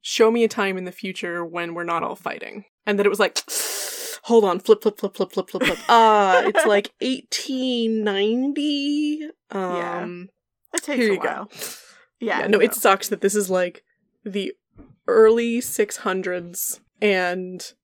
[0.00, 3.10] "Show me a time in the future when we're not all fighting," and that it
[3.10, 3.38] was like,
[4.24, 9.28] "Hold on, flip, flip, flip, flip, flip, flip, flip." Ah, uh, it's like eighteen ninety.
[9.50, 10.30] Um,
[10.72, 11.20] yeah, it takes here you.
[11.20, 11.48] Go.
[12.18, 13.84] Yeah, yeah no, it sucks that this is like
[14.24, 14.54] the
[15.06, 17.74] early six hundreds and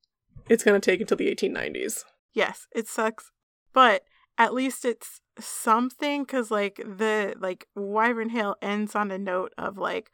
[0.48, 2.04] it's going to take until the 1890s.
[2.32, 3.30] Yes, it sucks,
[3.72, 4.02] but
[4.38, 10.10] at least it's something cuz like the like Wyvernhail ends on a note of like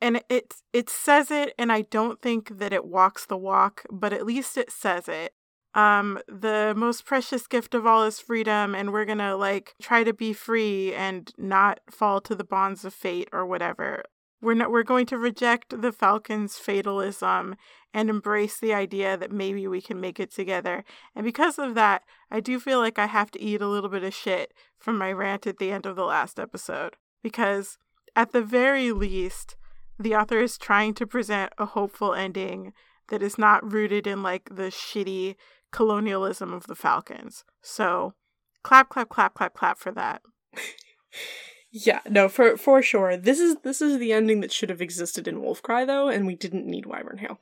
[0.00, 4.12] and it it says it and I don't think that it walks the walk, but
[4.12, 5.34] at least it says it.
[5.74, 10.04] Um the most precious gift of all is freedom and we're going to like try
[10.04, 14.04] to be free and not fall to the bonds of fate or whatever.
[14.46, 17.56] We're not, we're going to reject the Falcon's fatalism
[17.92, 20.84] and embrace the idea that maybe we can make it together.
[21.16, 24.04] And because of that, I do feel like I have to eat a little bit
[24.04, 26.94] of shit from my rant at the end of the last episode.
[27.24, 27.76] Because
[28.14, 29.56] at the very least,
[29.98, 32.72] the author is trying to present a hopeful ending
[33.08, 35.34] that is not rooted in like the shitty
[35.72, 37.42] colonialism of the Falcons.
[37.62, 38.14] So
[38.62, 40.22] clap, clap, clap, clap, clap for that.
[41.70, 43.16] yeah, no, for for sure.
[43.16, 46.34] This is this is the ending that should have existed in Wolfcry though, and we
[46.34, 47.38] didn't need Wyvernhail.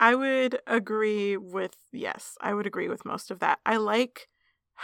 [0.00, 3.58] I would agree with yes, I would agree with most of that.
[3.64, 4.28] I like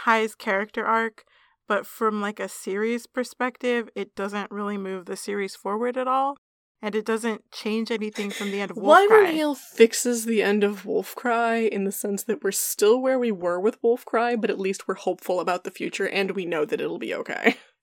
[0.05, 1.23] Hai's character arc,
[1.67, 6.37] but from like a series perspective, it doesn't really move the series forward at all.
[6.81, 10.63] And it doesn't change anything from the end of Wolf Wyvern Hill fixes the end
[10.63, 14.59] of Wolfcry in the sense that we're still where we were with Wolfcry, but at
[14.59, 17.55] least we're hopeful about the future and we know that it'll be okay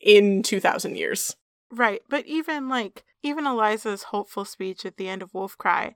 [0.00, 1.36] in 2000 years.
[1.70, 5.94] Right, but even like even Eliza's hopeful speech at the end of Wolfcry,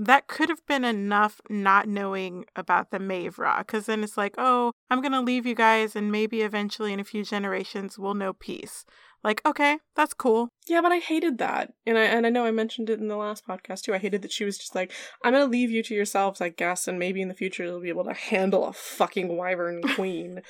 [0.00, 4.72] that could have been enough not knowing about the Maevra, because then it's like, oh,
[4.88, 8.86] I'm gonna leave you guys, and maybe eventually in a few generations we'll know peace.
[9.22, 10.48] Like, okay, that's cool.
[10.66, 13.16] Yeah, but I hated that, and I and I know I mentioned it in the
[13.18, 13.92] last podcast too.
[13.92, 14.90] I hated that she was just like,
[15.22, 17.90] I'm gonna leave you to yourselves, I guess, and maybe in the future you'll be
[17.90, 20.40] able to handle a fucking wyvern queen.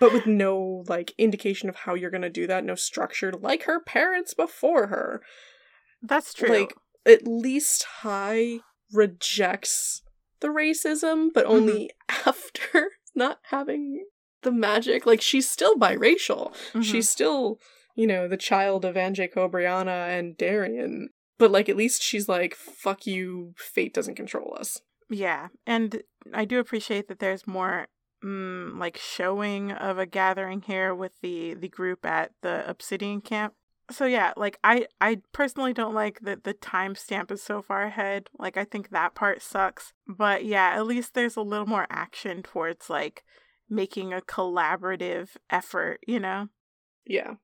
[0.00, 3.80] but with no like indication of how you're gonna do that, no structure, like her
[3.80, 5.20] parents before her.
[6.00, 6.48] That's true.
[6.48, 6.74] Like
[7.04, 8.60] at least Hai
[8.92, 10.02] rejects
[10.40, 12.28] the racism, but only mm-hmm.
[12.28, 14.04] after not having
[14.42, 15.06] the magic.
[15.06, 16.52] Like she's still biracial.
[16.52, 16.82] Mm-hmm.
[16.82, 17.58] She's still,
[17.94, 21.10] you know, the child of Anjay Cobriana and Darian.
[21.38, 24.80] But like at least she's like, fuck you, fate doesn't control us.
[25.10, 25.48] Yeah.
[25.66, 26.02] And
[26.32, 27.86] I do appreciate that there's more
[28.24, 33.54] mm, like showing of a gathering here with the the group at the Obsidian camp
[33.90, 38.28] so yeah, like I I personally don't like that the timestamp is so far ahead.
[38.38, 39.92] Like I think that part sucks.
[40.06, 43.24] But yeah, at least there's a little more action towards like
[43.68, 46.48] making a collaborative effort, you know?
[47.06, 47.34] Yeah.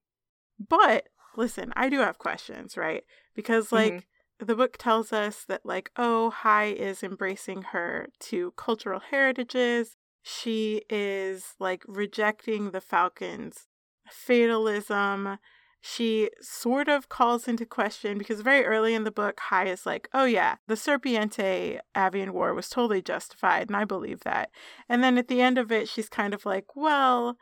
[0.69, 3.05] But listen, I do have questions, right?
[3.35, 4.47] Because like mm-hmm.
[4.47, 9.97] the book tells us that like oh, Hai is embracing her to cultural heritages.
[10.23, 13.66] She is like rejecting the Falcons
[14.11, 15.39] fatalism
[15.86, 20.09] she sort of calls into question because very early in the book, Hai is like,
[20.15, 24.48] oh yeah, the Serpiente Avian War was totally justified, and I believe that.
[24.89, 27.36] And then at the end of it, she's kind of like, well,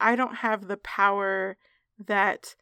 [0.00, 1.56] I don't have the power
[2.04, 2.56] that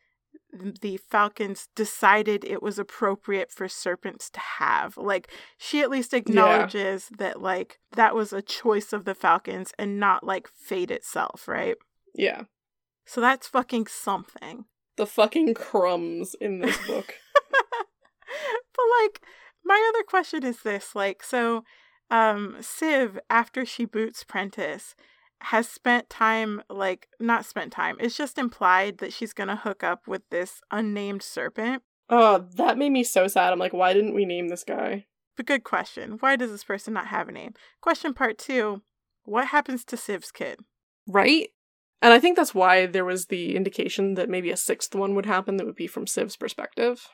[0.52, 4.98] the Falcons decided it was appropriate for serpents to have.
[4.98, 7.16] Like, she at least acknowledges yeah.
[7.20, 11.76] that, like, that was a choice of the Falcons and not, like, fate itself, right?
[12.14, 12.42] Yeah.
[13.06, 14.66] So that's fucking something
[14.96, 17.14] the fucking crumbs in this book.
[17.50, 19.22] but like
[19.64, 21.64] my other question is this, like so
[22.10, 24.94] um Siv after she boots Prentiss
[25.42, 27.96] has spent time like not spent time.
[28.00, 31.82] It's just implied that she's going to hook up with this unnamed serpent.
[32.08, 33.52] Oh, that made me so sad.
[33.52, 35.06] I'm like, why didn't we name this guy?
[35.36, 36.18] But good question.
[36.20, 37.54] Why does this person not have a name?
[37.80, 38.82] Question part 2.
[39.24, 40.60] What happens to Siv's kid?
[41.06, 41.50] Right?
[42.02, 45.24] And I think that's why there was the indication that maybe a sixth one would
[45.24, 47.08] happen that would be from Siv's perspective.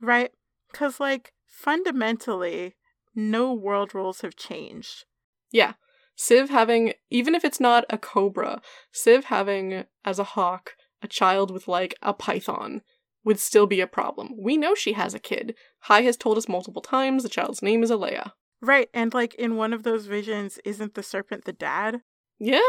[0.00, 0.32] Right.
[0.70, 2.74] Because, like, fundamentally,
[3.14, 5.04] no world rules have changed.
[5.52, 5.74] Yeah.
[6.18, 8.60] Siv having, even if it's not a cobra,
[8.92, 12.82] Siv having as a hawk a child with, like, a python
[13.24, 14.30] would still be a problem.
[14.36, 15.54] We know she has a kid.
[15.82, 18.34] Hai has told us multiple times the child's name is Alea.
[18.60, 18.88] Right.
[18.92, 22.00] And, like, in one of those visions, isn't the serpent the dad?
[22.40, 22.60] Yeah.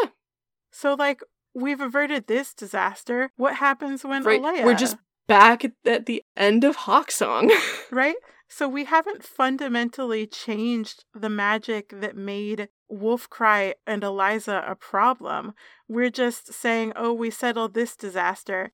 [0.71, 1.21] So, like,
[1.53, 3.31] we've averted this disaster.
[3.35, 4.39] What happens when right.
[4.39, 4.65] Alea?
[4.65, 4.97] We're just
[5.27, 7.51] back at the end of Hawksong.
[7.91, 8.15] right?
[8.47, 15.53] So we haven't fundamentally changed the magic that made Wolfcry and Eliza a problem.
[15.87, 18.71] We're just saying, oh, we settled this disaster.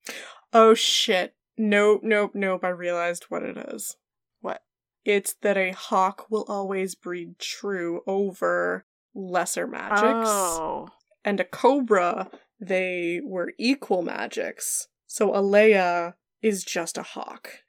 [0.51, 1.35] Oh shit.
[1.57, 2.63] Nope, nope, nope.
[2.63, 3.95] I realized what it is.
[4.41, 4.63] What?
[5.05, 8.85] It's that a hawk will always breed true over
[9.15, 10.29] lesser magics.
[10.29, 10.89] Oh.
[11.23, 12.29] And a cobra
[12.59, 14.87] they were equal magics.
[15.07, 17.63] So Alea is just a hawk.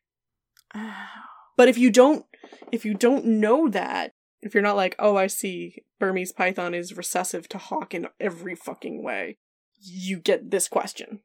[1.57, 2.27] but if you don't
[2.73, 4.12] if you don't know that,
[4.43, 8.55] if you're not like, "Oh, I see Burmese python is recessive to hawk in every
[8.55, 9.39] fucking way,"
[9.81, 11.21] you get this question.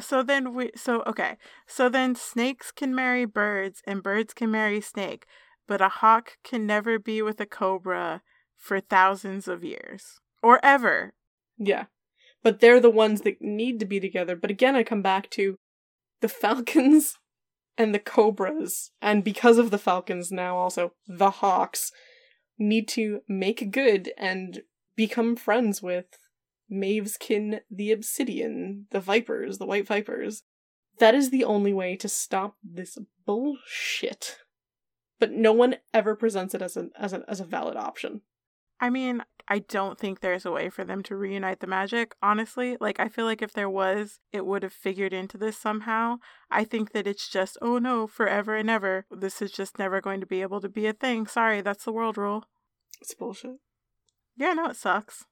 [0.00, 1.36] So then we so okay.
[1.66, 5.26] So then snakes can marry birds and birds can marry snake,
[5.66, 8.22] but a hawk can never be with a cobra
[8.56, 11.14] for thousands of years or ever.
[11.58, 11.86] Yeah
[12.42, 14.36] but they're the ones that need to be together.
[14.36, 15.56] But again, I come back to
[16.20, 17.16] the Falcons
[17.78, 21.92] and the Cobras, and because of the Falcons now also the Hawks
[22.58, 24.62] need to make good and
[24.96, 26.18] become friends with
[26.68, 30.42] Maeve's kin, the Obsidian, the Vipers, the White Vipers.
[30.98, 34.36] That is the only way to stop this bullshit.
[35.18, 38.22] but no one ever presents it as a as a as a valid option.
[38.80, 42.76] I mean, I don't think there's a way for them to reunite the magic, honestly.
[42.80, 46.16] Like, I feel like if there was, it would have figured into this somehow.
[46.50, 49.06] I think that it's just, oh no, forever and ever.
[49.10, 51.26] This is just never going to be able to be a thing.
[51.26, 52.44] Sorry, that's the world rule.
[53.00, 53.56] It's bullshit.
[54.36, 55.24] Yeah, no, it sucks.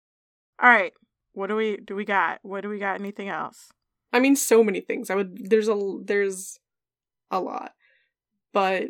[0.60, 0.92] All right.
[1.32, 2.40] What do we do we got?
[2.42, 2.98] What do we got?
[2.98, 3.70] Anything else?
[4.12, 5.08] I mean so many things.
[5.10, 6.58] I would there's a there's
[7.30, 7.72] a lot.
[8.52, 8.88] But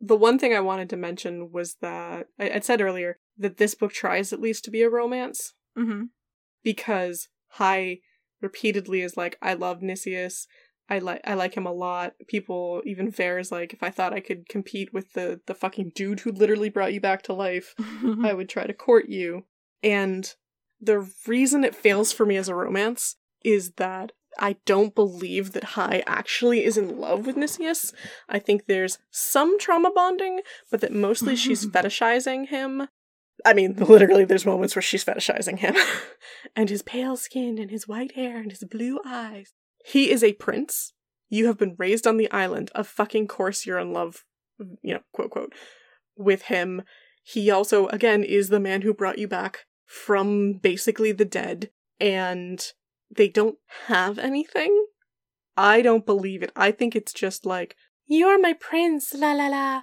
[0.00, 3.74] the one thing I wanted to mention was that I, would said earlier that this
[3.74, 5.54] book tries at least to be a romance.
[5.76, 6.04] Mm-hmm.
[6.62, 7.98] Because Hai
[8.40, 10.46] repeatedly is like, I love Nicias.
[10.88, 12.14] I like I like him a lot.
[12.28, 15.92] People even Ver is like, if I thought I could compete with the the fucking
[15.94, 17.74] dude who literally brought you back to life,
[18.22, 19.44] I would try to court you.
[19.82, 20.32] And
[20.80, 25.64] the reason it fails for me as a romance is that I don't believe that
[25.64, 27.92] Hai actually is in love with Nicias.
[28.28, 30.40] I think there's some trauma bonding,
[30.70, 32.88] but that mostly she's fetishizing him.
[33.44, 35.74] I mean, literally, there's moments where she's fetishizing him.
[36.56, 39.52] and his pale skin, and his white hair, and his blue eyes.
[39.84, 40.92] He is a prince.
[41.28, 42.70] You have been raised on the island.
[42.74, 44.24] Of fucking course you're in love,
[44.82, 45.52] you know, quote, quote,
[46.16, 46.82] with him.
[47.22, 51.70] He also, again, is the man who brought you back from basically the dead.
[51.98, 52.64] And
[53.14, 54.86] they don't have anything.
[55.56, 56.52] I don't believe it.
[56.56, 59.82] I think it's just like, you're my prince, la la la.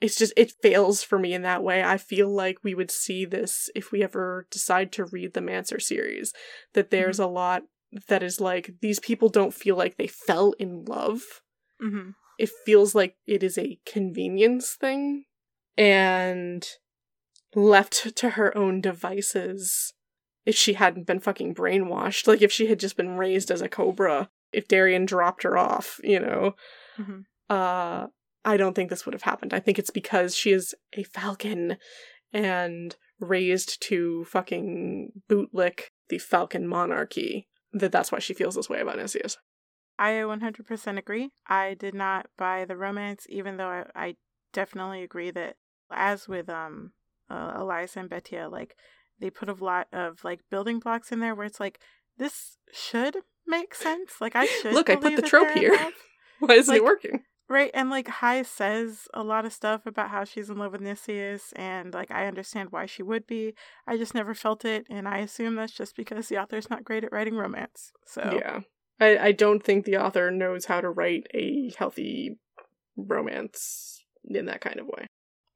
[0.00, 1.82] It's just, it fails for me in that way.
[1.82, 5.80] I feel like we would see this if we ever decide to read the Manser
[5.80, 6.32] series,
[6.74, 7.30] that there's mm-hmm.
[7.30, 7.62] a lot
[8.08, 11.22] that is like, these people don't feel like they fell in love.
[11.82, 12.10] Mm-hmm.
[12.38, 15.24] It feels like it is a convenience thing.
[15.78, 16.66] And
[17.54, 19.94] left to her own devices,
[20.44, 22.26] if she hadn't been fucking brainwashed.
[22.26, 25.98] Like if she had just been raised as a cobra, if Darian dropped her off,
[26.02, 26.54] you know.
[26.98, 27.20] Mm-hmm.
[27.48, 28.06] Uh
[28.46, 29.52] I don't think this would have happened.
[29.52, 31.78] I think it's because she is a falcon
[32.32, 38.80] and raised to fucking bootlick the falcon monarchy that that's why she feels this way
[38.80, 39.36] about Nicias.
[39.98, 41.30] I 100% agree.
[41.48, 44.16] I did not buy the romance, even though I, I
[44.52, 45.56] definitely agree that,
[45.90, 46.92] as with um
[47.28, 48.76] uh, Eliza and Betia, like
[49.20, 51.80] they put a lot of like building blocks in there where it's like
[52.16, 54.20] this should make sense.
[54.20, 54.88] Like I should look.
[54.88, 55.76] I put the trope here.
[56.38, 57.24] Why isn't like, it working?
[57.48, 60.80] Right, and like Hai says a lot of stuff about how she's in love with
[60.80, 63.54] Nicias, and like I understand why she would be.
[63.86, 67.04] I just never felt it, and I assume that's just because the author's not great
[67.04, 67.92] at writing romance.
[68.04, 68.60] So yeah,
[69.00, 72.38] I I don't think the author knows how to write a healthy
[72.96, 75.06] romance in that kind of way.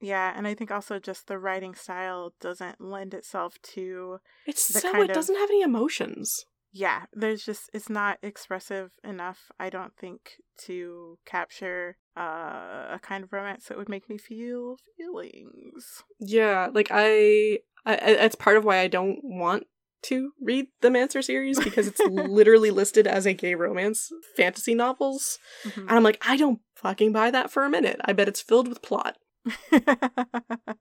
[0.01, 5.03] Yeah, and I think also just the writing style doesn't lend itself to It's so
[5.03, 6.47] it of, doesn't have any emotions.
[6.73, 10.37] Yeah, there's just it's not expressive enough, I don't think,
[10.67, 16.05] to capture uh, a kind of romance that would make me feel feelings.
[16.21, 19.65] Yeah, like I, I it's part of why I don't want
[20.03, 25.39] to read the Mancer series because it's literally listed as a gay romance fantasy novels.
[25.65, 25.81] Mm-hmm.
[25.81, 28.01] And I'm like, I don't fucking buy that for a minute.
[28.05, 29.17] I bet it's filled with plot.
[29.73, 30.77] I,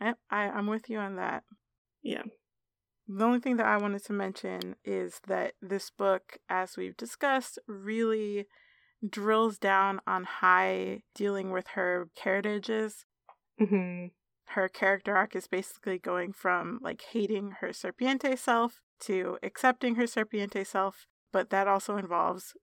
[0.00, 1.42] I I'm with you on that.
[2.02, 2.22] Yeah.
[3.14, 7.58] The only thing that I wanted to mention is that this book, as we've discussed,
[7.66, 8.46] really
[9.06, 13.04] drills down on Hai dealing with her heritages.
[13.60, 14.06] Mm-hmm.
[14.54, 20.04] Her character arc is basically going from like hating her Serpiente self to accepting her
[20.04, 22.54] Serpiente self, but that also involves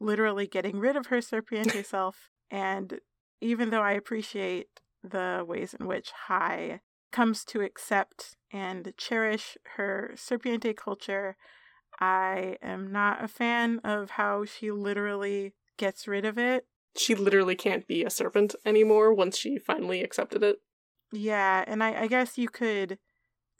[0.00, 3.00] literally getting rid of her Serpiente self and
[3.40, 4.68] even though I appreciate
[5.02, 6.80] the ways in which Hai
[7.10, 11.36] comes to accept and cherish her Serpiente culture,
[12.00, 16.66] I am not a fan of how she literally gets rid of it.
[16.96, 20.56] She literally can't be a serpent anymore once she finally accepted it.
[21.12, 22.98] Yeah, and I, I guess you could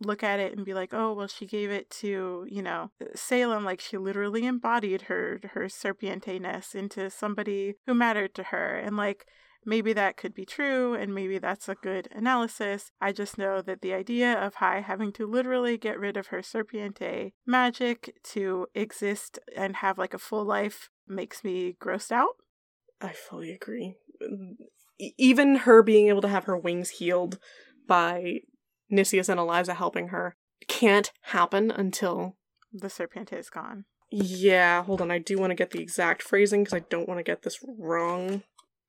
[0.01, 3.07] look at it and be like, oh, well, she gave it to, you know, uh,
[3.15, 8.77] Salem, like she literally embodied her her serpiente ness into somebody who mattered to her.
[8.77, 9.27] And like
[9.65, 12.91] Maybe that could be true, and maybe that's a good analysis.
[13.01, 16.39] I just know that the idea of Hai having to literally get rid of her
[16.39, 22.37] Serpiente magic to exist and have like a full life makes me grossed out.
[23.01, 23.95] I fully agree.
[24.23, 24.55] Mm,
[24.99, 27.39] even her being able to have her wings healed
[27.87, 28.41] by
[28.91, 30.37] Nicias and Eliza helping her
[30.67, 32.37] can't happen until
[32.73, 33.85] the Serpiente is gone.
[34.11, 35.11] Yeah, hold on.
[35.11, 37.59] I do want to get the exact phrasing because I don't want to get this
[37.79, 38.43] wrong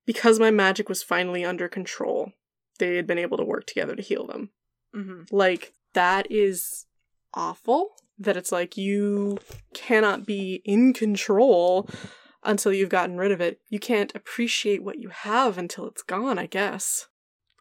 [0.10, 2.31] because my magic was finally under control,
[2.80, 4.49] they had been able to work together to heal them.
[4.95, 5.26] Mm-hmm.
[5.30, 6.88] Like, that is
[7.36, 7.91] awful.
[8.18, 9.38] That it's like you
[9.76, 11.88] cannot be in control
[12.44, 13.61] until you've gotten rid of it.
[13.69, 17.06] You can't appreciate what you have until it's gone, I guess.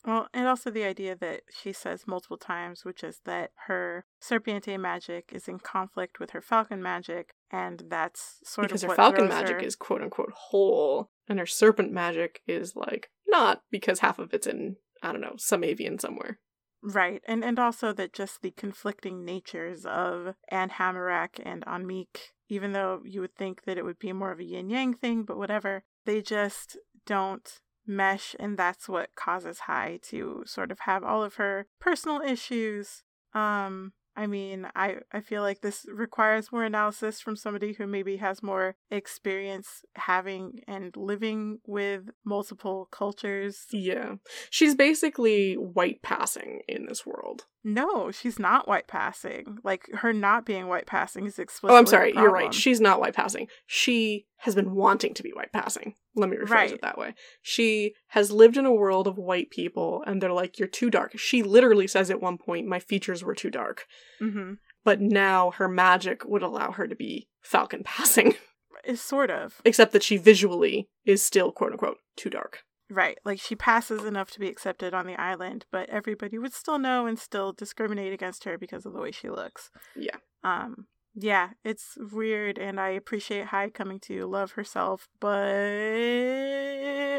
[0.07, 4.81] Well, and also the idea that she says multiple times, which is that her Serpiente
[4.81, 9.03] magic is in conflict with her Falcon magic, and that's sort because of because her
[9.03, 14.01] falcon magic her- is quote unquote whole, and her serpent magic is like not because
[14.01, 16.39] half of it's in I don't know some avian somewhere.
[16.83, 23.03] Right, and and also that just the conflicting natures of Anhamirak and Ahnmik, even though
[23.05, 25.83] you would think that it would be more of a yin yang thing, but whatever,
[26.07, 31.35] they just don't mesh, and that's what causes Hai to sort of have all of
[31.35, 33.03] her personal issues.
[33.35, 38.17] Um, I mean, I I feel like this requires more analysis from somebody who maybe
[38.17, 43.67] has more experience having and living with multiple cultures.
[43.71, 44.17] Yeah,
[44.51, 47.47] she's basically white passing in this world.
[47.65, 49.59] No, she's not white passing.
[49.65, 51.75] Like her not being white passing is explicitly.
[51.75, 52.13] Oh, I'm sorry.
[52.15, 52.55] You're right.
[52.55, 53.49] She's not white passing.
[53.67, 55.95] She has been wanting to be white passing.
[56.15, 56.73] Let me rephrase Right.
[56.73, 57.15] it that way.
[57.43, 61.19] She has lived in a world of white people, and they're like, "You're too dark."
[61.19, 63.87] She literally says at one point, "My features were too dark,"
[64.21, 64.55] Mm-hmm.
[64.85, 68.37] but now her magic would allow her to be falcon passing,
[68.85, 72.63] Is sort of except that she visually is still quote unquote too dark.
[72.91, 73.19] Right.
[73.25, 77.07] Like she passes enough to be accepted on the island, but everybody would still know
[77.07, 79.71] and still discriminate against her because of the way she looks.
[79.95, 80.17] Yeah.
[80.43, 80.87] Um.
[81.21, 85.35] Yeah, it's weird, and I appreciate Hai coming to love herself, but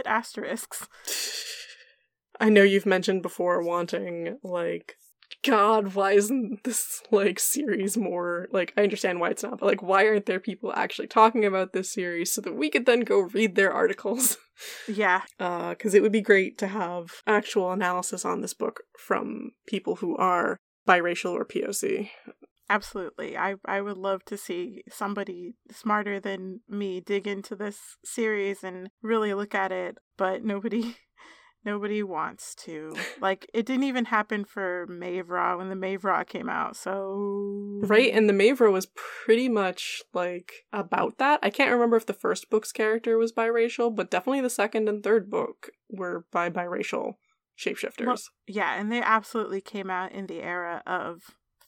[0.06, 0.88] asterisks.
[2.40, 4.96] I know you've mentioned before wanting like
[5.44, 9.82] God, why isn't this like series more like I understand why it's not, but like
[9.82, 13.20] why aren't there people actually talking about this series so that we could then go
[13.22, 14.38] read their articles?
[14.90, 19.52] Yeah, Uh cuz it would be great to have actual analysis on this book from
[19.66, 22.10] people who are biracial or POC.
[22.70, 23.38] Absolutely.
[23.38, 28.90] I I would love to see somebody smarter than me dig into this series and
[29.02, 30.98] really look at it, but nobody
[31.66, 32.94] nobody wants to.
[33.22, 36.76] Like it didn't even happen for Mavra when the Mavra came out.
[36.76, 38.12] So Right?
[38.14, 38.88] And the Mavra was
[39.26, 41.40] pretty much like about that.
[41.44, 45.04] I can't remember if the first book's character was biracial, but definitely the second and
[45.04, 47.14] third book were by biracial
[47.58, 48.06] shapeshifters.
[48.06, 48.18] Well,
[48.48, 51.22] yeah, and they absolutely came out in the era of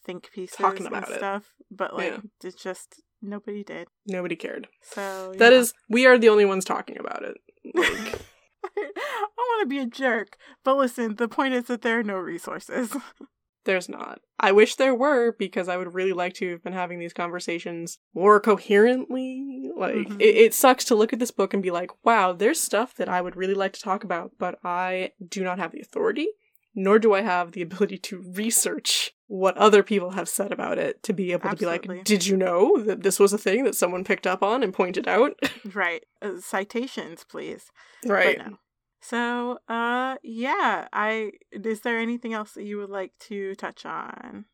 [0.04, 1.16] think pieces Talking and about it.
[1.18, 2.18] stuff, but like Yeah.
[2.42, 3.88] it's just nobody did.
[4.06, 4.68] Nobody cared.
[4.82, 5.58] So That yeah.
[5.60, 7.36] is, we are the only ones talking about it.
[7.74, 8.20] Like,
[8.76, 12.16] I want to be a jerk, but listen, the point is that there are no
[12.16, 12.96] resources.
[13.64, 14.20] there's not.
[14.40, 17.98] I wish there were because I would really like to have been having these conversations
[18.14, 19.70] more coherently.
[19.76, 20.20] Like, Mhm.
[20.20, 23.08] it, it sucks to look at this book and be like, wow, there's stuff that
[23.08, 26.28] I would really like to talk about, but I do not have the authority,
[26.74, 31.02] nor do I have the ability to research what other people have said about it
[31.04, 33.74] to be able to be like, did you know that this was a thing that
[33.74, 35.38] someone picked up on and pointed out?
[35.74, 36.04] right.
[36.20, 37.70] Uh, citations, please.
[38.04, 38.38] right.
[38.38, 38.58] No.
[39.00, 40.86] So, uh, yeah.
[40.92, 44.44] I is there anything else that you would like to touch on?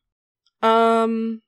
[0.62, 1.42] Um,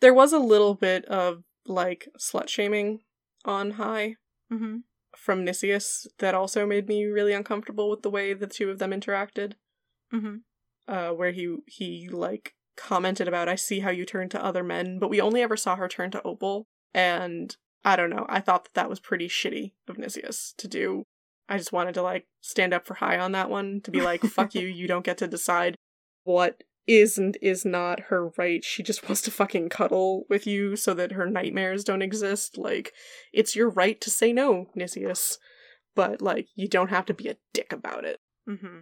[0.00, 3.00] there was a little bit of like slut shaming
[3.44, 4.16] on Hai
[4.52, 4.78] Mm-hmm.
[5.16, 8.90] from Nicias that also made me really uncomfortable with the way the two of them
[8.90, 9.54] interacted.
[10.12, 10.36] Mm-hmm.
[10.88, 14.98] Uh, where he he like commented about I see how you turn to other men,
[14.98, 18.26] but we only ever saw her turn to Opal, and I don't know.
[18.28, 21.04] I thought that that was pretty shitty of Nicias to do.
[21.48, 24.22] I just wanted to like stand up for Hai on that one to be like,
[24.22, 25.76] fuck you, you don't get to decide
[26.24, 28.64] what is and is not her right.
[28.64, 32.58] She just wants to fucking cuddle with you so that her nightmares don't exist.
[32.58, 32.92] Like,
[33.32, 35.38] it's your right to say no, Nicias.
[35.94, 38.18] But like, you don't have to be a dick about it.
[38.48, 38.80] Mm-hmm.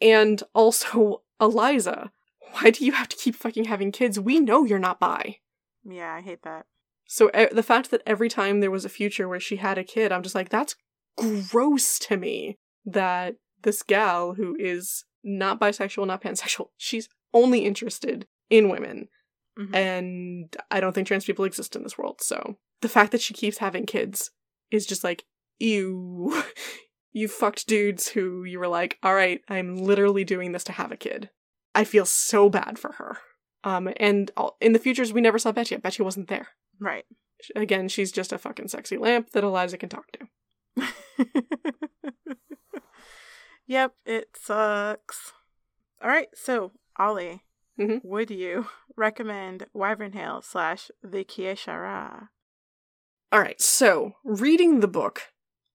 [0.00, 2.10] And also, Eliza,
[2.52, 4.18] why do you have to keep fucking having kids?
[4.18, 5.38] We know you're not bi.
[5.84, 6.66] Yeah, I hate that.
[7.06, 9.84] So e- the fact that every time there was a future where she had a
[9.84, 10.76] kid, I'm just like, that's
[11.50, 12.56] gross to me.
[12.84, 19.08] That this gal who is not bisexual, not pansexual, she's only interested in women.
[19.58, 19.74] Mhm.
[19.74, 22.20] And I don't think trans people exist in this world.
[22.20, 24.30] So the fact that she keeps having kids
[24.70, 25.24] is just like,
[25.58, 26.42] ew.
[27.12, 30.92] you fucked dudes who you were like, all right, I'm literally doing this to have
[30.92, 31.30] a kid.
[31.74, 33.18] I feel so bad for her.
[33.64, 35.76] Um, and all- in the futures, we never saw Betty.
[35.76, 36.48] Betty wasn't there.
[36.80, 37.04] Right.
[37.56, 40.28] Again, she's just a fucking sexy lamp that Eliza can talk to.
[43.66, 45.32] yep, it sucks.
[46.02, 47.42] All right, so Ollie,
[47.78, 48.04] Mhm.
[48.04, 48.66] would you
[48.96, 52.28] recommend Wyvern Wyvernhail slash the Kiesha'ra?
[53.30, 55.22] All right, so reading the book,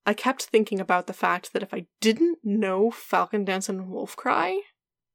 [0.06, 4.16] I kept thinking about the fact that if I didn't know Falcon Dance and Wolf
[4.16, 4.62] Cry,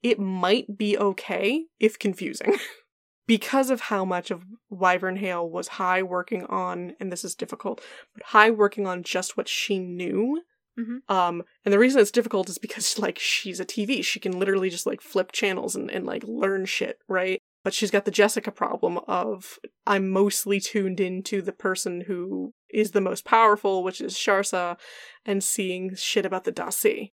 [0.02, 2.56] it might be okay if confusing.
[3.26, 7.82] because of how much of Wyvernhail was Hai working on, and this is difficult,
[8.14, 10.42] but Hai working on just what she knew
[10.78, 11.00] Mhm.
[11.08, 14.04] Um, and the reason it's difficult is because like she's a TV.
[14.04, 17.42] She can literally just like flip channels and, and like learn shit, right?
[17.68, 22.92] But she's got the Jessica problem of I'm mostly tuned into the person who is
[22.92, 24.78] the most powerful, which is Sharsa,
[25.26, 27.12] and seeing shit about the Dasi.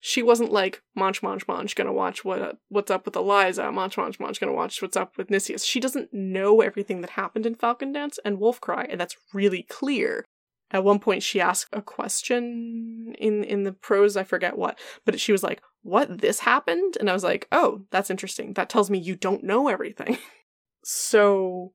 [0.00, 4.20] She wasn't like Munch Munch Munch gonna watch what what's up with Eliza, Munch Munch
[4.20, 5.64] Munch gonna watch what's up with Nicias.
[5.64, 9.62] She doesn't know everything that happened in Falcon Dance and Wolf Cry, and that's really
[9.62, 10.26] clear.
[10.70, 15.18] At one point she asked a question in in the prose, I forget what, but
[15.18, 18.54] she was like, "What this happened?" And I was like, "Oh, that's interesting.
[18.54, 20.18] That tells me you don't know everything."
[20.84, 21.72] so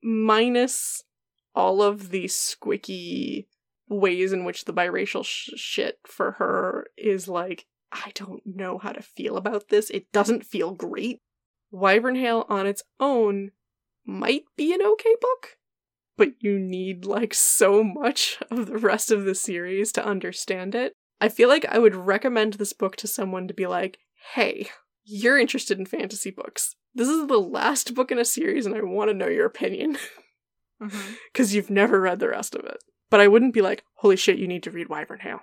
[0.00, 1.02] minus
[1.54, 3.46] all of the squicky
[3.88, 8.92] ways in which the biracial sh- shit for her is like, I don't know how
[8.92, 9.90] to feel about this.
[9.90, 11.20] It doesn't feel great.
[11.70, 13.52] Wyvernhail on its own
[14.04, 15.56] might be an okay book,
[16.16, 20.94] but you need like so much of the rest of the series to understand it.
[21.20, 23.98] I feel like I would recommend this book to someone to be like,
[24.34, 24.68] hey,
[25.04, 26.74] you're interested in fantasy books.
[26.94, 29.96] This is the last book in a series, and I want to know your opinion
[31.32, 32.78] because you've never read the rest of it.
[33.10, 35.40] But I wouldn't be like, holy shit, you need to read Wyvernhail.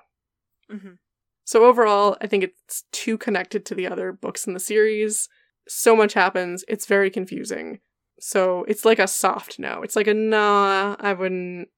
[0.72, 0.98] Mhm.
[1.46, 5.28] So overall, I think it's too connected to the other books in the series.
[5.68, 6.64] So much happens.
[6.68, 7.80] It's very confusing.
[8.20, 9.82] So it's like a soft no.
[9.82, 10.96] It's like a nah.
[11.00, 11.70] I wouldn't.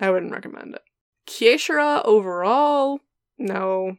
[0.00, 0.82] I wouldn't recommend it.
[1.26, 3.00] Kiesha'ra overall,
[3.38, 3.96] no.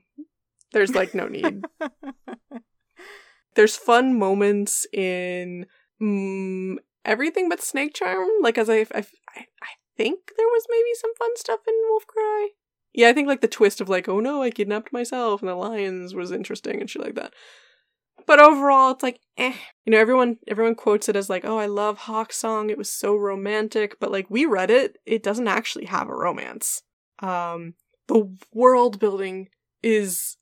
[0.72, 1.64] There's like no need.
[3.56, 5.66] There's fun moments in
[6.02, 8.28] mm, everything but Snake Charm.
[8.42, 9.06] Like as I, I,
[9.36, 12.50] I I think there was maybe some fun stuff in Wolf Cry.
[12.94, 15.56] Yeah, I think like the twist of like, oh no, I kidnapped myself and the
[15.56, 17.34] lions was interesting and shit like that.
[18.26, 19.54] But overall, it's like, eh.
[19.86, 22.70] You know, everyone everyone quotes it as like, oh, I love Hawk Song.
[22.70, 24.00] It was so romantic.
[24.00, 24.98] But like, we read it.
[25.06, 26.84] It doesn't actually have a romance.
[27.20, 27.74] Um,
[28.10, 29.50] the world building
[29.84, 30.38] is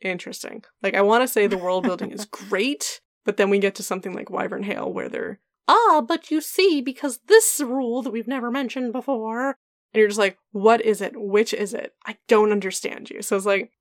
[0.00, 0.64] interesting.
[0.82, 3.82] Like, I want to say the world building is great, but then we get to
[3.82, 8.50] something like Wyvernhail where they're, ah, but you see, because this rule that we've never
[8.50, 9.56] mentioned before.
[9.92, 11.12] And you're just like, what is it?
[11.16, 11.94] Which is it?
[12.06, 13.20] I don't understand you.
[13.20, 13.72] So it's like,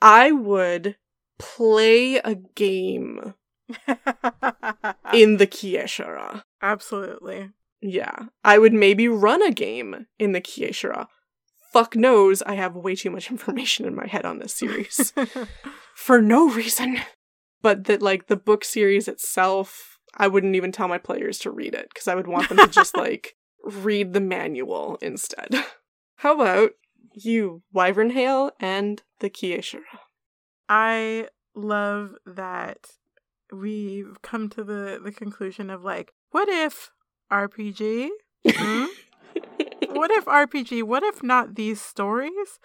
[0.00, 0.96] I would
[1.38, 3.34] play a game
[5.14, 6.42] in the Kiesha'ra.
[6.60, 7.50] Absolutely.
[7.80, 8.26] Yeah.
[8.42, 11.06] I would maybe run a game in the Kiesha'ra.
[11.72, 15.12] Fuck knows I have way too much information in my head on this series.
[15.94, 16.98] for no reason.
[17.62, 21.74] But that, like, the book series itself, I wouldn't even tell my players to read
[21.74, 25.64] it because I would want them to just, like, read the manual instead.
[26.16, 26.72] How about
[27.14, 30.00] you, Wyvernhail and the Kiesha'ra?
[30.68, 32.86] I love that
[33.52, 36.90] we've come to the the conclusion of like, what if
[37.30, 38.08] RPG?
[38.48, 38.84] Hmm?
[39.98, 40.82] what if RPG?
[40.82, 42.58] What if not these stories?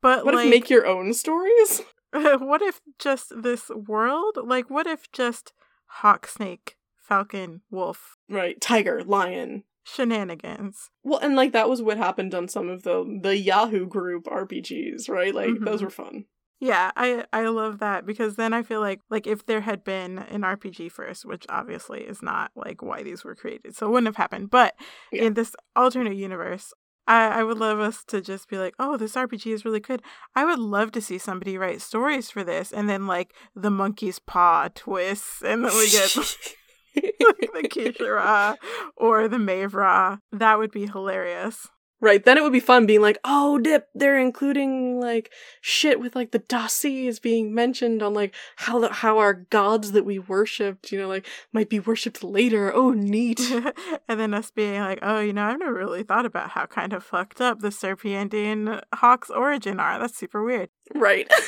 [0.00, 1.82] But What like, if make your own stories?
[2.12, 4.36] what if just this world?
[4.44, 5.52] Like, what if just
[5.86, 9.64] hawk, snake, falcon, wolf Right, tiger, lion.
[9.84, 10.90] shenanigans?
[11.02, 15.08] Well, and like that was what happened on some of the the Yahoo group RPGs,
[15.08, 15.34] right?
[15.34, 15.84] Like those Mhm.
[15.84, 16.24] were fun.
[16.64, 20.18] Yeah, I I love that because then I feel like like if there had been
[20.18, 24.06] an RPG first, which obviously is not like why these were created, so it wouldn't
[24.06, 24.48] have happened.
[24.50, 24.76] But
[25.10, 25.24] Yeah.
[25.24, 26.72] in this alternate universe,
[27.08, 30.02] I I would love us to just be like, oh, this RPG is really good.
[30.36, 34.20] I would love to see somebody write stories for this, and then like the monkey's
[34.20, 36.14] paw twists, and then we get
[36.94, 38.54] like the Kiesha'ra
[38.96, 40.20] or the Mavra.
[40.30, 41.66] That would be hilarious.
[42.02, 45.30] Right, then it would be fun being like, oh, dip, they're including like
[45.60, 49.92] shit with like the Dasi is being mentioned on like how the, how our gods
[49.92, 52.74] that we worshipped, you know, like might be worshipped later.
[52.74, 53.40] Oh, neat.
[54.08, 56.92] and then us being like, oh, you know, I've never really thought about how kind
[56.92, 60.00] of fucked up the Serpiandian Hawk's origin are.
[60.00, 60.70] That's super weird.
[60.96, 61.30] right.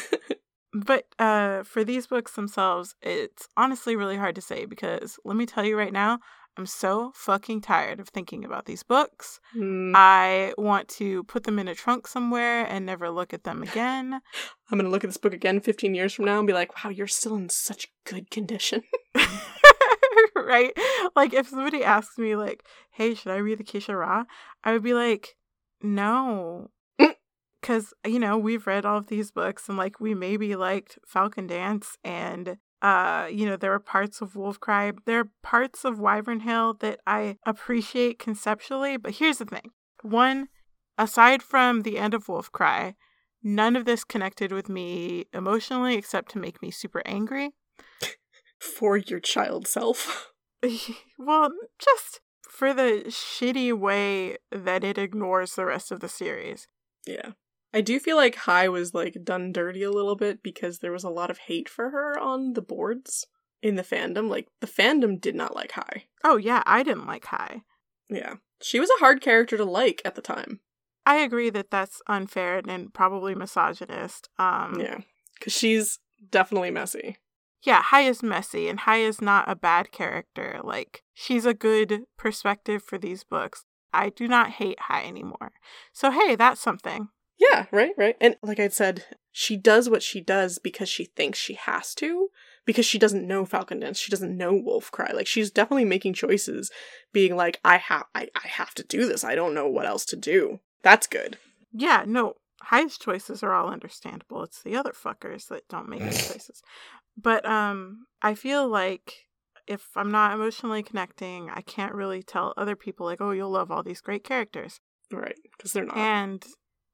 [0.74, 5.47] But uh, for these books themselves, it's honestly really hard to say because let me
[5.47, 6.18] tell you right now,
[6.56, 9.40] I'm so fucking tired of thinking about these books.
[9.52, 13.62] Hmm, I want to put them in a trunk somewhere and never look at them
[13.62, 14.20] again.
[14.70, 16.90] I'm gonna look at this book again 15 years from now and be like, wow,
[16.90, 18.82] you're still in such good condition.
[20.36, 20.72] right?
[21.16, 24.26] Like if somebody asks me like, "Hey, should I read the Kiesha'ra?"
[24.62, 25.36] I would be like,
[25.82, 26.70] "No."
[27.01, 27.14] Mm.
[27.62, 31.47] Cuz you know, we've read all of these books and like we maybe liked Falcon
[31.47, 35.98] Dance and uh, you know, there are parts of Wolf Cry, there are parts of
[35.98, 39.70] Wyvernhail that I appreciate conceptually, but here's the thing.
[40.02, 40.48] One,
[40.98, 42.94] aside from the end of Wolf Cry,
[43.43, 47.52] none of this connected with me emotionally except to make me super angry.
[48.59, 50.32] For your child self.
[51.19, 52.20] well, just
[52.51, 56.69] for the shitty way that it ignores the rest of the series.
[57.06, 57.31] Yeah.
[57.74, 61.02] I do feel like Hai was like done dirty a little bit because there was
[61.02, 63.26] a lot of hate for her on the boards
[63.62, 64.30] in the fandom.
[64.30, 66.05] Like the fandom did not like Hai.
[66.22, 67.62] Oh yeah, I didn't like Hai.
[68.09, 68.34] Yeah.
[68.62, 70.60] She was a hard character to like at the time.
[71.05, 74.28] I agree that that's unfair and probably misogynist.
[74.38, 74.98] Um Yeah.
[75.40, 75.98] Cuz she's
[76.30, 77.18] definitely messy.
[77.64, 80.60] Yeah, Hai is messy and Hai is not a bad character.
[80.62, 83.64] Like she's a good perspective for these books.
[83.92, 85.55] I do not hate Hai anymore.
[85.92, 87.09] So hey, that's something.
[87.39, 88.16] Yeah, right, right.
[88.20, 92.28] And like I said, she does what she does because she thinks she has to,
[92.65, 95.11] because she doesn't know Falcon Dance, she doesn't know Wolf Cry.
[95.12, 96.70] Like she's definitely making choices,
[97.12, 99.24] being like, I have I, I have to do this.
[99.24, 100.61] I don't know what else to do.
[100.82, 101.39] That's good.
[101.73, 104.44] Yeah, no, Hai's choices are all understandable.
[104.44, 106.62] It's the other fuckers that don't make these choices.
[107.16, 109.27] But um I feel like
[109.66, 113.70] if I'm not emotionally connecting, I can't really tell other people like, "Oh, you'll love
[113.70, 114.81] all these great characters."
[115.11, 115.97] Right, because they're not.
[115.97, 116.44] And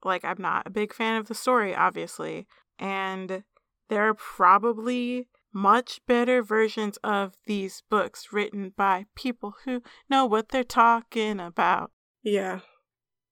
[0.05, 2.47] like I'm not a big fan of the story obviously,
[2.78, 3.44] and
[3.89, 10.51] there are probably much better versions of these books written by people who know what
[10.51, 11.90] they're talking about.
[12.22, 12.60] Yeah.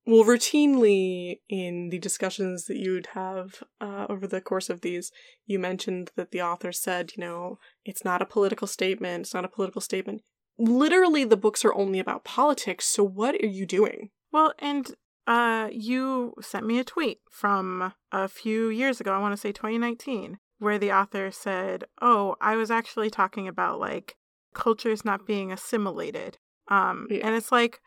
[0.06, 5.12] Well, routinely in the discussions that you would have uh, over the course of these,
[5.44, 9.44] you mentioned that the author said, you know, it's not a political statement, it's not
[9.44, 10.22] a political statement.
[10.58, 14.08] Literally, the books are only about politics, so what are you doing?
[14.32, 14.94] Well, and
[15.28, 19.52] uh, you sent me a tweet from a few years ago, I want to say
[19.52, 24.16] 2019, where the author said, Oh, I was actually talking about like
[24.54, 26.38] cultures not being assimilated.
[26.68, 27.26] Um, Yeah.
[27.26, 27.78] and it's like,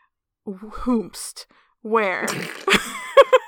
[0.46, 1.46] whomst,
[1.82, 2.26] where?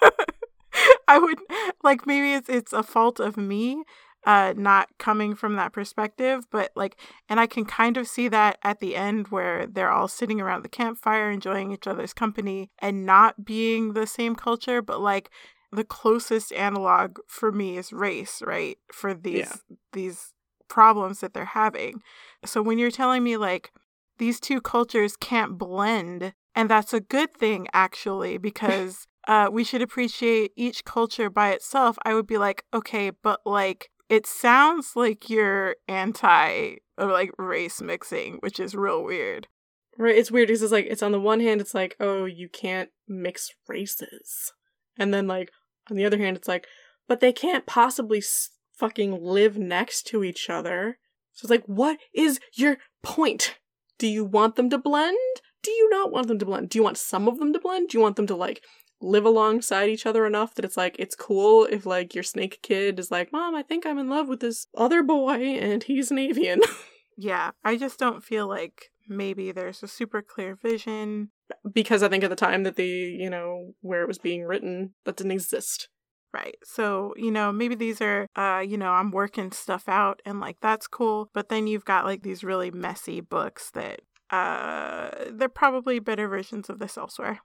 [1.08, 1.38] I would
[1.82, 3.84] like maybe it's it's a fault of me
[4.26, 6.96] uh not coming from that perspective but like
[7.28, 10.62] and I can kind of see that at the end where they're all sitting around
[10.62, 15.30] the campfire enjoying each other's company and not being the same culture but like
[15.72, 19.34] the closest analog for me is race right for these
[19.68, 19.76] Yeah.
[19.92, 20.32] these
[20.68, 22.00] problems that they're having
[22.44, 23.70] so when you're telling me like
[24.18, 29.82] these two cultures can't blend and that's a good thing actually because uh, we should
[29.82, 35.30] appreciate each culture by itself i would be like okay but like it sounds like
[35.30, 39.48] you're anti or like race mixing which is real weird
[39.96, 42.48] Right, it's weird because it's like, it's on the one hand, it's like, oh, you
[42.48, 44.52] can't mix races.
[44.98, 45.50] And then, like,
[45.90, 46.66] on the other hand, it's like,
[47.06, 50.98] but they can't possibly s- fucking live next to each other.
[51.32, 53.58] So it's like, what is your point?
[53.98, 55.16] Do you want them to blend?
[55.62, 56.70] Do you not want them to blend?
[56.70, 57.90] Do you want some of them to blend?
[57.90, 58.62] Do you want them to, like,
[59.04, 62.98] live alongside each other enough that it's like, it's cool if, like, your snake kid
[62.98, 66.18] is like, Mom, I think I'm in love with this other boy and he's an
[66.18, 66.60] avian.
[67.16, 71.30] yeah i just don't feel like maybe there's a super clear vision
[71.72, 74.94] because I think at the time that the, you know, where it was being written,
[75.04, 75.88] that didn't exist.
[76.32, 76.56] Right.
[76.64, 80.56] So, you know, maybe these are, uh, you know, I'm working stuff out and like
[80.60, 81.30] that's cool.
[81.32, 84.00] But then you've got like these really messy books that,
[84.30, 87.40] uh, they're probably better versions of this elsewhere.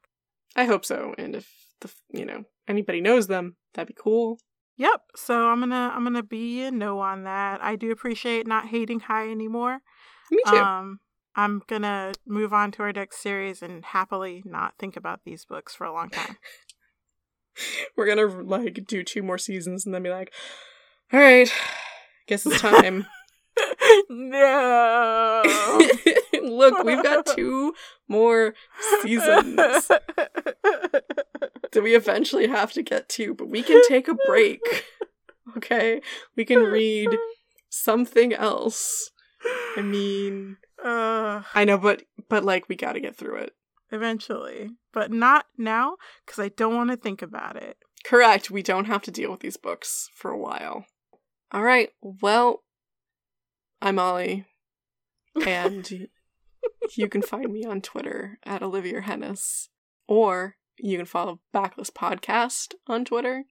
[0.55, 1.13] I hope so.
[1.17, 1.49] And if
[1.81, 4.39] the, you know, anybody knows them, that'd be cool.
[4.77, 5.01] Yep.
[5.15, 7.61] So I'm gonna, I'm gonna be a no on that.
[7.63, 9.79] I do appreciate not hating Hai anymore.
[10.31, 10.55] Me too.
[10.55, 10.99] Um,
[11.35, 15.75] I'm gonna move on to our next series and happily not think about these books
[15.75, 16.37] for a long time.
[17.97, 20.33] We're gonna like do two more seasons and then be like,
[21.11, 21.51] all right,
[22.27, 23.05] guess it's time.
[24.09, 25.43] no.
[26.43, 27.73] Look, we've got two
[28.07, 28.53] more
[29.01, 29.55] seasons
[29.87, 30.01] that
[31.83, 34.59] we eventually have to get to, but we can take a break.
[35.57, 36.01] Okay?
[36.35, 37.09] We can read
[37.69, 39.11] something else.
[39.77, 43.53] I mean, Uh, I know, but but like we got to get through it.
[43.91, 45.95] eventually, but not now
[46.25, 47.77] because I don't want to think about it.
[48.05, 48.49] Correct.
[48.51, 50.85] We don't have to deal with these books for a while.
[51.51, 51.89] All right.
[52.01, 52.63] Well,
[53.81, 54.45] I'm Ollie,
[55.45, 56.07] and
[56.95, 59.67] you can find me on Twitter at Olivia Hennis,
[60.07, 63.45] or you can follow Backlist Podcast on Twitter.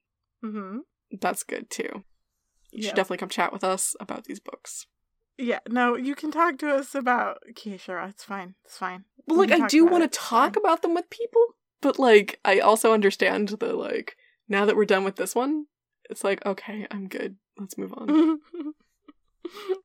[0.44, 0.78] Mm-hmm.
[1.20, 2.05] That's good too.
[2.70, 2.85] You Yep.
[2.85, 4.86] should definitely come chat with us about these books.
[5.39, 8.10] Yeah, no, you can talk to us about Kiesha'ra.
[8.10, 8.56] It's fine.
[8.64, 9.05] It's fine.
[9.26, 10.62] Well, We like I do want to talk fine.
[10.62, 11.40] about them with people,
[11.80, 14.16] but like I also understand the like
[14.48, 15.66] now that we're done with this one,
[16.10, 17.36] it's like okay, I'm good.
[17.59, 18.40] Let's move on.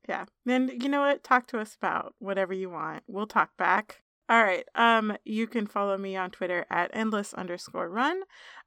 [0.08, 0.26] yeah.
[0.46, 1.24] Then you know what?
[1.24, 3.04] Talk to us about whatever you want.
[3.08, 4.04] We'll talk back.
[4.30, 4.66] All right.
[4.76, 8.22] Um, you can follow me on Twitter at endless underscore run.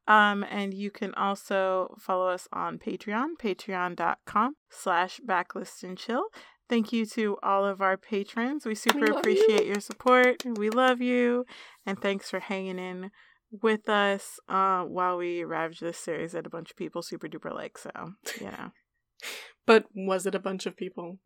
[0.07, 6.27] Um, and you can also follow us on Patreon, patreon.com slash backlist and chill.
[6.69, 8.67] Thank you to all of our patrons.
[8.67, 10.45] We super love appreciate your support.
[10.45, 11.45] We love you.
[11.85, 13.11] And thanks for hanging in
[13.51, 17.55] with us uh, while we ravage this series that a bunch of people super duper
[17.55, 17.79] like.
[17.79, 17.91] So,
[18.41, 18.71] you know.
[19.67, 21.19] But was it a bunch of people?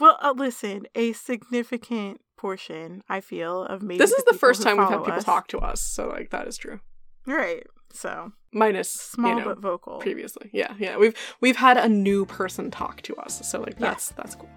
[0.00, 3.98] Well, uh, listen, a significant portion, I feel, of maybe.
[3.98, 5.24] This is the, first time we've had people us.
[5.24, 6.80] talk to us, so like that is true.
[7.26, 7.64] Right.
[7.92, 9.98] So Minus small you know, but vocal.
[9.98, 10.50] previously.
[10.52, 10.96] Yeah, yeah.
[10.96, 13.90] We've we've had a new person talk to us, so like Yeah.
[13.90, 14.50] that's that's cool.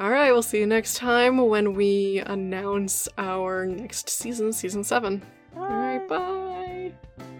[0.00, 5.22] All right, we'll see you next time when we announce our next season, season seven.
[5.56, 7.33] All right, bye.